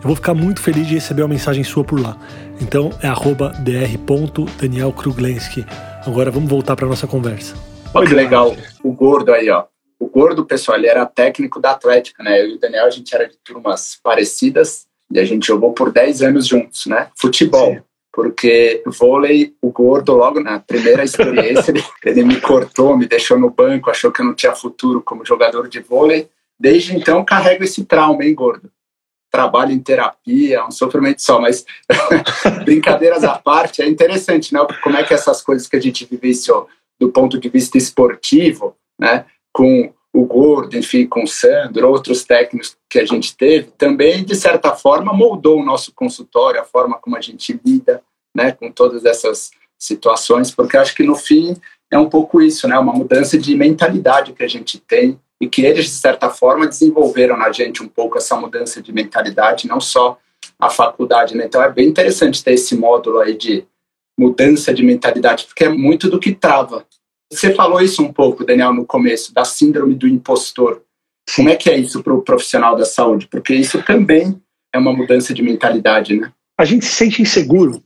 Eu 0.01 0.07
vou 0.07 0.15
ficar 0.15 0.33
muito 0.33 0.61
feliz 0.61 0.87
de 0.87 0.95
receber 0.95 1.21
uma 1.23 1.29
mensagem 1.29 1.63
sua 1.63 1.83
por 1.83 1.99
lá. 1.99 2.17
Então 2.61 2.91
é 3.01 3.07
arroba 3.07 3.49
dr.danielkruglenski. 3.59 5.65
Agora 6.05 6.29
vamos 6.29 6.49
voltar 6.49 6.75
para 6.75 6.87
nossa 6.87 7.07
conversa. 7.07 7.55
Olha 7.93 8.07
que 8.07 8.13
legal, 8.13 8.55
o 8.83 8.91
gordo 8.91 9.33
aí, 9.33 9.49
ó. 9.49 9.63
O 9.99 10.07
gordo, 10.07 10.45
pessoal, 10.45 10.77
ele 10.77 10.87
era 10.87 11.05
técnico 11.05 11.59
da 11.59 11.71
Atlética, 11.71 12.21
né? 12.21 12.41
Eu 12.41 12.49
e 12.49 12.55
o 12.55 12.59
Daniel, 12.59 12.85
a 12.85 12.89
gente 12.89 13.15
era 13.15 13.27
de 13.27 13.37
turmas 13.43 13.97
parecidas 14.03 14.85
e 15.11 15.19
a 15.19 15.25
gente 15.25 15.47
jogou 15.47 15.73
por 15.73 15.91
10 15.91 16.21
anos 16.21 16.45
juntos, 16.45 16.85
né? 16.85 17.07
Futebol. 17.15 17.75
Sim 17.75 17.81
porque 18.15 18.81
vôlei, 18.85 19.53
o 19.61 19.69
gordo, 19.69 20.13
logo 20.13 20.39
na 20.39 20.57
primeira 20.57 21.03
experiência, 21.03 21.69
ele, 21.75 21.83
ele, 22.05 22.23
me 22.23 22.39
cortou, 22.39 22.97
me 22.97 23.05
deixou 23.05 23.37
no 23.37 23.49
banco, 23.49 23.91
achou 23.91 24.09
que 24.09 24.21
eu 24.21 24.25
não 24.25 24.33
tinha 24.33 24.55
futuro 24.55 25.01
como 25.01 25.25
jogador 25.25 25.67
de 25.67 25.81
vôlei. 25.81 26.29
Desde 26.59 26.95
então, 26.95 27.23
carrego 27.23 27.63
esse 27.63 27.85
trauma, 27.85 28.23
hein, 28.23 28.33
gordo? 28.33 28.71
Trabalho 29.31 29.71
em 29.71 29.79
terapia, 29.79 30.65
um 30.65 30.71
sofrimento 30.71 31.21
só, 31.21 31.41
mas 31.41 31.65
brincadeiras 32.63 33.23
à 33.23 33.37
parte, 33.37 33.81
é 33.81 33.87
interessante, 33.87 34.53
né? 34.53 34.65
Como 34.81 34.97
é 34.97 35.03
que 35.03 35.13
essas 35.13 35.41
coisas 35.41 35.67
que 35.67 35.75
a 35.75 35.81
gente 35.81 36.05
vivenciou 36.05 36.67
do 36.99 37.09
ponto 37.09 37.37
de 37.37 37.49
vista 37.49 37.77
esportivo, 37.77 38.75
né? 38.99 39.25
Com 39.51 39.93
o 40.13 40.25
Gordo, 40.25 40.77
enfim, 40.77 41.05
com 41.05 41.25
o 41.25 41.27
Sandro, 41.27 41.89
outros 41.89 42.23
técnicos 42.23 42.77
que 42.89 42.99
a 42.99 43.05
gente 43.05 43.35
teve, 43.35 43.71
também, 43.77 44.23
de 44.23 44.33
certa 44.33 44.73
forma, 44.73 45.11
moldou 45.11 45.59
o 45.59 45.65
nosso 45.65 45.91
consultório, 45.93 46.61
a 46.61 46.63
forma 46.63 46.97
como 46.97 47.17
a 47.17 47.21
gente 47.21 47.59
lida 47.65 48.01
né, 48.33 48.53
com 48.53 48.71
todas 48.71 49.03
essas 49.03 49.51
situações, 49.77 50.51
porque 50.51 50.77
acho 50.77 50.95
que, 50.95 51.03
no 51.03 51.15
fim, 51.15 51.57
é 51.91 51.97
um 51.97 52.09
pouco 52.09 52.41
isso, 52.41 52.65
né, 52.65 52.79
uma 52.79 52.93
mudança 52.93 53.37
de 53.37 53.55
mentalidade 53.55 54.31
que 54.31 54.43
a 54.43 54.47
gente 54.47 54.79
tem 54.79 55.19
e 55.41 55.47
que 55.47 55.65
eles, 55.65 55.85
de 55.85 55.91
certa 55.91 56.29
forma, 56.29 56.67
desenvolveram 56.67 57.37
na 57.37 57.51
gente 57.51 57.83
um 57.83 57.87
pouco 57.87 58.17
essa 58.17 58.35
mudança 58.35 58.81
de 58.81 58.91
mentalidade, 58.93 59.67
não 59.67 59.81
só 59.81 60.17
a 60.59 60.69
faculdade. 60.69 61.35
Né? 61.35 61.45
Então, 61.45 61.61
é 61.61 61.71
bem 61.71 61.87
interessante 61.87 62.43
ter 62.43 62.53
esse 62.53 62.75
módulo 62.75 63.19
aí 63.19 63.37
de 63.37 63.65
mudança 64.17 64.73
de 64.73 64.81
mentalidade, 64.81 65.45
porque 65.45 65.65
é 65.65 65.69
muito 65.69 66.09
do 66.09 66.19
que 66.19 66.33
trava 66.33 66.85
você 67.31 67.53
falou 67.53 67.81
isso 67.81 68.03
um 68.03 68.13
pouco, 68.13 68.45
Daniel, 68.45 68.73
no 68.73 68.85
começo, 68.85 69.33
da 69.33 69.43
síndrome 69.43 69.95
do 69.95 70.07
impostor. 70.07 70.81
Como 71.35 71.49
é 71.49 71.55
que 71.55 71.69
é 71.69 71.77
isso 71.77 72.03
para 72.03 72.13
o 72.13 72.21
profissional 72.21 72.75
da 72.75 72.85
saúde? 72.85 73.27
Porque 73.27 73.53
isso 73.53 73.81
também 73.83 74.39
é 74.73 74.77
uma 74.77 74.93
mudança 74.93 75.33
de 75.33 75.41
mentalidade, 75.41 76.15
né? 76.15 76.31
A 76.57 76.63
gente 76.63 76.85
se 76.85 76.95
sente 76.95 77.21
inseguro. 77.21 77.83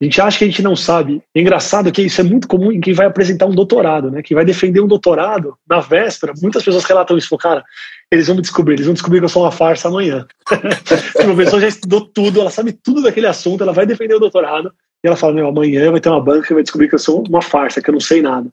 A 0.00 0.04
gente 0.04 0.20
acha 0.20 0.38
que 0.38 0.44
a 0.44 0.46
gente 0.46 0.62
não 0.62 0.74
sabe. 0.74 1.22
É 1.34 1.40
engraçado 1.40 1.92
que 1.92 2.00
isso 2.00 2.20
é 2.22 2.24
muito 2.24 2.48
comum 2.48 2.72
em 2.72 2.80
quem 2.80 2.94
vai 2.94 3.06
apresentar 3.06 3.44
um 3.44 3.54
doutorado, 3.54 4.10
né? 4.10 4.22
Quem 4.22 4.34
vai 4.34 4.46
defender 4.46 4.80
um 4.80 4.86
doutorado 4.86 5.56
na 5.68 5.80
véspera, 5.80 6.32
muitas 6.40 6.64
pessoas 6.64 6.84
relatam 6.84 7.18
isso. 7.18 7.36
Cara, 7.36 7.62
eles 8.10 8.26
vão 8.26 8.36
me 8.36 8.42
descobrir, 8.42 8.74
eles 8.74 8.86
vão 8.86 8.94
descobrir 8.94 9.18
que 9.18 9.26
eu 9.26 9.28
sou 9.28 9.42
uma 9.42 9.52
farsa 9.52 9.88
amanhã. 9.88 10.26
a 10.50 11.22
professora 11.22 11.62
já 11.62 11.68
estudou 11.68 12.00
tudo, 12.00 12.40
ela 12.40 12.50
sabe 12.50 12.72
tudo 12.72 13.02
daquele 13.02 13.26
assunto, 13.26 13.62
ela 13.62 13.74
vai 13.74 13.84
defender 13.84 14.14
o 14.14 14.18
doutorado 14.18 14.72
e 15.04 15.06
ela 15.06 15.16
fala: 15.16 15.34
Meu, 15.34 15.48
amanhã 15.48 15.90
vai 15.90 16.00
ter 16.00 16.08
uma 16.08 16.20
banca 16.20 16.50
e 16.50 16.54
vai 16.54 16.62
descobrir 16.62 16.88
que 16.88 16.94
eu 16.94 16.98
sou 16.98 17.22
uma 17.28 17.42
farsa, 17.42 17.82
que 17.82 17.90
eu 17.90 17.94
não 17.94 18.00
sei 18.00 18.22
nada. 18.22 18.48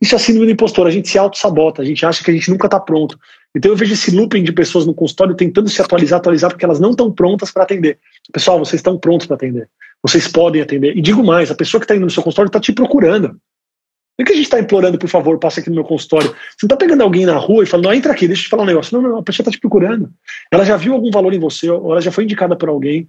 Isso 0.00 0.14
é 0.14 0.18
síndrome 0.18 0.46
do 0.46 0.52
impostor, 0.52 0.86
a 0.86 0.90
gente 0.90 1.08
se 1.08 1.18
auto-sabota, 1.18 1.82
a 1.82 1.84
gente 1.84 2.04
acha 2.06 2.24
que 2.24 2.30
a 2.30 2.34
gente 2.34 2.50
nunca 2.50 2.66
está 2.66 2.78
pronto. 2.78 3.18
Então 3.54 3.70
eu 3.70 3.76
vejo 3.76 3.92
esse 3.92 4.14
looping 4.14 4.42
de 4.42 4.52
pessoas 4.52 4.86
no 4.86 4.94
consultório 4.94 5.34
tentando 5.34 5.68
se 5.68 5.80
atualizar, 5.82 6.18
atualizar, 6.18 6.50
porque 6.50 6.64
elas 6.64 6.80
não 6.80 6.90
estão 6.90 7.12
prontas 7.12 7.50
para 7.50 7.64
atender. 7.64 7.98
Pessoal, 8.32 8.58
vocês 8.58 8.80
estão 8.80 8.98
prontos 8.98 9.26
para 9.26 9.36
atender. 9.36 9.68
Vocês 10.02 10.26
podem 10.26 10.60
atender. 10.60 10.96
E 10.96 11.00
digo 11.00 11.22
mais, 11.22 11.50
a 11.50 11.54
pessoa 11.54 11.80
que 11.80 11.84
está 11.84 11.94
indo 11.94 12.04
no 12.04 12.10
seu 12.10 12.22
consultório 12.22 12.48
está 12.48 12.60
te 12.60 12.72
procurando. 12.72 13.28
Não 13.28 14.24
é 14.24 14.24
que 14.24 14.32
a 14.32 14.36
gente 14.36 14.44
está 14.44 14.60
implorando, 14.60 14.98
por 14.98 15.08
favor, 15.08 15.38
passe 15.38 15.60
aqui 15.60 15.70
no 15.70 15.76
meu 15.76 15.84
consultório. 15.84 16.28
Você 16.28 16.64
não 16.64 16.66
está 16.66 16.76
pegando 16.76 17.02
alguém 17.02 17.24
na 17.24 17.36
rua 17.36 17.62
e 17.62 17.66
falando, 17.66 17.86
não, 17.86 17.94
entra 17.94 18.12
aqui, 18.12 18.26
deixa 18.26 18.42
eu 18.42 18.44
te 18.44 18.50
falar 18.50 18.64
um 18.64 18.66
negócio. 18.66 19.00
Não, 19.00 19.08
não, 19.08 19.18
a 19.18 19.22
pessoa 19.22 19.44
está 19.44 19.50
te 19.50 19.60
procurando. 19.60 20.12
Ela 20.50 20.64
já 20.64 20.76
viu 20.76 20.92
algum 20.92 21.10
valor 21.10 21.32
em 21.32 21.38
você, 21.38 21.70
ou 21.70 21.92
ela 21.92 22.00
já 22.00 22.12
foi 22.12 22.24
indicada 22.24 22.56
por 22.56 22.68
alguém. 22.68 23.08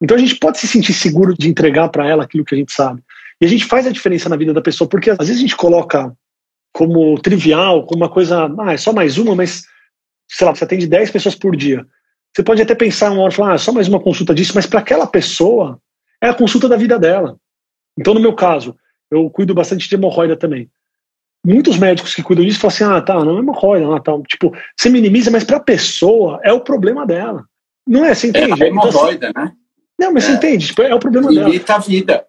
Então 0.00 0.16
a 0.16 0.20
gente 0.20 0.36
pode 0.36 0.58
se 0.58 0.66
sentir 0.66 0.92
seguro 0.92 1.34
de 1.34 1.48
entregar 1.48 1.88
para 1.88 2.06
ela 2.06 2.24
aquilo 2.24 2.44
que 2.44 2.54
a 2.54 2.58
gente 2.58 2.72
sabe. 2.72 3.02
E 3.40 3.46
a 3.46 3.48
gente 3.48 3.64
faz 3.64 3.86
a 3.86 3.90
diferença 3.90 4.28
na 4.28 4.36
vida 4.36 4.52
da 4.52 4.60
pessoa, 4.60 4.88
porque 4.88 5.10
às 5.10 5.18
vezes 5.18 5.38
a 5.38 5.40
gente 5.40 5.56
coloca 5.56 6.14
como 6.72 7.18
trivial, 7.20 7.86
como 7.86 8.02
uma 8.02 8.10
coisa, 8.10 8.52
ah, 8.58 8.72
é 8.72 8.76
só 8.76 8.92
mais 8.92 9.16
uma, 9.16 9.34
mas 9.34 9.64
sei 10.28 10.46
lá, 10.46 10.54
você 10.54 10.64
atende 10.64 10.86
10 10.86 11.10
pessoas 11.10 11.34
por 11.34 11.56
dia. 11.56 11.86
Você 12.34 12.42
pode 12.42 12.60
até 12.60 12.74
pensar 12.74 13.12
uma 13.12 13.22
hora, 13.22 13.32
falar, 13.32 13.52
ah, 13.52 13.54
é 13.54 13.58
só 13.58 13.72
mais 13.72 13.88
uma 13.88 14.00
consulta 14.00 14.34
disso, 14.34 14.52
mas 14.54 14.66
para 14.66 14.80
aquela 14.80 15.06
pessoa 15.06 15.80
é 16.24 16.30
a 16.30 16.34
consulta 16.34 16.68
da 16.68 16.76
vida 16.76 16.98
dela. 16.98 17.36
Então, 17.98 18.14
no 18.14 18.20
meu 18.20 18.32
caso, 18.32 18.74
eu 19.10 19.28
cuido 19.30 19.54
bastante 19.54 19.88
de 19.88 19.94
hemorroida 19.94 20.36
também. 20.36 20.70
Muitos 21.46 21.76
médicos 21.76 22.14
que 22.14 22.22
cuidam 22.22 22.44
disso 22.44 22.58
falam 22.58 22.74
assim: 22.74 22.84
ah, 22.84 23.00
tá, 23.02 23.22
não 23.22 23.36
é 23.36 23.40
hemorroida, 23.40 23.86
não, 23.86 24.00
tá. 24.00 24.12
Tipo, 24.26 24.52
você 24.76 24.88
minimiza, 24.88 25.30
mas 25.30 25.44
para 25.44 25.58
a 25.58 25.60
pessoa 25.60 26.40
é 26.42 26.52
o 26.52 26.60
problema 26.60 27.06
dela. 27.06 27.44
Não 27.86 28.04
é? 28.04 28.14
Você 28.14 28.28
entende? 28.28 28.62
É 28.62 28.64
a 28.64 28.68
hemorroida, 28.68 29.28
então, 29.28 29.42
assim, 29.42 29.52
né? 29.52 29.56
Não, 29.98 30.12
mas 30.12 30.24
é. 30.24 30.26
você 30.28 30.32
entende? 30.32 30.66
Tipo, 30.68 30.82
é 30.82 30.94
o 30.94 30.98
problema 30.98 31.28
Limita 31.28 31.40
dela. 31.40 31.52
Limita 31.52 31.74
a 31.74 31.78
vida. 31.78 32.26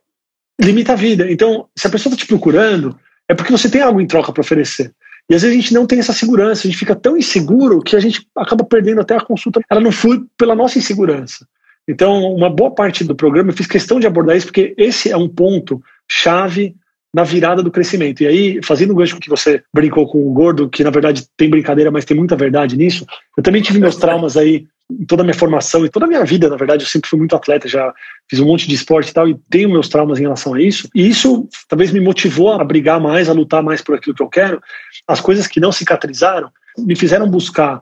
Limita 0.62 0.93
a 0.93 0.95
vida. 0.95 1.31
Então, 1.31 1.69
se 1.75 1.88
a 1.88 1.89
pessoa 1.89 2.13
está 2.13 2.23
te 2.23 2.27
procurando, 2.27 2.99
é 3.29 3.34
porque 3.34 3.51
você 3.51 3.69
tem 3.69 3.81
algo 3.81 4.01
em 4.01 4.08
troca 4.08 4.34
para 4.34 4.41
oferecer. 4.41 4.93
E 5.29 5.34
às 5.34 5.41
vezes 5.41 5.58
a 5.58 5.62
gente 5.62 5.73
não 5.73 5.88
tem 5.88 5.99
essa 5.99 6.13
segurança, 6.13 6.67
a 6.67 6.69
gente 6.69 6.77
fica 6.77 6.95
tão 6.95 7.17
inseguro 7.17 7.81
que 7.81 7.95
a 7.95 7.99
gente 7.99 8.27
acaba 8.36 8.63
perdendo 8.63 9.01
até 9.01 9.15
a 9.15 9.21
consulta. 9.21 9.62
Ela 9.69 9.81
não 9.81 9.91
flui 9.91 10.23
pela 10.38 10.53
nossa 10.53 10.77
insegurança. 10.77 11.47
Então, 11.87 12.33
uma 12.33 12.49
boa 12.49 12.71
parte 12.71 13.03
do 13.03 13.15
programa 13.15 13.51
eu 13.51 13.55
fiz 13.55 13.67
questão 13.67 13.99
de 13.99 14.07
abordar 14.07 14.35
isso, 14.35 14.47
porque 14.47 14.73
esse 14.77 15.11
é 15.11 15.17
um 15.17 15.29
ponto 15.29 15.81
chave 16.09 16.75
na 17.13 17.23
virada 17.23 17.63
do 17.63 17.71
crescimento. 17.71 18.21
E 18.21 18.27
aí, 18.27 18.59
fazendo 18.61 18.91
o 18.91 18.95
gancho 18.95 19.19
que 19.19 19.29
você 19.29 19.63
brincou 19.73 20.05
com 20.07 20.27
o 20.27 20.33
Gordo, 20.33 20.69
que 20.69 20.83
na 20.83 20.89
verdade 20.89 21.25
tem 21.37 21.49
brincadeira, 21.49 21.89
mas 21.89 22.03
tem 22.03 22.17
muita 22.17 22.35
verdade 22.35 22.75
nisso, 22.75 23.05
eu 23.37 23.43
também 23.43 23.61
tive 23.61 23.79
meus 23.79 23.95
traumas 23.95 24.35
aí 24.35 24.67
em 24.91 25.05
toda 25.05 25.21
a 25.21 25.25
minha 25.25 25.33
formação 25.33 25.85
e 25.85 25.89
toda 25.89 26.05
a 26.05 26.07
minha 26.07 26.23
vida, 26.23 26.49
na 26.49 26.57
verdade, 26.57 26.83
eu 26.83 26.87
sempre 26.87 27.09
fui 27.09 27.17
muito 27.17 27.35
atleta, 27.35 27.67
já 27.67 27.93
fiz 28.29 28.39
um 28.39 28.45
monte 28.45 28.67
de 28.67 28.75
esporte 28.75 29.09
e 29.09 29.13
tal, 29.13 29.27
e 29.27 29.35
tenho 29.49 29.69
meus 29.69 29.89
traumas 29.89 30.19
em 30.19 30.23
relação 30.23 30.53
a 30.53 30.61
isso. 30.61 30.87
E 30.93 31.07
isso 31.07 31.47
talvez 31.67 31.91
me 31.91 31.99
motivou 31.99 32.51
a 32.51 32.63
brigar 32.63 32.99
mais, 32.99 33.29
a 33.29 33.33
lutar 33.33 33.63
mais 33.63 33.81
por 33.81 33.95
aquilo 33.95 34.15
que 34.15 34.21
eu 34.21 34.29
quero. 34.29 34.61
As 35.07 35.19
coisas 35.19 35.47
que 35.47 35.59
não 35.59 35.71
cicatrizaram 35.71 36.51
me 36.77 36.95
fizeram 36.95 37.29
buscar 37.29 37.81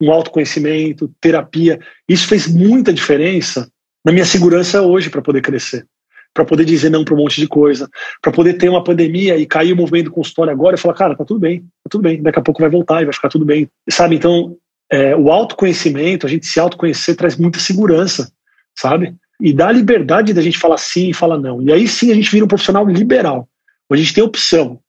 um 0.00 0.10
autoconhecimento, 0.10 1.10
terapia. 1.20 1.78
Isso 2.08 2.26
fez 2.26 2.46
muita 2.46 2.92
diferença 2.92 3.70
na 4.04 4.12
minha 4.12 4.24
segurança 4.24 4.80
hoje 4.82 5.10
para 5.10 5.20
poder 5.20 5.42
crescer, 5.42 5.86
para 6.32 6.44
poder 6.44 6.64
dizer 6.64 6.90
não 6.90 7.04
para 7.04 7.14
um 7.14 7.18
monte 7.18 7.40
de 7.40 7.46
coisa, 7.46 7.88
para 8.22 8.32
poder 8.32 8.54
ter 8.54 8.68
uma 8.68 8.82
pandemia 8.82 9.36
e 9.36 9.46
cair 9.46 9.72
o 9.72 9.76
movimento 9.76 10.06
do 10.06 10.12
consultório 10.12 10.52
agora 10.52 10.76
e 10.76 10.78
falar, 10.78 10.94
cara, 10.94 11.16
tá 11.16 11.24
tudo 11.24 11.40
bem, 11.40 11.60
tá 11.60 11.90
tudo 11.90 12.02
bem, 12.02 12.22
daqui 12.22 12.38
a 12.38 12.42
pouco 12.42 12.60
vai 12.60 12.70
voltar 12.70 13.02
e 13.02 13.04
vai 13.04 13.12
ficar 13.12 13.28
tudo 13.28 13.44
bem, 13.44 13.68
sabe? 13.90 14.16
Então, 14.16 14.56
é, 14.90 15.14
o 15.14 15.30
autoconhecimento, 15.30 16.26
a 16.26 16.30
gente 16.30 16.46
se 16.46 16.58
autoconhecer 16.58 17.14
traz 17.14 17.36
muita 17.36 17.58
segurança, 17.58 18.32
sabe? 18.76 19.14
E 19.40 19.52
dá 19.52 19.68
a 19.68 19.72
liberdade 19.72 20.32
da 20.32 20.42
gente 20.42 20.58
falar 20.58 20.78
sim 20.78 21.10
e 21.10 21.14
falar 21.14 21.38
não. 21.38 21.62
E 21.62 21.72
aí 21.72 21.86
sim 21.86 22.10
a 22.10 22.14
gente 22.14 22.30
vira 22.30 22.44
um 22.44 22.48
profissional 22.48 22.86
liberal, 22.86 23.48
a 23.90 23.96
gente 23.96 24.14
tem 24.14 24.24
opção. 24.24 24.80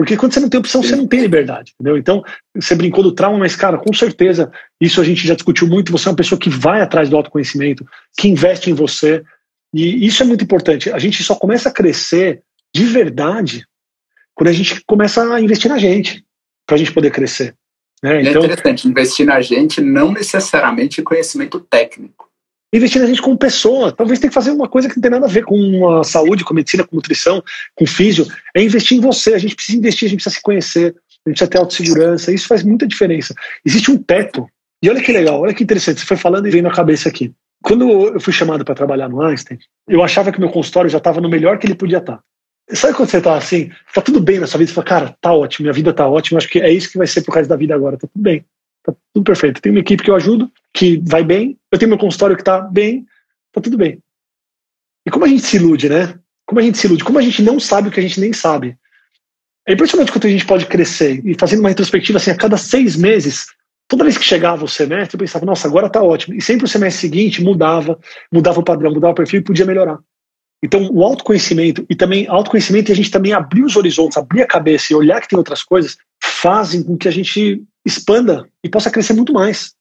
Porque 0.00 0.16
quando 0.16 0.32
você 0.32 0.40
não 0.40 0.48
tem 0.48 0.58
opção, 0.58 0.82
você 0.82 0.96
não 0.96 1.06
tem 1.06 1.20
liberdade, 1.20 1.74
entendeu? 1.74 1.98
Então, 1.98 2.24
você 2.56 2.74
brincou 2.74 3.04
do 3.04 3.12
trauma, 3.12 3.38
mas, 3.38 3.54
cara, 3.54 3.76
com 3.76 3.92
certeza, 3.92 4.50
isso 4.80 4.98
a 4.98 5.04
gente 5.04 5.28
já 5.28 5.34
discutiu 5.34 5.68
muito. 5.68 5.92
Você 5.92 6.08
é 6.08 6.10
uma 6.10 6.16
pessoa 6.16 6.38
que 6.38 6.48
vai 6.48 6.80
atrás 6.80 7.10
do 7.10 7.18
autoconhecimento, 7.18 7.86
que 8.18 8.26
investe 8.26 8.70
em 8.70 8.72
você. 8.72 9.22
E 9.74 10.06
isso 10.06 10.22
é 10.22 10.26
muito 10.26 10.42
importante. 10.42 10.90
A 10.90 10.98
gente 10.98 11.22
só 11.22 11.34
começa 11.34 11.68
a 11.68 11.72
crescer 11.72 12.40
de 12.74 12.86
verdade 12.86 13.66
quando 14.34 14.48
a 14.48 14.52
gente 14.54 14.82
começa 14.86 15.34
a 15.34 15.38
investir 15.38 15.70
na 15.70 15.76
gente, 15.76 16.24
para 16.66 16.76
a 16.76 16.78
gente 16.78 16.94
poder 16.94 17.10
crescer. 17.10 17.54
Né? 18.02 18.22
É 18.24 18.30
então, 18.30 18.42
interessante, 18.42 18.88
investir 18.88 19.26
na 19.26 19.38
gente 19.42 19.82
não 19.82 20.12
necessariamente 20.12 21.02
em 21.02 21.04
conhecimento 21.04 21.60
técnico. 21.60 22.29
Investir 22.72 23.00
na 23.00 23.08
gente 23.08 23.20
como 23.20 23.36
pessoa. 23.36 23.90
Talvez 23.92 24.20
tenha 24.20 24.30
que 24.30 24.34
fazer 24.34 24.52
uma 24.52 24.68
coisa 24.68 24.88
que 24.88 24.96
não 24.96 25.02
tem 25.02 25.10
nada 25.10 25.26
a 25.26 25.28
ver 25.28 25.44
com 25.44 25.98
a 25.98 26.04
saúde, 26.04 26.44
com 26.44 26.54
a 26.54 26.56
medicina, 26.56 26.84
com 26.84 26.94
nutrição, 26.94 27.42
com 27.74 27.86
físio. 27.86 28.26
É 28.54 28.62
investir 28.62 28.98
em 28.98 29.00
você. 29.00 29.34
A 29.34 29.38
gente 29.38 29.56
precisa 29.56 29.78
investir, 29.78 30.06
a 30.06 30.08
gente 30.10 30.18
precisa 30.18 30.36
se 30.36 30.42
conhecer, 30.42 30.94
a 31.26 31.30
gente 31.30 31.36
precisa 31.36 31.50
ter 31.50 31.58
autossegurança. 31.58 32.32
Isso 32.32 32.46
faz 32.46 32.62
muita 32.62 32.86
diferença. 32.86 33.34
Existe 33.64 33.90
um 33.90 33.98
teto. 33.98 34.48
E 34.82 34.88
olha 34.88 35.02
que 35.02 35.12
legal, 35.12 35.40
olha 35.40 35.52
que 35.52 35.64
interessante. 35.64 36.00
Você 36.00 36.06
foi 36.06 36.16
falando 36.16 36.46
e 36.46 36.50
veio 36.50 36.62
na 36.62 36.70
cabeça 36.70 37.08
aqui. 37.08 37.32
Quando 37.62 37.90
eu 38.14 38.20
fui 38.20 38.32
chamado 38.32 38.64
para 38.64 38.74
trabalhar 38.74 39.08
no 39.08 39.20
Einstein, 39.20 39.58
eu 39.88 40.02
achava 40.02 40.32
que 40.32 40.40
meu 40.40 40.48
consultório 40.48 40.88
já 40.88 40.98
estava 40.98 41.20
no 41.20 41.28
melhor 41.28 41.58
que 41.58 41.66
ele 41.66 41.74
podia 41.74 41.98
estar. 41.98 42.20
Sabe 42.72 42.94
quando 42.94 43.10
você 43.10 43.20
tá 43.20 43.36
assim, 43.36 43.70
tá 43.92 44.00
tudo 44.00 44.20
bem 44.20 44.38
na 44.38 44.46
sua 44.46 44.58
vida, 44.58 44.68
você 44.68 44.74
fala, 44.74 44.86
cara, 44.86 45.16
tá 45.20 45.32
ótimo, 45.32 45.64
minha 45.64 45.72
vida 45.72 45.92
tá 45.92 46.06
ótima, 46.06 46.38
acho 46.38 46.48
que 46.48 46.60
é 46.60 46.72
isso 46.72 46.90
que 46.90 46.98
vai 46.98 47.06
ser 47.06 47.22
por 47.22 47.34
causa 47.34 47.48
da 47.48 47.56
vida 47.56 47.74
agora, 47.74 47.96
tá 47.96 48.06
tudo 48.06 48.22
bem, 48.22 48.44
tá 48.82 48.94
tudo 49.12 49.24
perfeito. 49.24 49.60
Tem 49.60 49.72
uma 49.72 49.80
equipe 49.80 50.02
que 50.02 50.10
eu 50.10 50.16
ajudo, 50.16 50.50
que 50.72 51.00
vai 51.04 51.24
bem, 51.24 51.58
eu 51.70 51.78
tenho 51.78 51.88
meu 51.88 51.98
consultório 51.98 52.36
que 52.36 52.44
tá 52.44 52.60
bem, 52.60 53.06
tá 53.52 53.60
tudo 53.60 53.76
bem. 53.76 54.02
E 55.06 55.10
como 55.10 55.24
a 55.24 55.28
gente 55.28 55.42
se 55.42 55.56
ilude, 55.56 55.88
né? 55.88 56.18
Como 56.46 56.60
a 56.60 56.62
gente 56.62 56.78
se 56.78 56.86
ilude, 56.86 57.04
como 57.04 57.18
a 57.18 57.22
gente 57.22 57.42
não 57.42 57.58
sabe 57.58 57.88
o 57.88 57.90
que 57.90 58.00
a 58.00 58.02
gente 58.02 58.20
nem 58.20 58.32
sabe. 58.32 58.76
É 59.66 59.72
impressionante 59.72 60.10
quanto 60.10 60.26
a 60.26 60.30
gente 60.30 60.46
pode 60.46 60.66
crescer. 60.66 61.24
E 61.24 61.34
fazendo 61.38 61.60
uma 61.60 61.68
retrospectiva 61.68 62.18
assim, 62.18 62.30
a 62.30 62.36
cada 62.36 62.56
seis 62.56 62.96
meses, 62.96 63.46
toda 63.88 64.04
vez 64.04 64.16
que 64.16 64.24
chegava 64.24 64.64
o 64.64 64.68
semestre, 64.68 65.16
eu 65.16 65.20
pensava, 65.20 65.46
nossa, 65.46 65.68
agora 65.68 65.86
está 65.86 66.02
ótimo. 66.02 66.34
E 66.34 66.40
sempre 66.40 66.64
o 66.64 66.68
semestre 66.68 67.00
seguinte 67.00 67.42
mudava, 67.42 67.98
mudava 68.32 68.60
o 68.60 68.64
padrão, 68.64 68.92
mudava 68.92 69.12
o 69.12 69.16
perfil 69.16 69.40
e 69.40 69.44
podia 69.44 69.66
melhorar. 69.66 69.98
Então, 70.62 70.90
o 70.92 71.02
autoconhecimento 71.02 71.86
e 71.88 71.94
também 71.94 72.26
autoconhecimento 72.28 72.90
e 72.90 72.92
a 72.92 72.96
gente 72.96 73.10
também 73.10 73.32
abrir 73.32 73.62
os 73.62 73.76
horizontes, 73.76 74.18
abrir 74.18 74.42
a 74.42 74.46
cabeça 74.46 74.92
e 74.92 74.96
olhar 74.96 75.20
que 75.20 75.28
tem 75.28 75.38
outras 75.38 75.62
coisas, 75.62 75.96
fazem 76.40 76.82
com 76.82 76.96
que 76.96 77.06
a 77.06 77.10
gente 77.10 77.62
expanda 77.84 78.48
e 78.64 78.68
possa 78.68 78.90
crescer 78.90 79.12
muito 79.12 79.32
mais. 79.32 79.74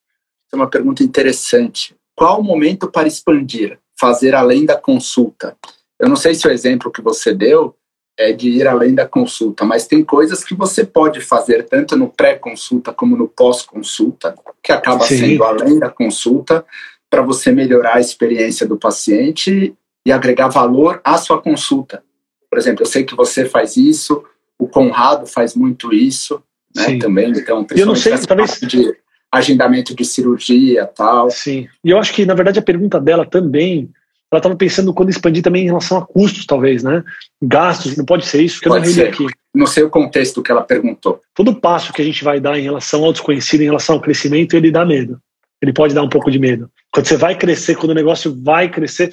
É 0.51 0.55
uma 0.55 0.69
pergunta 0.69 1.03
interessante. 1.03 1.95
Qual 2.15 2.41
o 2.41 2.43
momento 2.43 2.91
para 2.91 3.07
expandir, 3.07 3.79
fazer 3.97 4.35
além 4.35 4.65
da 4.65 4.75
consulta? 4.75 5.55
Eu 5.97 6.09
não 6.09 6.17
sei 6.17 6.35
se 6.35 6.45
o 6.47 6.51
exemplo 6.51 6.91
que 6.91 7.01
você 7.01 7.33
deu 7.33 7.75
é 8.17 8.33
de 8.33 8.49
ir 8.49 8.67
além 8.67 8.93
da 8.93 9.07
consulta, 9.07 9.63
mas 9.63 9.87
tem 9.87 10.03
coisas 10.03 10.43
que 10.43 10.53
você 10.53 10.83
pode 10.83 11.21
fazer 11.21 11.63
tanto 11.63 11.95
no 11.95 12.09
pré-consulta 12.09 12.91
como 12.91 13.15
no 13.15 13.29
pós-consulta, 13.29 14.35
que 14.61 14.73
acaba 14.73 15.05
Sim. 15.05 15.17
sendo 15.17 15.43
além 15.45 15.79
da 15.79 15.89
consulta, 15.89 16.65
para 17.09 17.21
você 17.21 17.53
melhorar 17.53 17.95
a 17.95 18.01
experiência 18.01 18.67
do 18.67 18.77
paciente 18.77 19.73
e 20.05 20.11
agregar 20.11 20.49
valor 20.49 20.99
à 21.05 21.17
sua 21.17 21.41
consulta. 21.41 22.03
Por 22.49 22.59
exemplo, 22.59 22.81
eu 22.83 22.87
sei 22.87 23.05
que 23.05 23.15
você 23.15 23.45
faz 23.45 23.77
isso, 23.77 24.25
o 24.59 24.67
Conrado 24.67 25.25
faz 25.25 25.55
muito 25.55 25.93
isso, 25.93 26.43
né, 26.75 26.97
também, 26.97 27.31
então, 27.31 27.65
eu 27.75 27.85
não 27.85 27.95
sei, 27.95 28.17
talvez 28.19 28.59
de 28.59 28.93
agendamento 29.31 29.95
de 29.95 30.03
cirurgia, 30.05 30.85
tal. 30.85 31.29
Sim. 31.29 31.67
E 31.83 31.89
eu 31.89 31.99
acho 31.99 32.13
que 32.13 32.25
na 32.25 32.33
verdade 32.33 32.59
a 32.59 32.63
pergunta 32.63 32.99
dela 32.99 33.25
também 33.25 33.89
ela 34.31 34.39
estava 34.39 34.55
pensando 34.55 34.93
quando 34.93 35.09
expandir 35.09 35.41
também 35.41 35.63
em 35.63 35.67
relação 35.67 35.97
a 35.97 36.05
custos, 36.05 36.45
talvez, 36.45 36.83
né? 36.83 37.03
Gastos, 37.41 37.97
não 37.97 38.05
pode 38.05 38.27
ser 38.27 38.43
isso, 38.43 38.61
que 38.61 38.69
pode 38.69 38.87
eu 38.87 38.95
não 38.95 39.05
aqui. 39.05 39.25
Não 39.53 39.65
sei 39.65 39.83
o 39.83 39.89
contexto 39.89 40.43
que 40.43 40.51
ela 40.51 40.61
perguntou. 40.61 41.19
Todo 41.33 41.55
passo 41.55 41.91
que 41.91 42.01
a 42.01 42.05
gente 42.05 42.23
vai 42.23 42.39
dar 42.39 42.57
em 42.57 42.61
relação 42.61 43.03
ao 43.03 43.11
desconhecido, 43.11 43.61
em 43.61 43.65
relação 43.65 43.95
ao 43.95 44.01
crescimento, 44.01 44.55
ele 44.55 44.69
dá 44.69 44.85
medo. 44.85 45.19
Ele 45.59 45.73
pode 45.73 45.95
dar 45.95 46.03
um 46.03 46.09
pouco 46.09 46.29
de 46.29 46.37
medo. 46.37 46.69
Quando 46.91 47.07
você 47.07 47.17
vai 47.17 47.35
crescer, 47.35 47.75
quando 47.75 47.91
o 47.91 47.95
negócio 47.95 48.37
vai 48.43 48.69
crescer, 48.69 49.11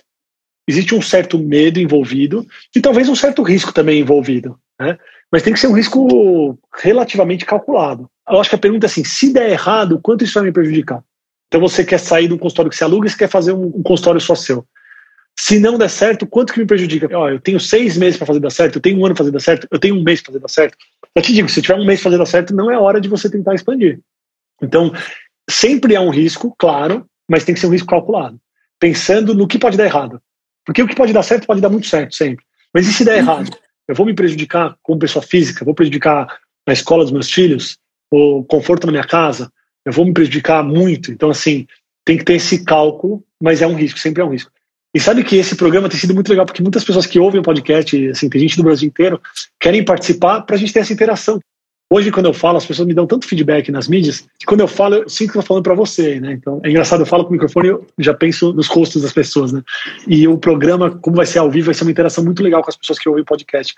existe 0.69 0.95
um 0.95 1.01
certo 1.01 1.39
medo 1.39 1.81
envolvido 1.81 2.47
e 2.75 2.81
talvez 2.81 3.09
um 3.09 3.17
certo 3.17 3.43
risco 3.43 3.73
também 3.73 4.01
envolvido, 4.01 4.59
né? 4.79 4.99
Mas 5.31 5.43
tem 5.43 5.53
que 5.53 5.59
ser 5.59 5.67
um 5.67 5.73
risco 5.73 6.59
relativamente 6.75 7.45
calculado. 7.45 8.09
Eu 8.29 8.41
acho 8.41 8.51
que 8.51 8.57
a 8.57 8.61
pergunta 8.61 8.87
é 8.87 8.89
assim: 8.89 9.05
se 9.05 9.33
der 9.33 9.51
errado, 9.51 10.01
quanto 10.03 10.25
isso 10.25 10.35
vai 10.35 10.45
me 10.45 10.53
prejudicar? 10.53 11.03
Então 11.49 11.61
você 11.61 11.85
quer 11.85 11.99
sair 11.99 12.29
de 12.29 12.35
um 12.35 12.39
consultório 12.39 12.71
que 12.71 12.77
você 12.77 12.85
aluga 12.85 13.07
e 13.07 13.11
você 13.11 13.17
quer 13.17 13.29
fazer 13.29 13.53
um, 13.53 13.67
um 13.67 13.83
consultório 13.83 14.21
só 14.21 14.35
seu. 14.35 14.67
Se 15.39 15.59
não 15.59 15.77
der 15.77 15.91
certo, 15.91 16.27
quanto 16.27 16.53
que 16.53 16.61
me 16.61 16.67
prejudica? 16.67 17.09
Ó, 17.13 17.29
eu 17.29 17.39
tenho 17.39 17.61
seis 17.61 17.97
meses 17.97 18.17
para 18.17 18.27
fazer 18.27 18.41
dar 18.41 18.51
certo, 18.51 18.77
eu 18.77 18.81
tenho 18.81 18.99
um 18.99 19.05
ano 19.05 19.15
para 19.15 19.23
fazer 19.23 19.33
dar 19.33 19.41
certo, 19.41 19.69
eu 19.71 19.79
tenho 19.79 19.95
um 19.95 20.03
mês 20.03 20.23
para 20.23 20.33
fazer 20.33 20.41
dar 20.41 20.49
certo. 20.49 20.79
Eu 21.15 21.23
te 21.23 21.33
digo, 21.33 21.49
se 21.49 21.61
tiver 21.61 21.75
um 21.75 21.85
mês 21.85 22.01
para 22.01 22.11
fazer 22.11 22.19
dar 22.19 22.27
certo, 22.27 22.55
não 22.55 22.71
é 22.71 22.79
hora 22.79 23.01
de 23.01 23.09
você 23.09 23.29
tentar 23.29 23.55
expandir. 23.55 24.01
Então, 24.63 24.93
sempre 25.49 25.95
é 25.95 26.01
um 26.01 26.09
risco, 26.09 26.55
claro, 26.59 27.07
mas 27.29 27.45
tem 27.45 27.55
que 27.55 27.61
ser 27.61 27.67
um 27.67 27.71
risco 27.71 27.89
calculado. 27.89 28.41
Pensando 28.81 29.35
no 29.35 29.47
que 29.47 29.59
pode 29.59 29.77
dar 29.77 29.85
errado. 29.85 30.21
Porque 30.65 30.83
o 30.83 30.89
que 30.89 30.97
pode 30.97 31.13
dar 31.13 31.23
certo 31.23 31.47
pode 31.47 31.61
dar 31.61 31.69
muito 31.69 31.87
certo 31.87 32.15
sempre. 32.15 32.45
Mas 32.73 32.89
e 32.89 32.93
se 32.93 33.05
der 33.05 33.19
errado? 33.19 33.51
Eu 33.89 33.95
vou 33.95 34.07
me 34.07 34.15
prejudicar 34.15 34.77
como 34.83 34.99
pessoa 34.99 35.23
física, 35.23 35.65
vou 35.65 35.75
prejudicar 35.75 36.39
na 36.67 36.73
escola 36.73 37.05
dos 37.05 37.13
meus 37.13 37.31
filhos, 37.31 37.79
o 38.11 38.45
conforto 38.45 38.87
na 38.87 38.93
minha 38.93 39.05
casa, 39.05 39.53
eu 39.85 39.93
vou 39.93 40.05
me 40.05 40.13
prejudicar 40.13 40.65
muito. 40.65 41.13
Então, 41.13 41.31
assim, 41.31 41.67
tem 42.05 42.19
que 42.19 42.25
ter 42.25 42.35
esse 42.35 42.65
cálculo, 42.65 43.23
mas 43.41 43.63
é 43.63 43.67
um 43.67 43.75
risco, 43.75 43.99
sempre 43.99 44.23
é 44.23 44.25
um 44.25 44.31
risco. 44.31 44.51
E 44.95 45.01
sabe 45.01 45.23
que 45.23 45.37
esse 45.37 45.55
programa 45.55 45.89
tem 45.89 45.99
sido 45.99 46.15
muito 46.15 46.29
legal, 46.29 46.47
porque 46.47 46.63
muitas 46.63 46.85
pessoas 46.85 47.07
que 47.07 47.19
ouvem 47.19 47.41
o 47.41 47.45
podcast, 47.45 48.09
assim, 48.09 48.29
tem 48.29 48.41
gente 48.41 48.57
do 48.57 48.63
Brasil 48.63 48.89
inteiro, 48.89 49.21
querem 49.61 49.85
participar 49.85 50.41
para 50.41 50.57
a 50.57 50.59
gente 50.59 50.73
ter 50.73 50.81
essa 50.81 50.93
interação. 50.93 51.39
Hoje, 51.93 52.11
quando 52.11 52.27
eu 52.27 52.35
falo, 52.35 52.59
as 52.59 52.67
pessoas 52.67 52.89
me 52.89 52.95
dão 52.95 53.07
tanto 53.07 53.29
feedback 53.29 53.71
nas 53.71 53.87
mídias, 53.87 54.27
que 54.37 54.45
quando 54.45 54.61
eu 54.61 54.67
falo, 54.67 54.97
eu 54.97 55.09
sinto 55.09 55.33
que 55.33 55.39
estou 55.39 55.43
falando 55.43 55.63
para 55.63 55.75
você, 55.75 56.19
né? 56.19 56.33
Então, 56.33 56.61
é 56.65 56.69
engraçado, 56.69 57.03
eu 57.03 57.07
falo 57.07 57.23
com 57.25 57.31
o 57.31 57.33
microfone 57.33 57.69
eu 57.69 57.87
já 57.99 58.13
penso 58.13 58.53
nos 58.53 58.67
rostos 58.67 59.03
das 59.03 59.13
pessoas, 59.13 59.53
né? 59.53 59.63
E 60.05 60.27
o 60.27 60.37
programa, 60.37 60.99
como 60.99 61.17
vai 61.17 61.27
ser 61.27 61.39
ao 61.39 61.51
vivo, 61.51 61.67
vai 61.67 61.75
ser 61.75 61.85
uma 61.85 61.93
interação 61.93 62.25
muito 62.25 62.43
legal 62.43 62.61
com 62.61 62.71
as 62.71 62.77
pessoas 62.77 62.99
que 62.99 63.09
ouvem 63.09 63.23
o 63.23 63.27
podcast. 63.27 63.73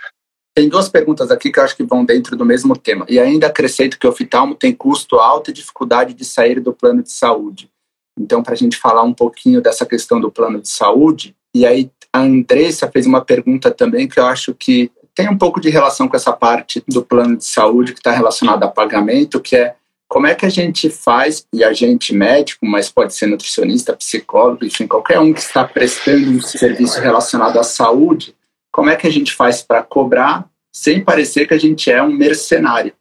Tem 0.54 0.70
duas 0.70 0.88
perguntas 0.88 1.30
aqui 1.30 1.52
que 1.52 1.61
eu 1.61 1.62
acho 1.62 1.76
que 1.76 1.84
vão 1.84 2.02
dentro 2.02 2.34
do 2.34 2.46
mesmo 2.46 2.74
tema. 2.74 3.04
E 3.11 3.20
ainda 3.20 3.46
acrescento 3.46 3.98
que 3.98 4.06
o 4.06 4.11
oftalmo 4.11 4.54
tem 4.54 4.72
custo 4.72 5.16
alto 5.16 5.50
e 5.50 5.52
dificuldade 5.52 6.14
de 6.14 6.24
sair 6.24 6.61
do 6.61 6.72
plano 6.72 7.02
de 7.02 7.12
saúde. 7.12 7.70
Então, 8.18 8.42
para 8.42 8.54
a 8.54 8.56
gente 8.56 8.76
falar 8.78 9.02
um 9.02 9.14
pouquinho 9.14 9.61
dessa 9.61 9.84
questão 9.84 10.18
do 10.18 10.30
plano 10.30 10.61
de 10.61 10.68
saúde, 10.68 11.36
e 11.54 11.66
aí 11.66 11.90
a 12.12 12.20
Andressa 12.20 12.90
fez 12.90 13.06
uma 13.06 13.20
pergunta 13.20 13.70
também 13.70 14.09
que 14.09 14.18
eu 14.18 14.24
acho 14.24 14.54
que 14.54 14.90
tem 15.19 15.29
um 15.29 15.37
pouco 15.37 15.61
de 15.61 15.69
relação 15.69 16.07
com 16.07 16.14
essa 16.14 16.33
parte 16.33 16.81
do 16.87 17.03
plano 17.03 17.37
de 17.37 17.45
saúde 17.45 17.93
que 17.93 17.99
está 17.99 18.12
relacionada 18.12 18.66
a 18.66 18.71
pagamento, 18.71 19.41
que 19.41 19.57
é 19.57 19.75
como 20.07 20.29
é 20.29 20.35
que 20.37 20.47
a 20.47 20.49
gente 20.49 20.89
faz, 20.89 21.45
e 21.53 21.64
a 21.64 21.73
gente 21.73 22.14
médico, 22.14 22.64
mas 22.64 22.89
pode 22.89 23.12
ser 23.12 23.27
nutricionista, 23.27 23.97
psicólogo, 23.97 24.64
enfim, 24.64 24.87
qualquer 24.87 25.19
um 25.19 25.33
que 25.33 25.41
está 25.41 25.64
prestando 25.64 26.31
um 26.31 26.41
serviço 26.41 27.01
relacionado 27.01 27.59
à 27.59 27.64
saúde, 27.64 28.33
como 28.71 28.91
é 28.91 28.95
que 28.95 29.09
a 29.09 29.11
gente 29.11 29.35
faz 29.35 29.61
para 29.61 29.83
cobrar 29.83 30.49
sem 30.73 31.03
parecer 31.03 31.49
que 31.49 31.55
a 31.55 31.59
gente 31.59 31.91
é 31.91 32.01
um 32.01 32.12
mercenário? 32.12 32.93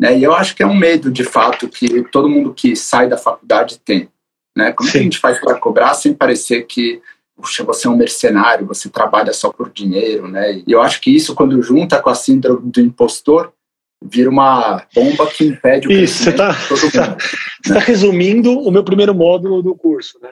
Né? 0.00 0.18
E 0.18 0.24
eu 0.24 0.34
acho 0.34 0.56
que 0.56 0.64
é 0.64 0.66
um 0.66 0.74
medo, 0.74 1.12
de 1.12 1.22
fato, 1.22 1.68
que 1.68 2.02
todo 2.10 2.28
mundo 2.28 2.52
que 2.52 2.74
sai 2.74 3.08
da 3.08 3.16
faculdade 3.16 3.78
tem. 3.78 4.08
Né? 4.56 4.72
Como 4.72 4.88
é 4.88 4.92
que 4.92 4.98
a 4.98 5.02
gente 5.02 5.18
faz 5.18 5.38
para 5.38 5.60
cobrar 5.60 5.94
sem 5.94 6.12
parecer 6.12 6.66
que 6.66 7.00
puxa, 7.42 7.64
você 7.64 7.88
é 7.88 7.90
um 7.90 7.96
mercenário, 7.96 8.66
você 8.66 8.88
trabalha 8.88 9.32
só 9.32 9.52
por 9.52 9.70
dinheiro, 9.70 10.28
né? 10.28 10.62
E 10.64 10.70
eu 10.70 10.80
acho 10.80 11.00
que 11.00 11.10
isso, 11.10 11.34
quando 11.34 11.60
junta 11.60 12.00
com 12.00 12.08
a 12.08 12.14
síndrome 12.14 12.70
do 12.70 12.80
impostor, 12.80 13.52
vira 14.00 14.30
uma 14.30 14.86
bomba 14.94 15.26
que 15.26 15.44
impede 15.44 15.88
o 15.88 15.92
Isso, 15.92 16.22
você 16.22 16.30
está 16.30 16.54
tá, 16.54 17.08
né? 17.10 17.74
tá 17.74 17.80
resumindo 17.80 18.52
o 18.60 18.70
meu 18.70 18.84
primeiro 18.84 19.12
módulo 19.14 19.60
do 19.62 19.74
curso, 19.74 20.18
né? 20.22 20.30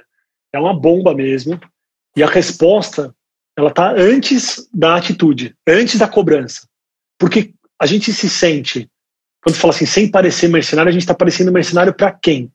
É 0.53 0.59
uma 0.59 0.73
bomba 0.73 1.13
mesmo. 1.15 1.61
E 2.17 2.23
a 2.23 2.27
resposta, 2.29 3.15
ela 3.57 3.71
tá 3.71 3.93
antes 3.93 4.69
da 4.73 4.97
atitude, 4.97 5.55
antes 5.67 5.99
da 5.99 6.09
cobrança. 6.09 6.69
Porque 7.19 7.53
a 7.81 7.87
gente 7.87 8.13
se 8.13 8.29
sente, 8.31 8.89
quando 9.43 9.57
fala 9.57 9.75
assim, 9.75 9.87
sem 9.87 10.11
parecer 10.11 10.49
mercenário, 10.49 10.91
a 10.91 10.93
gente 10.93 11.03
está 11.03 11.15
parecendo 11.15 11.53
mercenário 11.53 11.93
para 11.93 12.13
quem? 12.13 12.51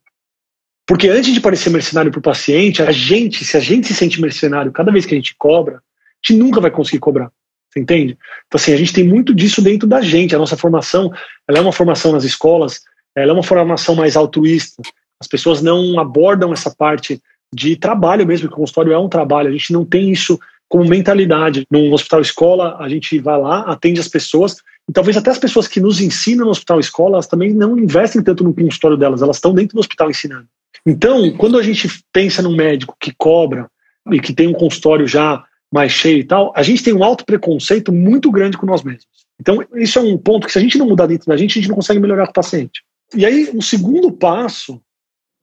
Porque 0.88 1.10
antes 1.10 1.34
de 1.34 1.42
parecer 1.42 1.70
mercenário 1.70 2.12
para 2.12 2.20
o 2.20 2.24
paciente, 2.24 2.82
a 2.82 2.92
gente, 2.92 3.44
se 3.44 3.58
a 3.58 3.60
gente 3.60 3.88
se 3.88 3.96
sente 3.96 4.22
mercenário 4.22 4.72
cada 4.72 4.92
vez 4.92 5.06
que 5.06 5.16
a 5.16 5.18
gente 5.18 5.36
cobra, 5.38 5.78
a 5.78 5.80
gente 6.26 6.40
nunca 6.40 6.62
vai 6.62 6.70
conseguir 6.70 7.00
cobrar. 7.00 7.32
Você 7.70 7.80
entende? 7.80 8.18
Então, 8.48 8.58
assim, 8.58 8.72
a 8.72 8.78
gente 8.78 8.94
tem 8.94 9.04
muito 9.04 9.34
disso 9.34 9.62
dentro 9.62 9.88
da 9.88 10.02
gente. 10.02 10.36
A 10.36 10.40
nossa 10.40 10.56
formação, 10.56 11.12
ela 11.48 11.58
é 11.58 11.62
uma 11.62 11.74
formação 11.74 12.12
nas 12.12 12.24
escolas, 12.24 12.82
ela 13.16 13.32
é 13.32 13.34
uma 13.34 13.44
formação 13.44 13.96
mais 13.96 14.16
altruísta. 14.16 14.82
As 15.20 15.28
pessoas 15.28 15.62
não 15.62 16.00
abordam 16.00 16.54
essa 16.54 16.74
parte 16.74 17.22
de 17.54 17.76
trabalho 17.76 18.26
mesmo, 18.26 18.48
que 18.48 18.54
o 18.54 18.58
consultório 18.58 18.94
é 18.94 19.00
um 19.00 19.10
trabalho. 19.10 19.50
A 19.50 19.52
gente 19.52 19.74
não 19.74 19.84
tem 19.84 20.12
isso 20.12 20.40
como 20.70 20.86
mentalidade. 20.86 21.66
Num 21.70 21.92
hospital 21.92 22.22
escola, 22.22 22.78
a 22.80 22.88
gente 22.88 23.20
vai 23.20 23.40
lá, 23.40 23.62
atende 23.62 24.00
as 24.00 24.08
pessoas, 24.08 24.58
e 24.88 24.94
talvez 24.94 25.18
até 25.18 25.32
as 25.32 25.40
pessoas 25.40 25.68
que 25.68 25.80
nos 25.80 26.00
ensinam 26.00 26.46
no 26.46 26.52
hospital 26.52 26.80
escola, 26.80 27.16
elas 27.16 27.28
também 27.28 27.54
não 27.54 27.78
investem 27.78 28.22
tanto 28.22 28.44
no 28.44 28.54
consultório 28.54 28.98
delas, 28.98 29.22
elas 29.22 29.38
estão 29.38 29.54
dentro 29.54 29.76
do 29.76 29.80
hospital 29.80 30.10
ensinando. 30.10 30.48
Então, 30.86 31.32
quando 31.38 31.58
a 31.58 31.64
gente 31.64 31.90
pensa 32.14 32.42
num 32.42 32.56
médico 32.56 32.96
que 33.00 33.12
cobra 33.18 33.70
e 34.12 34.20
que 34.20 34.34
tem 34.34 34.48
um 34.48 34.54
consultório 34.54 35.08
já 35.08 35.44
mais 35.74 35.92
cheio 35.92 36.20
e 36.20 36.24
tal, 36.24 36.54
a 36.56 36.62
gente 36.62 36.84
tem 36.84 36.94
um 36.94 37.04
alto 37.04 37.26
preconceito 37.26 37.92
muito 37.92 38.32
grande 38.32 38.58
com 38.58 38.66
nós 38.66 38.84
mesmos. 38.84 39.08
Então, 39.40 39.64
isso 39.76 40.00
é 40.00 40.02
um 40.02 40.18
ponto 40.18 40.46
que 40.46 40.54
se 40.54 40.60
a 40.60 40.62
gente 40.62 40.78
não 40.78 40.88
mudar 40.88 41.08
dentro 41.08 41.28
da 41.28 41.36
gente, 41.36 41.58
a 41.58 41.62
gente 41.62 41.70
não 41.70 41.76
consegue 41.76 42.00
melhorar 42.00 42.26
com 42.26 42.32
o 42.32 42.36
paciente. 42.36 42.84
E 43.16 43.26
aí, 43.26 43.50
o 43.54 43.62
segundo 43.62 44.12
passo 44.12 44.80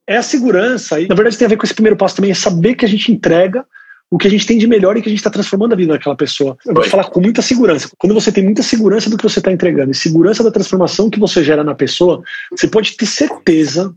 é 0.07 0.16
a 0.16 0.22
segurança. 0.22 1.01
E, 1.01 1.09
na 1.09 1.14
verdade, 1.14 1.36
tem 1.36 1.47
a 1.47 1.49
ver 1.49 1.57
com 1.57 1.66
esse 1.66 1.74
primeiro 1.74 1.97
passo 1.97 2.16
também, 2.16 2.30
é 2.30 2.34
saber 2.34 2.74
que 2.74 2.84
a 2.84 2.88
gente 2.88 3.11
entrega 3.12 3.66
o 4.11 4.18
que 4.18 4.26
a 4.26 4.30
gente 4.30 4.47
tem 4.47 4.59
de 4.59 4.66
melhor 4.66 4.97
e 4.97 5.01
que 5.01 5.09
a 5.09 5.11
gente 5.11 5.20
está 5.20 5.30
transformando 5.30 5.72
a 5.72 5.76
vida 5.76 5.95
daquela 5.95 6.14
pessoa. 6.14 6.57
Eu 6.66 6.74
vou 6.74 6.82
te 6.82 6.90
falar 6.90 7.05
com 7.05 7.20
muita 7.20 7.40
segurança. 7.40 7.88
Quando 7.99 8.12
você 8.12 8.30
tem 8.30 8.45
muita 8.45 8.62
segurança 8.62 9.09
do 9.09 9.16
que 9.16 9.22
você 9.22 9.38
está 9.38 9.51
entregando 9.51 9.90
e 9.90 9.95
segurança 9.95 10.45
da 10.45 10.51
transformação 10.51 11.09
que 11.09 11.18
você 11.18 11.43
gera 11.43 11.64
na 11.64 11.74
pessoa, 11.74 12.22
você 12.51 12.68
pode 12.68 12.95
ter 12.95 13.07
certeza 13.07 13.95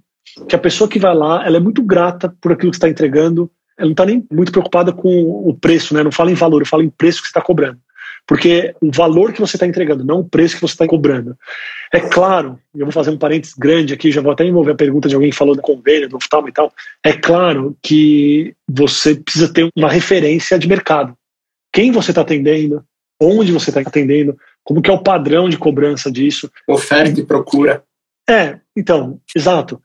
que 0.48 0.56
a 0.56 0.60
pessoa 0.60 0.90
que 0.90 1.00
vai 1.00 1.16
lá, 1.16 1.46
ela 1.46 1.58
é 1.58 1.60
muito 1.60 1.82
grata 1.82 2.34
por 2.42 2.52
aquilo 2.52 2.72
que 2.72 2.78
está 2.78 2.90
entregando, 2.90 3.50
ela 3.78 3.88
não 3.88 3.94
está 3.94 4.06
nem 4.06 4.26
muito 4.32 4.52
preocupada 4.52 4.92
com 4.92 5.10
o 5.48 5.54
preço, 5.54 5.94
né? 5.94 6.04
Não 6.04 6.12
fala 6.12 6.32
em 6.32 6.36
valor, 6.36 6.62
eu 6.62 6.68
falo 6.68 6.84
em 6.84 6.90
preço 6.90 7.20
que 7.20 7.28
você 7.28 7.32
está 7.32 7.42
cobrando. 7.42 7.80
Porque 8.28 8.74
o 8.82 8.92
valor 8.92 9.32
que 9.32 9.40
você 9.40 9.56
está 9.56 9.68
entregando, 9.68 10.04
não 10.04 10.22
o 10.22 10.28
preço 10.28 10.56
que 10.56 10.62
você 10.62 10.74
está 10.74 10.88
cobrando. 10.88 11.38
É 11.94 12.00
claro, 12.00 12.60
eu 12.74 12.86
vou 12.86 12.92
fazer 12.92 13.12
um 13.12 13.18
parênteses 13.18 13.54
grande 13.56 13.94
aqui, 13.94 14.12
já 14.12 14.22
vou 14.22 14.32
até 14.32 14.44
envolver 14.44 14.72
a 14.72 14.76
pergunta 14.76 15.08
de 15.08 15.14
alguém 15.14 15.30
que 15.30 15.38
falou 15.38 15.56
do 15.56 15.62
convênio, 15.62 16.10
do 16.10 16.18
oftalmo 16.18 16.50
e 16.50 16.52
tal. 16.52 16.74
É 17.04 17.14
claro 17.14 17.78
que 17.84 18.56
você 18.68 19.16
precisa 19.16 19.54
ter 19.54 19.70
uma 19.76 19.90
referência 19.90 20.58
de 20.58 20.68
mercado. 20.68 21.16
Quem 21.72 21.92
você 21.92 22.12
está 22.12 22.22
atendendo, 22.22 22.84
onde 23.22 23.52
você 23.52 23.70
está 23.70 23.82
atendendo, 23.82 24.36
como 24.64 24.82
que 24.82 24.90
é 24.90 24.94
o 24.94 25.04
padrão 25.04 25.48
de 25.48 25.58
cobrança 25.58 26.12
disso. 26.12 26.50
Oferta 26.68 27.20
e 27.20 27.26
procura. 27.26 27.84
É, 28.28 28.60
então, 28.76 29.20
exato. 29.36 29.80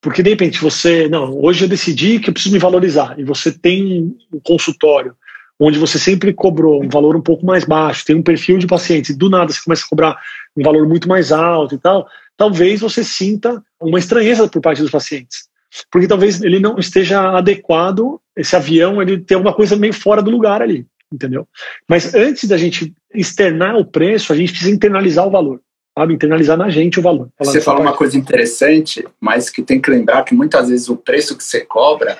Porque 0.00 0.22
de 0.22 0.30
repente 0.30 0.60
você, 0.60 1.08
não, 1.08 1.36
hoje 1.42 1.64
eu 1.64 1.68
decidi 1.68 2.20
que 2.20 2.30
eu 2.30 2.32
preciso 2.32 2.54
me 2.54 2.60
valorizar, 2.60 3.18
e 3.18 3.24
você 3.24 3.50
tem 3.50 4.16
um 4.32 4.40
consultório 4.40 5.14
onde 5.60 5.78
você 5.78 5.98
sempre 5.98 6.32
cobrou 6.32 6.82
um 6.82 6.88
valor 6.88 7.16
um 7.16 7.20
pouco 7.20 7.44
mais 7.44 7.64
baixo, 7.64 8.04
tem 8.04 8.14
um 8.14 8.22
perfil 8.22 8.58
de 8.58 8.66
pacientes, 8.66 9.10
e 9.10 9.18
do 9.18 9.28
nada 9.28 9.52
você 9.52 9.60
começa 9.60 9.84
a 9.84 9.88
cobrar 9.88 10.16
um 10.56 10.62
valor 10.62 10.86
muito 10.86 11.08
mais 11.08 11.32
alto 11.32 11.74
e 11.74 11.78
tal, 11.78 12.08
talvez 12.36 12.80
você 12.80 13.02
sinta 13.02 13.60
uma 13.80 13.98
estranheza 13.98 14.46
por 14.46 14.62
parte 14.62 14.80
dos 14.80 14.90
pacientes. 14.90 15.48
Porque 15.90 16.06
talvez 16.06 16.40
ele 16.42 16.60
não 16.60 16.78
esteja 16.78 17.36
adequado, 17.36 18.20
esse 18.36 18.54
avião, 18.54 19.02
ele 19.02 19.18
tem 19.18 19.34
alguma 19.34 19.52
coisa 19.52 19.74
meio 19.74 19.92
fora 19.92 20.22
do 20.22 20.30
lugar 20.30 20.62
ali, 20.62 20.86
entendeu? 21.12 21.46
Mas 21.88 22.14
antes 22.14 22.48
da 22.48 22.56
gente 22.56 22.94
externar 23.12 23.74
o 23.76 23.84
preço, 23.84 24.32
a 24.32 24.36
gente 24.36 24.50
precisa 24.50 24.70
internalizar 24.70 25.26
o 25.26 25.30
valor 25.30 25.60
sabe? 25.98 26.14
Internalizar 26.14 26.56
na 26.56 26.70
gente 26.70 26.98
o 26.98 27.02
valor. 27.02 27.28
Você 27.38 27.60
fala 27.60 27.78
parte. 27.78 27.90
uma 27.90 27.96
coisa 27.96 28.16
interessante, 28.16 29.06
mas 29.20 29.50
que 29.50 29.62
tem 29.62 29.80
que 29.80 29.90
lembrar 29.90 30.22
que 30.24 30.34
muitas 30.34 30.68
vezes 30.68 30.88
o 30.88 30.96
preço 30.96 31.36
que 31.36 31.42
você 31.42 31.60
cobra 31.60 32.16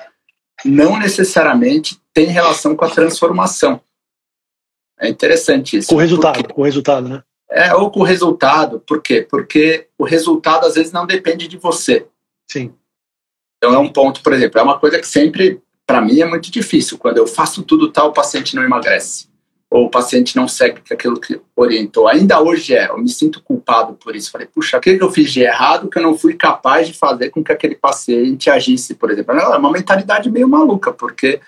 não 0.65 0.99
necessariamente 0.99 1.97
tem 2.13 2.27
relação 2.27 2.75
com 2.75 2.83
a 2.83 2.89
transformação. 2.89 3.81
É 4.99 5.07
interessante 5.07 5.77
isso. 5.77 5.89
Com 5.89 5.95
o 5.95 5.99
resultado, 5.99 6.35
porque, 6.39 6.53
com 6.53 6.61
o 6.61 6.65
resultado, 6.65 7.07
né? 7.07 7.23
É, 7.49 7.73
ou 7.73 7.89
com 7.89 8.01
o 8.01 8.03
resultado. 8.03 8.81
Por 8.81 9.01
quê? 9.01 9.25
Porque 9.27 9.87
o 9.97 10.03
resultado 10.03 10.65
às 10.65 10.75
vezes 10.75 10.91
não 10.91 11.07
depende 11.07 11.47
de 11.47 11.57
você. 11.57 12.05
Sim. 12.51 12.73
Então 13.57 13.73
é 13.73 13.77
um 13.77 13.91
ponto, 13.91 14.21
por 14.21 14.33
exemplo, 14.33 14.59
é 14.59 14.63
uma 14.63 14.77
coisa 14.77 14.99
que 14.99 15.07
sempre, 15.07 15.61
para 15.87 16.01
mim, 16.01 16.19
é 16.19 16.25
muito 16.25 16.51
difícil. 16.51 16.97
Quando 16.97 17.17
eu 17.17 17.27
faço 17.27 17.63
tudo 17.63 17.89
tal, 17.89 18.09
o 18.09 18.13
paciente 18.13 18.55
não 18.55 18.63
emagrece 18.63 19.28
ou 19.71 19.85
o 19.85 19.89
paciente 19.89 20.35
não 20.35 20.47
segue 20.47 20.81
aquilo 20.89 21.19
que 21.19 21.39
orientou. 21.55 22.07
Ainda 22.07 22.41
hoje 22.41 22.73
é, 22.73 22.89
eu 22.89 22.97
me 22.97 23.09
sinto 23.09 23.41
culpado 23.43 23.93
por 23.93 24.15
isso. 24.15 24.31
Falei, 24.31 24.47
puxa, 24.47 24.77
o 24.77 24.81
que 24.81 24.97
eu 24.99 25.11
fiz 25.11 25.31
de 25.31 25.41
errado 25.41 25.89
que 25.89 25.99
eu 25.99 26.03
não 26.03 26.17
fui 26.17 26.33
capaz 26.33 26.87
de 26.87 26.93
fazer 26.93 27.29
com 27.29 27.43
que 27.43 27.51
aquele 27.51 27.75
paciente 27.75 28.49
agisse, 28.49 28.95
por 28.95 29.11
exemplo? 29.11 29.35
É 29.35 29.57
uma 29.57 29.71
mentalidade 29.71 30.31
meio 30.31 30.47
maluca, 30.47 30.91
porque 30.91 31.39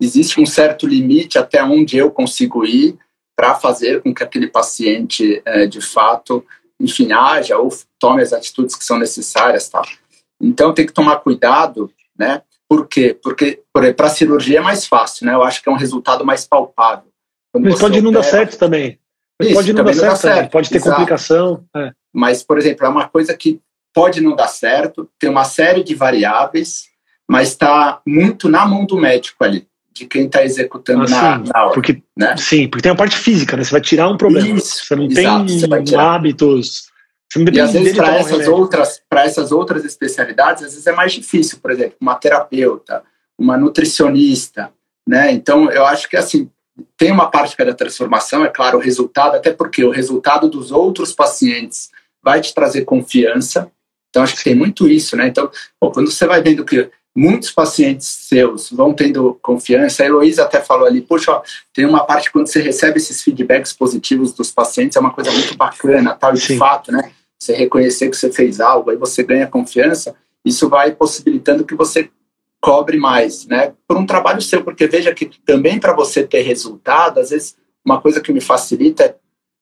existe 0.00 0.40
um 0.40 0.46
certo 0.46 0.86
limite 0.86 1.38
até 1.38 1.62
onde 1.62 1.98
eu 1.98 2.10
consigo 2.10 2.64
ir 2.64 2.96
para 3.36 3.54
fazer 3.54 4.00
com 4.00 4.14
que 4.14 4.22
aquele 4.22 4.46
paciente, 4.46 5.42
é, 5.44 5.66
de 5.66 5.82
fato, 5.82 6.42
enfim, 6.80 7.12
haja 7.12 7.58
ou 7.58 7.68
tome 7.98 8.22
as 8.22 8.32
atitudes 8.32 8.74
que 8.74 8.84
são 8.84 8.98
necessárias. 8.98 9.68
Tá? 9.68 9.82
Então, 10.40 10.72
tem 10.72 10.86
que 10.86 10.94
tomar 10.94 11.16
cuidado, 11.16 11.92
né? 12.18 12.40
Por 12.66 12.88
quê? 12.88 13.16
Porque 13.22 13.62
para 13.72 14.06
a 14.06 14.10
cirurgia 14.10 14.58
é 14.58 14.62
mais 14.62 14.86
fácil, 14.86 15.26
né? 15.26 15.34
Eu 15.34 15.42
acho 15.42 15.62
que 15.62 15.68
é 15.68 15.72
um 15.72 15.76
resultado 15.76 16.24
mais 16.24 16.46
palpável 16.46 17.06
mas 17.60 17.78
pode 17.78 18.00
não 18.00 18.12
dar 18.12 18.22
certo 18.22 18.58
também. 18.58 18.98
Isso, 19.40 19.54
pode 19.54 19.72
não 19.72 19.84
dar 19.84 19.92
certo, 19.92 20.10
dá 20.10 20.16
certo, 20.16 20.50
pode 20.50 20.70
ter 20.70 20.76
Exato. 20.76 20.96
complicação. 20.96 21.64
É. 21.76 21.92
Mas, 22.12 22.42
por 22.42 22.58
exemplo, 22.58 22.86
é 22.86 22.88
uma 22.88 23.08
coisa 23.08 23.36
que 23.36 23.60
pode 23.94 24.20
não 24.20 24.34
dar 24.34 24.48
certo, 24.48 25.08
tem 25.18 25.28
uma 25.28 25.44
série 25.44 25.82
de 25.82 25.94
variáveis, 25.94 26.84
mas 27.28 27.48
está 27.48 28.00
muito 28.06 28.48
na 28.48 28.66
mão 28.66 28.86
do 28.86 28.96
médico 28.96 29.42
ali, 29.44 29.66
de 29.92 30.06
quem 30.06 30.26
está 30.26 30.44
executando 30.44 31.04
ah, 31.04 31.08
na, 31.08 31.38
na 31.38 31.64
hora. 31.64 31.74
Porque, 31.74 32.02
né? 32.16 32.36
Sim, 32.36 32.68
porque 32.68 32.82
tem 32.82 32.92
a 32.92 32.96
parte 32.96 33.16
física, 33.16 33.56
né? 33.56 33.64
Você 33.64 33.72
vai 33.72 33.80
tirar 33.80 34.08
um 34.08 34.16
problema. 34.16 34.48
Isso, 34.48 34.84
você 34.84 34.96
não 34.96 35.04
exato, 35.04 35.46
tem 35.46 35.98
hábitos. 35.98 36.90
Você 37.30 37.38
não 37.38 37.52
e 37.52 37.60
às 37.60 37.72
vezes 37.72 37.96
para 37.96 38.16
essas 38.16 38.46
outras, 38.46 39.02
para 39.08 39.24
essas 39.24 39.52
outras 39.52 39.84
especialidades, 39.84 40.62
às 40.62 40.72
vezes 40.72 40.86
é 40.86 40.92
mais 40.92 41.12
difícil, 41.12 41.58
por 41.60 41.70
exemplo, 41.70 41.96
uma 42.00 42.14
terapeuta, 42.14 43.02
uma 43.38 43.56
nutricionista, 43.56 44.70
né? 45.06 45.32
Então 45.32 45.70
eu 45.70 45.84
acho 45.84 46.08
que 46.08 46.16
assim 46.16 46.50
tem 46.96 47.10
uma 47.10 47.30
parte 47.30 47.56
que 47.56 47.62
é 47.62 47.64
da 47.64 47.74
transformação, 47.74 48.44
é 48.44 48.48
claro, 48.48 48.78
o 48.78 48.80
resultado, 48.80 49.36
até 49.36 49.52
porque 49.52 49.84
o 49.84 49.90
resultado 49.90 50.48
dos 50.48 50.70
outros 50.70 51.12
pacientes 51.12 51.90
vai 52.22 52.40
te 52.40 52.54
trazer 52.54 52.84
confiança. 52.84 53.70
Então, 54.10 54.22
acho 54.22 54.36
que 54.36 54.44
tem 54.44 54.54
muito 54.54 54.88
isso, 54.88 55.16
né? 55.16 55.28
Então, 55.28 55.50
pô, 55.78 55.90
quando 55.90 56.10
você 56.10 56.26
vai 56.26 56.42
vendo 56.42 56.64
que 56.64 56.90
muitos 57.14 57.50
pacientes 57.50 58.06
seus 58.06 58.70
vão 58.70 58.92
tendo 58.92 59.38
confiança, 59.40 60.02
a 60.02 60.06
Heloísa 60.06 60.42
até 60.42 60.60
falou 60.60 60.86
ali, 60.86 61.00
puxa, 61.00 61.32
ó, 61.32 61.42
tem 61.72 61.86
uma 61.86 62.04
parte 62.04 62.30
quando 62.30 62.46
você 62.46 62.60
recebe 62.60 62.98
esses 62.98 63.22
feedbacks 63.22 63.72
positivos 63.72 64.32
dos 64.32 64.50
pacientes, 64.50 64.96
é 64.96 65.00
uma 65.00 65.12
coisa 65.12 65.30
muito 65.32 65.56
bacana, 65.56 66.14
tal, 66.14 66.32
de 66.34 66.56
fato, 66.58 66.92
né? 66.92 67.10
Você 67.38 67.54
reconhecer 67.54 68.10
que 68.10 68.16
você 68.16 68.30
fez 68.30 68.60
algo, 68.60 68.90
aí 68.90 68.96
você 68.96 69.22
ganha 69.22 69.46
confiança, 69.46 70.14
isso 70.44 70.68
vai 70.68 70.92
possibilitando 70.92 71.64
que 71.64 71.74
você 71.74 72.10
cobre 72.66 72.98
mais, 72.98 73.46
né? 73.46 73.72
Por 73.86 73.96
um 73.96 74.04
trabalho 74.04 74.42
seu, 74.42 74.60
porque 74.64 74.88
veja 74.88 75.14
que 75.14 75.26
também 75.46 75.78
para 75.78 75.94
você 75.94 76.26
ter 76.26 76.40
resultado, 76.40 77.20
às 77.20 77.30
vezes 77.30 77.56
uma 77.84 78.00
coisa 78.00 78.20
que 78.20 78.32
me 78.32 78.40
facilita 78.40 79.04
é, 79.04 79.14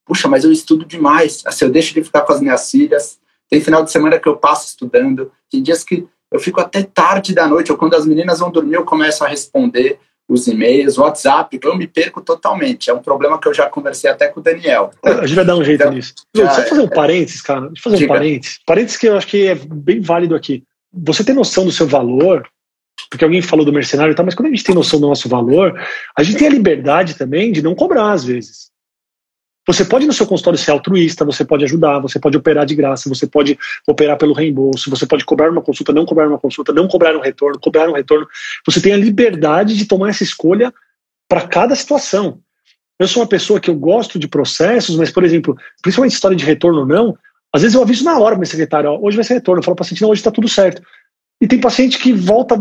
puxa, 0.07 0.26
mas 0.26 0.42
eu 0.42 0.50
estudo 0.50 0.86
demais, 0.86 1.42
assim, 1.44 1.66
eu 1.66 1.70
deixo 1.70 1.92
de 1.92 2.02
ficar 2.02 2.22
com 2.22 2.32
as 2.32 2.40
minhas 2.40 2.70
filhas, 2.70 3.18
tem 3.50 3.61
final 3.61 3.84
de 3.84 3.92
semana 3.92 4.18
que 4.18 4.26
eu 4.26 4.38
passo 4.38 4.68
estudando, 4.68 5.30
tem 5.50 5.62
dias 5.62 5.84
que 5.84 6.09
eu 6.32 6.40
fico 6.40 6.62
até 6.62 6.82
tarde 6.82 7.34
da 7.34 7.46
noite, 7.46 7.70
ou 7.70 7.76
quando 7.76 7.92
as 7.92 8.07
meninas 8.07 8.38
vão 8.38 8.50
dormir, 8.50 8.76
eu 8.76 8.86
começo 8.86 9.22
a 9.22 9.28
responder 9.28 9.98
os 10.26 10.46
e-mails, 10.46 10.96
o 10.96 11.02
WhatsApp, 11.02 11.61
eu 11.62 11.76
me 11.76 11.86
perco 11.86 12.22
totalmente. 12.22 12.88
É 12.88 12.94
um 12.94 13.02
problema 13.02 13.38
que 13.38 13.46
eu 13.46 13.52
já 13.52 13.68
conversei 13.68 14.09
até 14.09 14.28
com 14.28 14.40
o 14.40 14.42
Daniel. 14.42 14.90
A 15.02 15.26
gente 15.26 15.36
vai 15.36 15.44
dar 15.44 15.57
um 15.57 15.62
jeito 15.62 15.82
então, 15.82 15.92
nisso. 15.92 16.14
Deixa 16.34 16.62
eu 16.62 16.68
fazer 16.68 16.80
um 16.80 16.86
é, 16.86 16.94
parênteses, 16.94 17.42
cara. 17.42 17.66
Deixa 17.66 17.80
eu 17.80 17.82
fazer 17.82 17.96
diga. 17.98 18.12
um 18.14 18.16
parênteses. 18.16 18.59
Parênteses 18.64 18.96
que 18.96 19.07
eu 19.07 19.16
acho 19.18 19.26
que 19.26 19.46
é 19.46 19.55
bem 19.55 20.00
válido 20.00 20.34
aqui. 20.34 20.64
Você 20.90 21.22
tem 21.22 21.34
noção 21.34 21.66
do 21.66 21.70
seu 21.70 21.86
valor 21.86 22.48
porque 23.11 23.24
alguém 23.24 23.42
falou 23.42 23.64
do 23.64 23.72
mercenário 23.72 24.12
e 24.12 24.14
tal, 24.14 24.24
mas 24.24 24.34
quando 24.34 24.49
a 24.49 24.51
gente 24.51 24.64
tem 24.64 24.74
noção 24.74 25.01
do 25.01 25.09
nosso 25.09 25.28
valor, 25.28 25.78
a 26.16 26.22
gente 26.22 26.38
tem 26.38 26.49
a 26.49 26.51
liberdade 26.51 27.14
também 27.14 27.53
de 27.53 27.62
não 27.62 27.74
cobrar 27.74 28.12
às 28.12 28.24
vezes. 28.24 28.72
Você 29.66 29.84
pode 29.84 30.07
no 30.07 30.12
seu 30.12 30.26
consultório 30.26 30.59
ser 30.59 30.72
altruísta, 30.72 31.24
você 31.24 31.45
pode 31.45 31.64
ajudar, 31.64 31.99
você 31.99 32.18
pode 32.18 32.36
operar 32.36 32.66
de 32.66 32.74
graça, 32.74 33.09
você 33.09 33.26
pode 33.26 33.59
operar 33.86 34.18
pelo 34.18 34.34
reembolso, 34.34 34.90
você 34.90 35.07
pode 35.07 35.24
cobrar 35.24 35.51
uma 35.51 35.62
consulta, 35.62 35.92
não 35.92 36.05
cobrar 36.05 36.28
uma 36.28 36.38
consulta, 36.38 36.72
não 36.72 36.86
cobrar 36.86 37.16
um 37.16 37.20
retorno, 37.20 37.59
cobrar 37.59 37.88
um 37.88 37.95
retorno. 37.95 38.26
Você 38.66 38.80
tem 38.80 38.92
a 38.92 38.97
liberdade 38.97 39.74
de 39.74 39.86
tomar 39.86 40.11
essa 40.11 40.22
escolha 40.22 40.72
para 41.26 41.47
cada 41.49 41.74
situação. 41.74 42.40
Eu 42.99 43.09
sou 43.09 43.22
uma 43.22 43.28
pessoa 43.28 43.59
que 43.59 43.70
eu 43.70 43.74
gosto 43.74 44.18
de 44.18 44.28
processos, 44.28 44.97
mas, 44.97 45.11
por 45.11 45.24
exemplo, 45.24 45.57
principalmente 45.82 46.12
história 46.12 46.36
de 46.36 46.45
retorno 46.45 46.80
ou 46.80 46.86
não, 46.86 47.16
às 47.53 47.62
vezes 47.62 47.74
eu 47.74 47.82
aviso 47.82 48.05
na 48.05 48.18
hora 48.18 48.30
para 48.30 48.38
minha 48.38 48.47
secretária, 48.47 48.90
ó, 48.90 48.99
hoje 49.01 49.16
vai 49.16 49.24
ser 49.24 49.34
retorno. 49.34 49.61
Eu 49.61 49.64
falo 49.64 49.74
para 49.74 49.82
o 49.82 49.84
paciente, 49.84 50.03
não, 50.03 50.11
hoje 50.11 50.20
está 50.20 50.30
tudo 50.30 50.49
certo. 50.49 50.82
E 51.45 51.47
tem 51.47 51.61
paciente 51.61 51.99
que 51.99 52.11
volta 52.11 52.57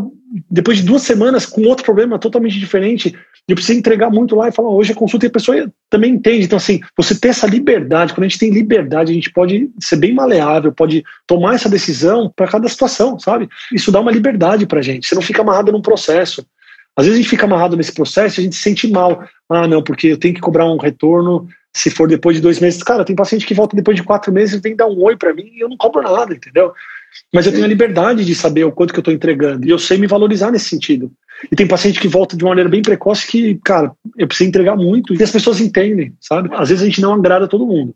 depois 0.52 0.80
de 0.80 0.84
duas 0.84 1.04
semanas 1.04 1.46
com 1.46 1.62
outro 1.62 1.86
problema 1.86 2.20
totalmente 2.20 2.60
diferente. 2.60 3.16
Eu 3.48 3.56
preciso 3.56 3.80
entregar 3.80 4.10
muito 4.10 4.36
lá 4.36 4.50
e 4.50 4.52
falar, 4.52 4.72
hoje 4.72 4.92
a 4.92 4.96
consulta 4.96 5.26
e 5.26 5.30
a 5.30 5.32
pessoa 5.32 5.72
também 5.90 6.12
entende. 6.12 6.44
Então, 6.44 6.58
assim, 6.58 6.82
você 6.98 7.18
ter 7.18 7.30
essa 7.30 7.48
liberdade, 7.48 8.14
quando 8.14 8.26
a 8.26 8.28
gente 8.28 8.40
tem 8.40 8.50
liberdade, 8.50 9.10
a 9.10 9.16
gente 9.16 9.32
pode 9.32 9.72
ser 9.80 9.96
bem 9.96 10.14
maleável, 10.14 10.74
pode 10.74 11.02
tomar 11.26 11.56
essa 11.56 11.70
decisão 11.70 12.30
para 12.36 12.46
cada 12.46 12.68
situação, 12.68 13.18
sabe? 13.18 13.48
Isso 13.72 13.90
dá 13.90 14.02
uma 14.02 14.12
liberdade 14.12 14.66
para 14.66 14.80
a 14.80 14.84
gente. 14.84 15.08
Você 15.08 15.16
não 15.16 15.22
fica 15.22 15.42
amarrado 15.42 15.72
num 15.72 15.82
processo. 15.82 16.46
Às 16.94 17.06
vezes 17.06 17.20
a 17.20 17.22
gente 17.22 17.30
fica 17.30 17.46
amarrado 17.46 17.78
nesse 17.78 17.94
processo 17.94 18.38
e 18.38 18.42
a 18.42 18.44
gente 18.44 18.58
se 18.58 18.64
sente 18.64 18.86
mal. 18.92 19.24
Ah, 19.50 19.66
não, 19.66 19.82
porque 19.82 20.08
eu 20.08 20.18
tenho 20.18 20.34
que 20.34 20.42
cobrar 20.42 20.70
um 20.70 20.78
retorno 20.78 21.48
se 21.74 21.90
for 21.90 22.06
depois 22.06 22.36
de 22.36 22.42
dois 22.42 22.60
meses. 22.60 22.84
Cara, 22.84 23.06
tem 23.06 23.16
paciente 23.16 23.46
que 23.46 23.54
volta 23.54 23.78
depois 23.78 23.96
de 23.96 24.04
quatro 24.04 24.30
meses 24.34 24.56
e 24.56 24.62
tem 24.62 24.74
que 24.74 24.78
dar 24.78 24.88
um 24.88 25.02
oi 25.02 25.16
para 25.16 25.34
mim 25.34 25.50
e 25.56 25.62
eu 25.62 25.70
não 25.70 25.78
cobro 25.78 26.02
nada, 26.02 26.34
entendeu? 26.34 26.74
Mas 27.34 27.46
eu 27.46 27.52
tenho 27.52 27.66
a 27.66 27.68
liberdade 27.68 28.24
de 28.24 28.36
saber 28.36 28.64
o 28.64 28.72
quanto 28.72 28.94
que 28.94 29.00
eu 29.00 29.02
estou 29.02 29.14
entregando. 29.14 29.66
E 29.66 29.70
eu 29.70 29.80
sei 29.80 29.98
me 29.98 30.08
valorizar 30.08 30.52
nesse 30.52 30.70
sentido. 30.70 31.12
E 31.52 31.56
tem 31.56 31.68
paciente 31.68 32.00
que 32.00 32.08
volta 32.08 32.38
de 32.38 32.44
uma 32.44 32.52
maneira 32.52 32.70
bem 32.70 32.82
precoce 32.82 33.28
que, 33.28 33.60
cara, 33.64 33.92
eu 34.18 34.28
preciso 34.28 34.50
entregar 34.50 34.76
muito. 34.76 35.14
E 35.14 35.24
as 35.24 35.32
pessoas 35.32 35.60
entendem, 35.60 36.14
sabe? 36.22 36.50
Às 36.54 36.70
vezes 36.70 36.84
a 36.84 36.86
gente 36.86 37.02
não 37.02 37.14
agrada 37.14 37.48
todo 37.48 37.66
mundo. 37.66 37.96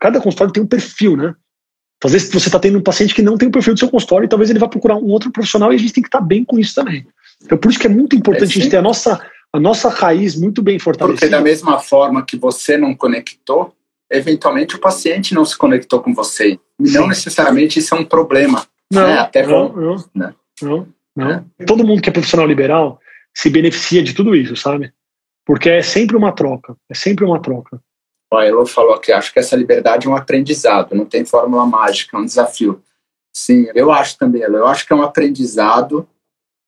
Cada 0.00 0.20
consultório 0.20 0.52
tem 0.52 0.62
um 0.62 0.66
perfil, 0.66 1.16
né? 1.16 1.34
Às 2.04 2.12
vezes 2.12 2.32
você 2.32 2.48
está 2.48 2.58
tendo 2.58 2.78
um 2.78 2.82
paciente 2.82 3.14
que 3.14 3.22
não 3.22 3.38
tem 3.38 3.48
o 3.48 3.52
perfil 3.52 3.74
do 3.74 3.78
seu 3.78 3.88
consultório 3.88 4.26
e 4.26 4.28
talvez 4.28 4.50
ele 4.50 4.58
vá 4.58 4.66
procurar 4.66 4.96
um 4.96 5.10
outro 5.10 5.30
profissional 5.30 5.72
e 5.72 5.76
a 5.76 5.78
gente 5.78 5.92
tem 5.92 6.02
que 6.02 6.08
estar 6.08 6.18
tá 6.18 6.24
bem 6.24 6.44
com 6.44 6.58
isso 6.58 6.74
também. 6.74 7.06
Então, 7.44 7.56
por 7.56 7.70
isso 7.70 7.78
que 7.78 7.86
é 7.86 7.90
muito 7.90 8.16
importante 8.16 8.56
é, 8.56 8.58
a 8.58 8.62
gente 8.62 8.70
ter 8.70 8.76
a 8.76 8.82
nossa, 8.82 9.20
a 9.52 9.60
nossa 9.60 9.88
raiz 9.88 10.34
muito 10.34 10.60
bem 10.62 10.78
fortalecida. 10.78 11.20
Porque 11.20 11.30
da 11.30 11.40
mesma 11.40 11.78
forma 11.78 12.24
que 12.24 12.36
você 12.36 12.76
não 12.76 12.94
conectou, 12.94 13.72
eventualmente 14.12 14.76
o 14.76 14.80
paciente 14.80 15.34
não 15.34 15.44
se 15.44 15.56
conectou 15.56 16.00
com 16.00 16.14
você. 16.14 16.58
E 16.78 16.90
não 16.90 17.08
necessariamente 17.08 17.78
isso 17.78 17.94
é 17.94 17.98
um 17.98 18.04
problema. 18.04 18.66
Não, 18.92 19.06
né? 19.06 19.18
Até 19.18 19.46
não, 19.46 19.68
bom, 19.68 19.80
não, 19.80 20.04
né? 20.14 20.34
não, 20.60 20.88
não. 21.16 21.30
É. 21.58 21.64
Todo 21.64 21.84
mundo 21.84 22.02
que 22.02 22.08
é 22.08 22.12
profissional 22.12 22.46
liberal 22.46 23.00
se 23.34 23.48
beneficia 23.48 24.02
de 24.02 24.12
tudo 24.12 24.36
isso, 24.36 24.54
sabe? 24.54 24.92
Porque 25.46 25.70
é 25.70 25.82
sempre 25.82 26.16
uma 26.16 26.32
troca, 26.32 26.76
é 26.90 26.94
sempre 26.94 27.24
uma 27.24 27.40
troca. 27.40 27.80
O 28.32 28.40
Elo 28.40 28.66
falou 28.66 28.98
que 28.98 29.12
acho 29.12 29.32
que 29.32 29.38
essa 29.38 29.56
liberdade 29.56 30.06
é 30.06 30.10
um 30.10 30.16
aprendizado, 30.16 30.94
não 30.94 31.04
tem 31.04 31.24
fórmula 31.24 31.66
mágica, 31.66 32.16
é 32.16 32.20
um 32.20 32.24
desafio. 32.24 32.82
Sim, 33.34 33.66
eu 33.74 33.90
acho 33.90 34.18
também, 34.18 34.42
eu 34.42 34.66
acho 34.66 34.86
que 34.86 34.92
é 34.92 34.96
um 34.96 35.02
aprendizado 35.02 36.06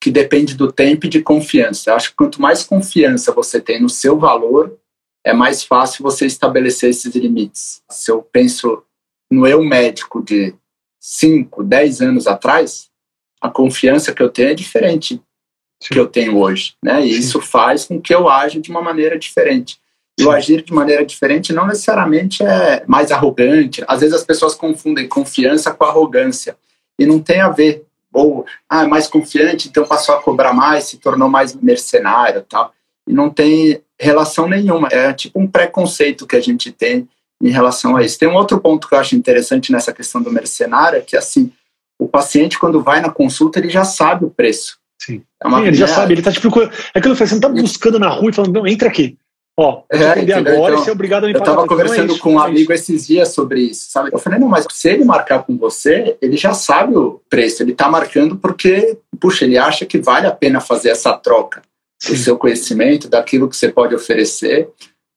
que 0.01 0.11
depende 0.11 0.55
do 0.55 0.71
tempo 0.71 1.07
e 1.07 1.09
de 1.09 1.23
confiança. 1.23 1.91
Eu 1.91 1.97
acho 1.97 2.11
que 2.11 2.17
quanto 2.17 2.41
mais 2.41 2.65
confiança 2.65 3.33
você 3.33 3.61
tem 3.61 3.81
no 3.81 3.89
seu 3.89 4.19
valor, 4.19 4.79
é 5.25 5.33
mais 5.33 5.64
fácil 5.64 6.03
você 6.03 6.27
estabelecer 6.27 6.91
esses 6.91 7.14
limites. 7.14 7.83
Se 7.91 8.11
eu 8.11 8.22
penso 8.22 8.83
no 9.31 9.47
eu 9.47 9.64
médico 9.64 10.22
de 10.22 10.55
5, 11.01 11.64
10 11.64 12.01
anos 12.03 12.27
atrás, 12.27 12.91
a 13.41 13.49
confiança 13.49 14.12
que 14.12 14.22
eu 14.22 14.29
tenho 14.29 14.51
é 14.51 14.55
diferente 14.55 15.20
Sim. 15.83 15.95
que 15.95 15.99
eu 15.99 16.07
tenho 16.07 16.39
hoje, 16.39 16.75
né? 16.83 17.05
E 17.05 17.12
Sim. 17.12 17.18
isso 17.18 17.41
faz 17.41 17.85
com 17.85 18.01
que 18.01 18.14
eu 18.14 18.29
aja 18.29 18.61
de 18.61 18.70
uma 18.70 18.81
maneira 18.81 19.18
diferente. 19.18 19.79
E 20.18 20.25
o 20.25 20.31
agir 20.31 20.62
de 20.62 20.72
maneira 20.72 21.05
diferente 21.05 21.53
não 21.53 21.66
necessariamente 21.66 22.43
é 22.43 22.85
mais 22.87 23.11
arrogante. 23.11 23.85
Às 23.89 24.01
vezes 24.01 24.14
as 24.14 24.25
pessoas 24.25 24.55
confundem 24.55 25.09
confiança 25.09 25.72
com 25.72 25.85
arrogância. 25.85 26.57
E 26.99 27.05
não 27.05 27.20
tem 27.20 27.41
a 27.41 27.49
ver. 27.49 27.85
Ou, 28.12 28.47
ah, 28.70 28.85
é 28.85 28.87
mais 28.87 29.09
confiante, 29.09 29.68
então 29.68 29.85
passou 29.85 30.14
a 30.14 30.22
cobrar 30.22 30.53
mais, 30.53 30.85
se 30.85 30.99
tornou 30.99 31.29
mais 31.29 31.53
mercenário 31.55 32.43
tal. 32.49 32.72
E 33.09 33.13
não 33.13 33.31
tem 33.31 33.81
relação 33.99 34.49
nenhuma. 34.49 34.89
É 34.91 35.13
tipo 35.13 35.41
um 35.41 35.47
preconceito 35.47 36.27
que 36.27 36.37
a 36.37 36.41
gente 36.41 36.73
tem 36.73 37.09
em 37.43 37.51
relação 37.51 37.97
a 37.97 38.03
isso. 38.03 38.19
Tem 38.19 38.29
um 38.29 38.35
outro 38.35 38.61
ponto 38.61 38.89
que 38.89 38.95
eu 38.95 38.99
acho 38.99 39.15
interessante 39.15 39.71
nessa 39.71 39.93
questão 39.93 40.23
do 40.23 40.33
mercenário, 40.33 40.99
é 40.99 41.03
que 41.03 41.17
assim, 41.17 41.53
o 41.99 42.09
paciente 42.09 42.59
quando 42.59 42.83
vai 42.83 43.01
na 43.01 43.11
consulta, 43.11 43.59
ele 43.59 43.69
já 43.69 43.85
sabe 43.85 44.25
o 44.25 44.31
preço. 44.31 44.79
Sim. 45.01 45.23
É 45.43 45.49
Sim 45.49 45.67
ele 45.67 45.77
já 45.77 45.87
sabe, 45.87 46.15
ele 46.15 46.21
está 46.21 46.33
te 46.33 46.41
procurando. 46.41 46.73
É 46.95 46.99
aquilo 46.99 47.15
que 47.15 47.23
eu 47.23 47.27
falei, 47.27 47.29
você 47.29 47.41
não 47.41 47.53
está 47.53 47.63
buscando 47.63 47.99
na 47.99 48.09
rua 48.09 48.31
e 48.31 48.33
falando, 48.33 48.55
não, 48.55 48.67
entra 48.67 48.89
aqui. 48.89 49.19
Ó, 49.57 49.83
é, 49.93 49.99
agora 49.99 50.21
então, 50.21 50.85
e 50.85 50.89
é 50.89 50.93
obrigado 50.93 51.25
a 51.25 51.27
me 51.29 51.35
Eu 51.35 51.39
estava 51.39 51.65
conversando 51.65 52.05
então 52.05 52.17
é 52.17 52.19
com 52.19 52.35
um 52.35 52.43
é 52.43 52.47
amigo 52.47 52.73
esses 52.73 53.07
dias 53.07 53.29
sobre 53.29 53.61
isso, 53.61 53.89
sabe? 53.89 54.11
Eu 54.13 54.19
falei, 54.19 54.41
não, 54.41 54.49
mas 54.49 54.67
se 54.69 54.89
ele 54.89 55.05
marcar 55.05 55.45
com 55.45 55.57
você, 55.57 56.17
ele 56.21 56.37
já 56.37 56.53
sabe 56.53 56.97
o 56.97 57.21
preço, 57.31 57.63
ele 57.63 57.71
está 57.71 57.89
marcando 57.89 58.37
porque, 58.37 58.99
puxa, 59.21 59.45
ele 59.45 59.57
acha 59.57 59.87
que 59.87 59.99
vale 59.99 60.27
a 60.27 60.33
pena 60.33 60.61
fazer 60.61 60.89
essa 60.89 61.13
troca 61.13 61.63
do 62.09 62.17
seu 62.17 62.37
conhecimento, 62.37 63.09
daquilo 63.09 63.49
que 63.49 63.57
você 63.57 63.69
pode 63.69 63.95
oferecer 63.95 64.69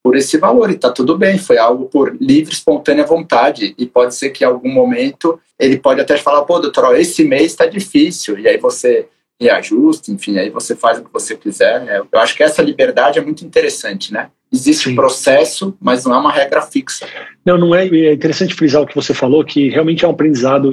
por 0.04 0.16
esse 0.16 0.38
valor, 0.38 0.70
e 0.70 0.76
está 0.76 0.90
tudo 0.90 1.18
bem, 1.18 1.38
foi 1.38 1.58
algo 1.58 1.86
por 1.86 2.16
livre, 2.20 2.54
espontânea 2.54 3.06
vontade, 3.06 3.76
e 3.78 3.86
pode 3.86 4.16
ser 4.16 4.30
que 4.30 4.44
em 4.44 4.48
algum 4.48 4.72
momento 4.72 5.40
ele 5.60 5.78
pode 5.78 6.00
até 6.00 6.16
falar, 6.16 6.44
pô, 6.44 6.60
doutor, 6.60 6.86
ó, 6.86 6.94
esse 6.94 7.24
mês 7.24 7.48
está 7.48 7.66
difícil, 7.66 8.40
e 8.40 8.48
aí 8.48 8.58
você 8.58 9.08
reajuste, 9.40 10.12
enfim, 10.12 10.38
aí 10.38 10.50
você 10.50 10.76
faz 10.76 11.00
o 11.00 11.04
que 11.04 11.14
você 11.14 11.36
quiser. 11.36 11.82
Né? 11.82 12.02
Eu 12.12 12.20
acho 12.20 12.36
que 12.36 12.44
essa 12.44 12.62
liberdade 12.62 13.20
é 13.20 13.22
muito 13.22 13.46
interessante, 13.46 14.12
né? 14.12 14.30
Existe 14.52 14.86
Sim. 14.86 14.94
um 14.94 14.96
processo, 14.96 15.76
mas 15.80 16.06
não 16.06 16.16
é 16.16 16.20
uma 16.20 16.32
regra 16.32 16.62
fixa. 16.62 17.06
Não, 17.46 17.58
não 17.58 17.76
é. 17.76 17.86
É 17.88 18.14
interessante 18.14 18.56
frisar 18.56 18.82
o 18.82 18.88
que 18.88 18.96
você 18.96 19.14
falou, 19.14 19.44
que 19.44 19.70
realmente 19.70 20.06
é 20.06 20.08
um 20.08 20.12
aprendizado. 20.12 20.72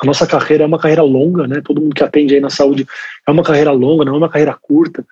A 0.00 0.06
nossa 0.06 0.26
carreira 0.26 0.64
é 0.64 0.66
uma 0.66 0.78
carreira 0.78 1.02
longa, 1.02 1.46
né? 1.46 1.60
Todo 1.62 1.80
mundo 1.80 1.94
que 1.94 2.04
atende 2.04 2.34
aí 2.34 2.40
na 2.40 2.50
saúde 2.50 2.86
é 3.26 3.30
uma 3.30 3.42
carreira 3.42 3.72
longa, 3.72 4.04
não 4.04 4.14
é 4.14 4.18
uma 4.18 4.28
carreira 4.28 4.56
curta. 4.60 5.04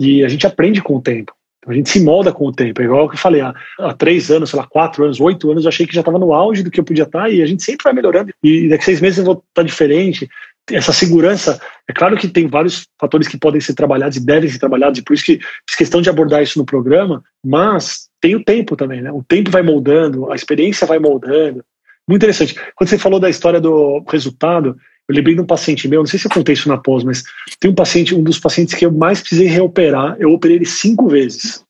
E 0.00 0.24
a 0.24 0.28
gente 0.28 0.46
aprende 0.46 0.82
com 0.82 0.96
o 0.96 1.02
tempo. 1.02 1.32
A 1.66 1.72
gente 1.72 1.88
se 1.88 2.00
molda 2.00 2.30
com 2.32 2.46
o 2.46 2.52
tempo. 2.52 2.82
É 2.82 2.84
igual 2.84 3.08
que 3.08 3.14
eu 3.14 3.20
falei, 3.20 3.40
há, 3.40 3.54
há 3.78 3.94
três 3.94 4.30
anos, 4.30 4.50
sei 4.50 4.58
lá, 4.58 4.66
quatro 4.66 5.04
anos, 5.04 5.20
oito 5.20 5.50
anos, 5.50 5.64
eu 5.64 5.68
achei 5.68 5.86
que 5.86 5.94
já 5.94 6.00
estava 6.00 6.18
no 6.18 6.34
auge 6.34 6.62
do 6.62 6.70
que 6.70 6.78
eu 6.78 6.84
podia 6.84 7.04
estar 7.04 7.30
e 7.30 7.42
a 7.42 7.46
gente 7.46 7.62
sempre 7.62 7.84
vai 7.84 7.92
melhorando. 7.94 8.32
E 8.42 8.68
daqui 8.68 8.82
a 8.82 8.84
seis 8.86 9.00
meses 9.00 9.18
eu 9.18 9.24
vou 9.24 9.42
estar 9.48 9.62
diferente 9.62 10.28
essa 10.72 10.92
segurança, 10.92 11.60
é 11.88 11.92
claro 11.92 12.16
que 12.16 12.26
tem 12.26 12.46
vários 12.46 12.86
fatores 12.98 13.28
que 13.28 13.36
podem 13.36 13.60
ser 13.60 13.74
trabalhados 13.74 14.16
e 14.16 14.24
devem 14.24 14.48
ser 14.48 14.58
trabalhados, 14.58 14.98
e 14.98 15.02
por 15.02 15.12
isso 15.12 15.24
que 15.24 15.38
fiz 15.68 15.76
questão 15.76 16.00
de 16.00 16.08
abordar 16.08 16.42
isso 16.42 16.58
no 16.58 16.64
programa, 16.64 17.22
mas 17.44 18.08
tem 18.20 18.34
o 18.34 18.42
tempo 18.42 18.74
também, 18.74 19.02
né? 19.02 19.12
O 19.12 19.22
tempo 19.22 19.50
vai 19.50 19.62
moldando, 19.62 20.32
a 20.32 20.34
experiência 20.34 20.86
vai 20.86 20.98
moldando. 20.98 21.62
Muito 22.08 22.22
interessante. 22.22 22.54
Quando 22.74 22.88
você 22.88 22.98
falou 22.98 23.20
da 23.20 23.28
história 23.28 23.60
do 23.60 24.02
resultado, 24.08 24.76
eu 25.08 25.14
lembrei 25.14 25.34
de 25.34 25.40
um 25.40 25.46
paciente 25.46 25.86
meu, 25.86 26.00
não 26.00 26.06
sei 26.06 26.18
se 26.18 26.26
eu 26.26 26.30
contei 26.30 26.54
isso 26.54 26.68
na 26.68 26.78
pós, 26.78 27.04
mas 27.04 27.24
tem 27.60 27.70
um 27.70 27.74
paciente, 27.74 28.14
um 28.14 28.22
dos 28.22 28.38
pacientes 28.38 28.74
que 28.74 28.86
eu 28.86 28.92
mais 28.92 29.20
precisei 29.20 29.46
reoperar, 29.46 30.16
eu 30.18 30.30
operei 30.30 30.56
ele 30.56 30.66
cinco 30.66 31.08
vezes. 31.08 31.64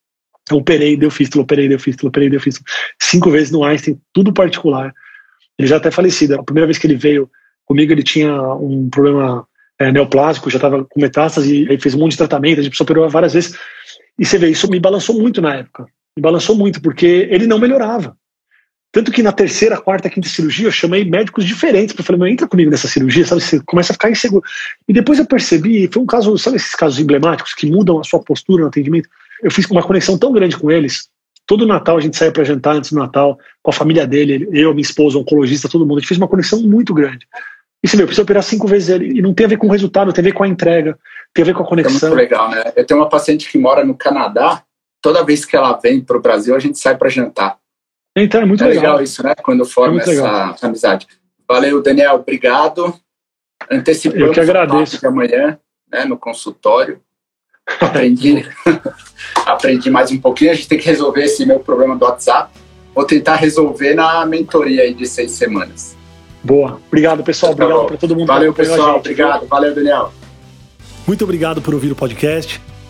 Eu 0.51 0.59
operei, 0.59 0.97
deu 0.97 1.11
fístula, 1.11 1.43
operei, 1.43 1.69
deu 1.69 1.79
fístula, 1.79 2.09
operei, 2.09 2.29
deu 2.29 2.41
fístula. 2.41 2.67
Cinco 3.01 3.31
vezes 3.31 3.51
no 3.51 3.65
Einstein, 3.65 3.99
tudo 4.13 4.33
particular. 4.33 4.93
Ele 5.59 5.67
já 5.67 5.79
até 5.79 5.91
falecido. 5.91 6.35
A 6.35 6.43
primeira 6.43 6.67
vez 6.67 6.77
que 6.77 6.87
ele 6.87 6.97
veio 6.97 7.31
Comigo 7.65 7.93
ele 7.93 8.03
tinha 8.03 8.35
um 8.55 8.89
problema 8.91 9.47
é, 9.79 9.91
neoplásico, 9.91 10.51
já 10.51 10.59
estava 10.59 10.85
com 10.85 11.01
metástase, 11.01 11.67
aí 11.69 11.81
fez 11.81 11.95
um 11.95 11.99
monte 11.99 12.13
de 12.13 12.19
tratamento, 12.19 12.61
a 12.61 12.63
gente 12.63 12.83
operou 12.83 13.09
várias 13.09 13.33
vezes. 13.33 13.59
E 14.19 14.25
você 14.25 14.39
vê, 14.39 14.51
isso 14.51 14.71
me 14.71 14.79
balançou 14.79 15.19
muito 15.19 15.41
na 15.41 15.57
época. 15.57 15.87
Me 16.17 16.23
balançou 16.23 16.55
muito, 16.55 16.81
porque 16.81 17.29
ele 17.31 17.47
não 17.47 17.59
melhorava. 17.59 18.17
Tanto 18.95 19.11
que 19.11 19.25
na 19.25 19.33
terceira, 19.33 19.77
quarta, 19.77 20.09
quinta 20.09 20.29
cirurgia, 20.29 20.69
eu 20.69 20.71
chamei 20.71 21.05
médicos 21.05 21.45
diferentes 21.45 21.93
para 21.93 22.05
falar, 22.05 22.31
entra 22.31 22.47
comigo 22.47 22.71
nessa 22.71 22.87
cirurgia, 22.87 23.27
sabe? 23.27 23.41
Você 23.41 23.61
começa 23.67 23.93
a 23.93 23.95
ficar 23.95 24.09
inseguro. 24.09 24.45
E 24.87 24.93
depois 24.93 25.19
eu 25.19 25.27
percebi, 25.27 25.91
foi 25.93 26.01
um 26.01 26.07
caso, 26.07 26.39
sabe 26.39 26.59
esses 26.59 26.77
casos 26.77 27.01
emblemáticos 27.01 27.55
que 27.55 27.69
mudam 27.69 27.99
a 27.99 28.05
sua 28.05 28.21
postura 28.21 28.63
no 28.63 28.69
atendimento? 28.69 29.09
Eu 29.43 29.51
fiz 29.51 29.69
uma 29.69 29.83
conexão 29.83 30.17
tão 30.17 30.33
grande 30.33 30.57
com 30.57 30.71
eles. 30.71 31.09
Todo 31.45 31.67
Natal 31.67 31.97
a 31.97 32.01
gente 32.01 32.17
saía 32.17 32.31
para 32.31 32.45
jantar 32.45 32.77
antes 32.77 32.93
do 32.93 32.99
Natal, 33.01 33.37
com 33.61 33.71
a 33.73 33.75
família 33.75 34.07
dele, 34.07 34.49
eu, 34.53 34.71
minha 34.73 34.83
esposa, 34.83 35.19
o 35.19 35.23
oncologista, 35.23 35.69
todo 35.69 35.85
mundo. 35.85 35.99
A 35.99 36.01
gente 36.01 36.09
fez 36.09 36.19
uma 36.19 36.29
conexão 36.29 36.63
muito 36.63 36.95
grande. 36.95 37.27
E 37.83 37.89
você 37.89 37.97
vê, 37.97 38.05
eu 38.05 38.07
preciso 38.07 38.23
operar 38.23 38.45
cinco 38.45 38.69
vezes 38.69 38.91
ele. 38.91 39.19
E 39.19 39.21
não 39.21 39.35
tem 39.35 39.47
a 39.47 39.49
ver 39.49 39.57
com 39.57 39.67
o 39.67 39.73
resultado, 39.73 40.13
tem 40.13 40.23
a 40.23 40.27
ver 40.27 40.35
com 40.35 40.45
a 40.45 40.49
entrega, 40.49 40.97
tem 41.35 41.43
a 41.43 41.47
ver 41.47 41.55
com 41.55 41.65
a 41.65 41.67
conexão. 41.67 42.11
É 42.11 42.15
muito 42.15 42.31
legal, 42.31 42.49
né? 42.49 42.73
Eu 42.77 42.87
tenho 42.87 43.01
uma 43.01 43.09
paciente 43.09 43.51
que 43.51 43.59
mora 43.59 43.85
no 43.85 43.97
Canadá. 43.97 44.63
Toda 45.03 45.25
vez 45.25 45.45
que 45.45 45.57
ela 45.57 45.73
vem 45.83 46.01
para 46.01 46.17
o 46.17 46.23
Brasil, 46.23 46.55
a 46.55 46.61
gente 46.61 46.79
sai 46.79 46.97
para 46.97 47.09
jantar. 47.09 47.59
Então, 48.17 48.43
é 48.43 48.45
muito 48.45 48.63
é 48.63 48.69
legal. 48.69 48.83
legal 48.83 49.03
isso, 49.03 49.23
né? 49.23 49.35
Quando 49.35 49.65
forma 49.65 49.99
é 49.99 50.03
essa 50.03 50.11
legal. 50.11 50.57
amizade. 50.63 51.07
Valeu, 51.49 51.83
Daniel. 51.83 52.17
Obrigado. 52.17 52.95
Antecipando 53.71 54.25
eu 54.25 54.33
que 54.33 54.41
agradeço. 54.41 54.99
de 54.99 55.07
amanhã, 55.07 55.59
né, 55.91 56.05
no 56.05 56.17
consultório. 56.17 57.01
Aprendi, 57.81 58.47
aprendi 59.47 59.91
mais 59.91 60.11
um 60.11 60.19
pouquinho. 60.19 60.51
A 60.51 60.55
gente 60.55 60.69
tem 60.69 60.79
que 60.79 60.87
resolver 60.87 61.25
esse 61.25 61.47
meu 61.47 61.61
problema 61.61 61.97
do 61.97 62.05
WhatsApp. 62.05 62.53
Vou 62.95 63.07
tentar 63.07 63.37
resolver 63.37 63.95
na 63.95 64.25
mentoria 64.27 64.83
aí 64.83 64.93
de 64.93 65.07
seis 65.07 65.33
semanas. 65.33 65.97
Boa. 66.43 66.79
Obrigado, 66.87 67.25
pessoal. 67.25 67.55
Tá 67.55 67.65
obrigado 67.65 67.87
para 67.87 67.97
todo 67.97 68.15
mundo. 68.15 68.27
Valeu, 68.27 68.53
pessoal. 68.53 68.99
Obrigado. 68.99 69.47
Valeu, 69.47 69.75
Daniel. 69.75 70.13
Muito 71.07 71.25
obrigado 71.25 71.63
por 71.63 71.73
ouvir 71.73 71.91
o 71.91 71.97
podcast. 71.97 72.61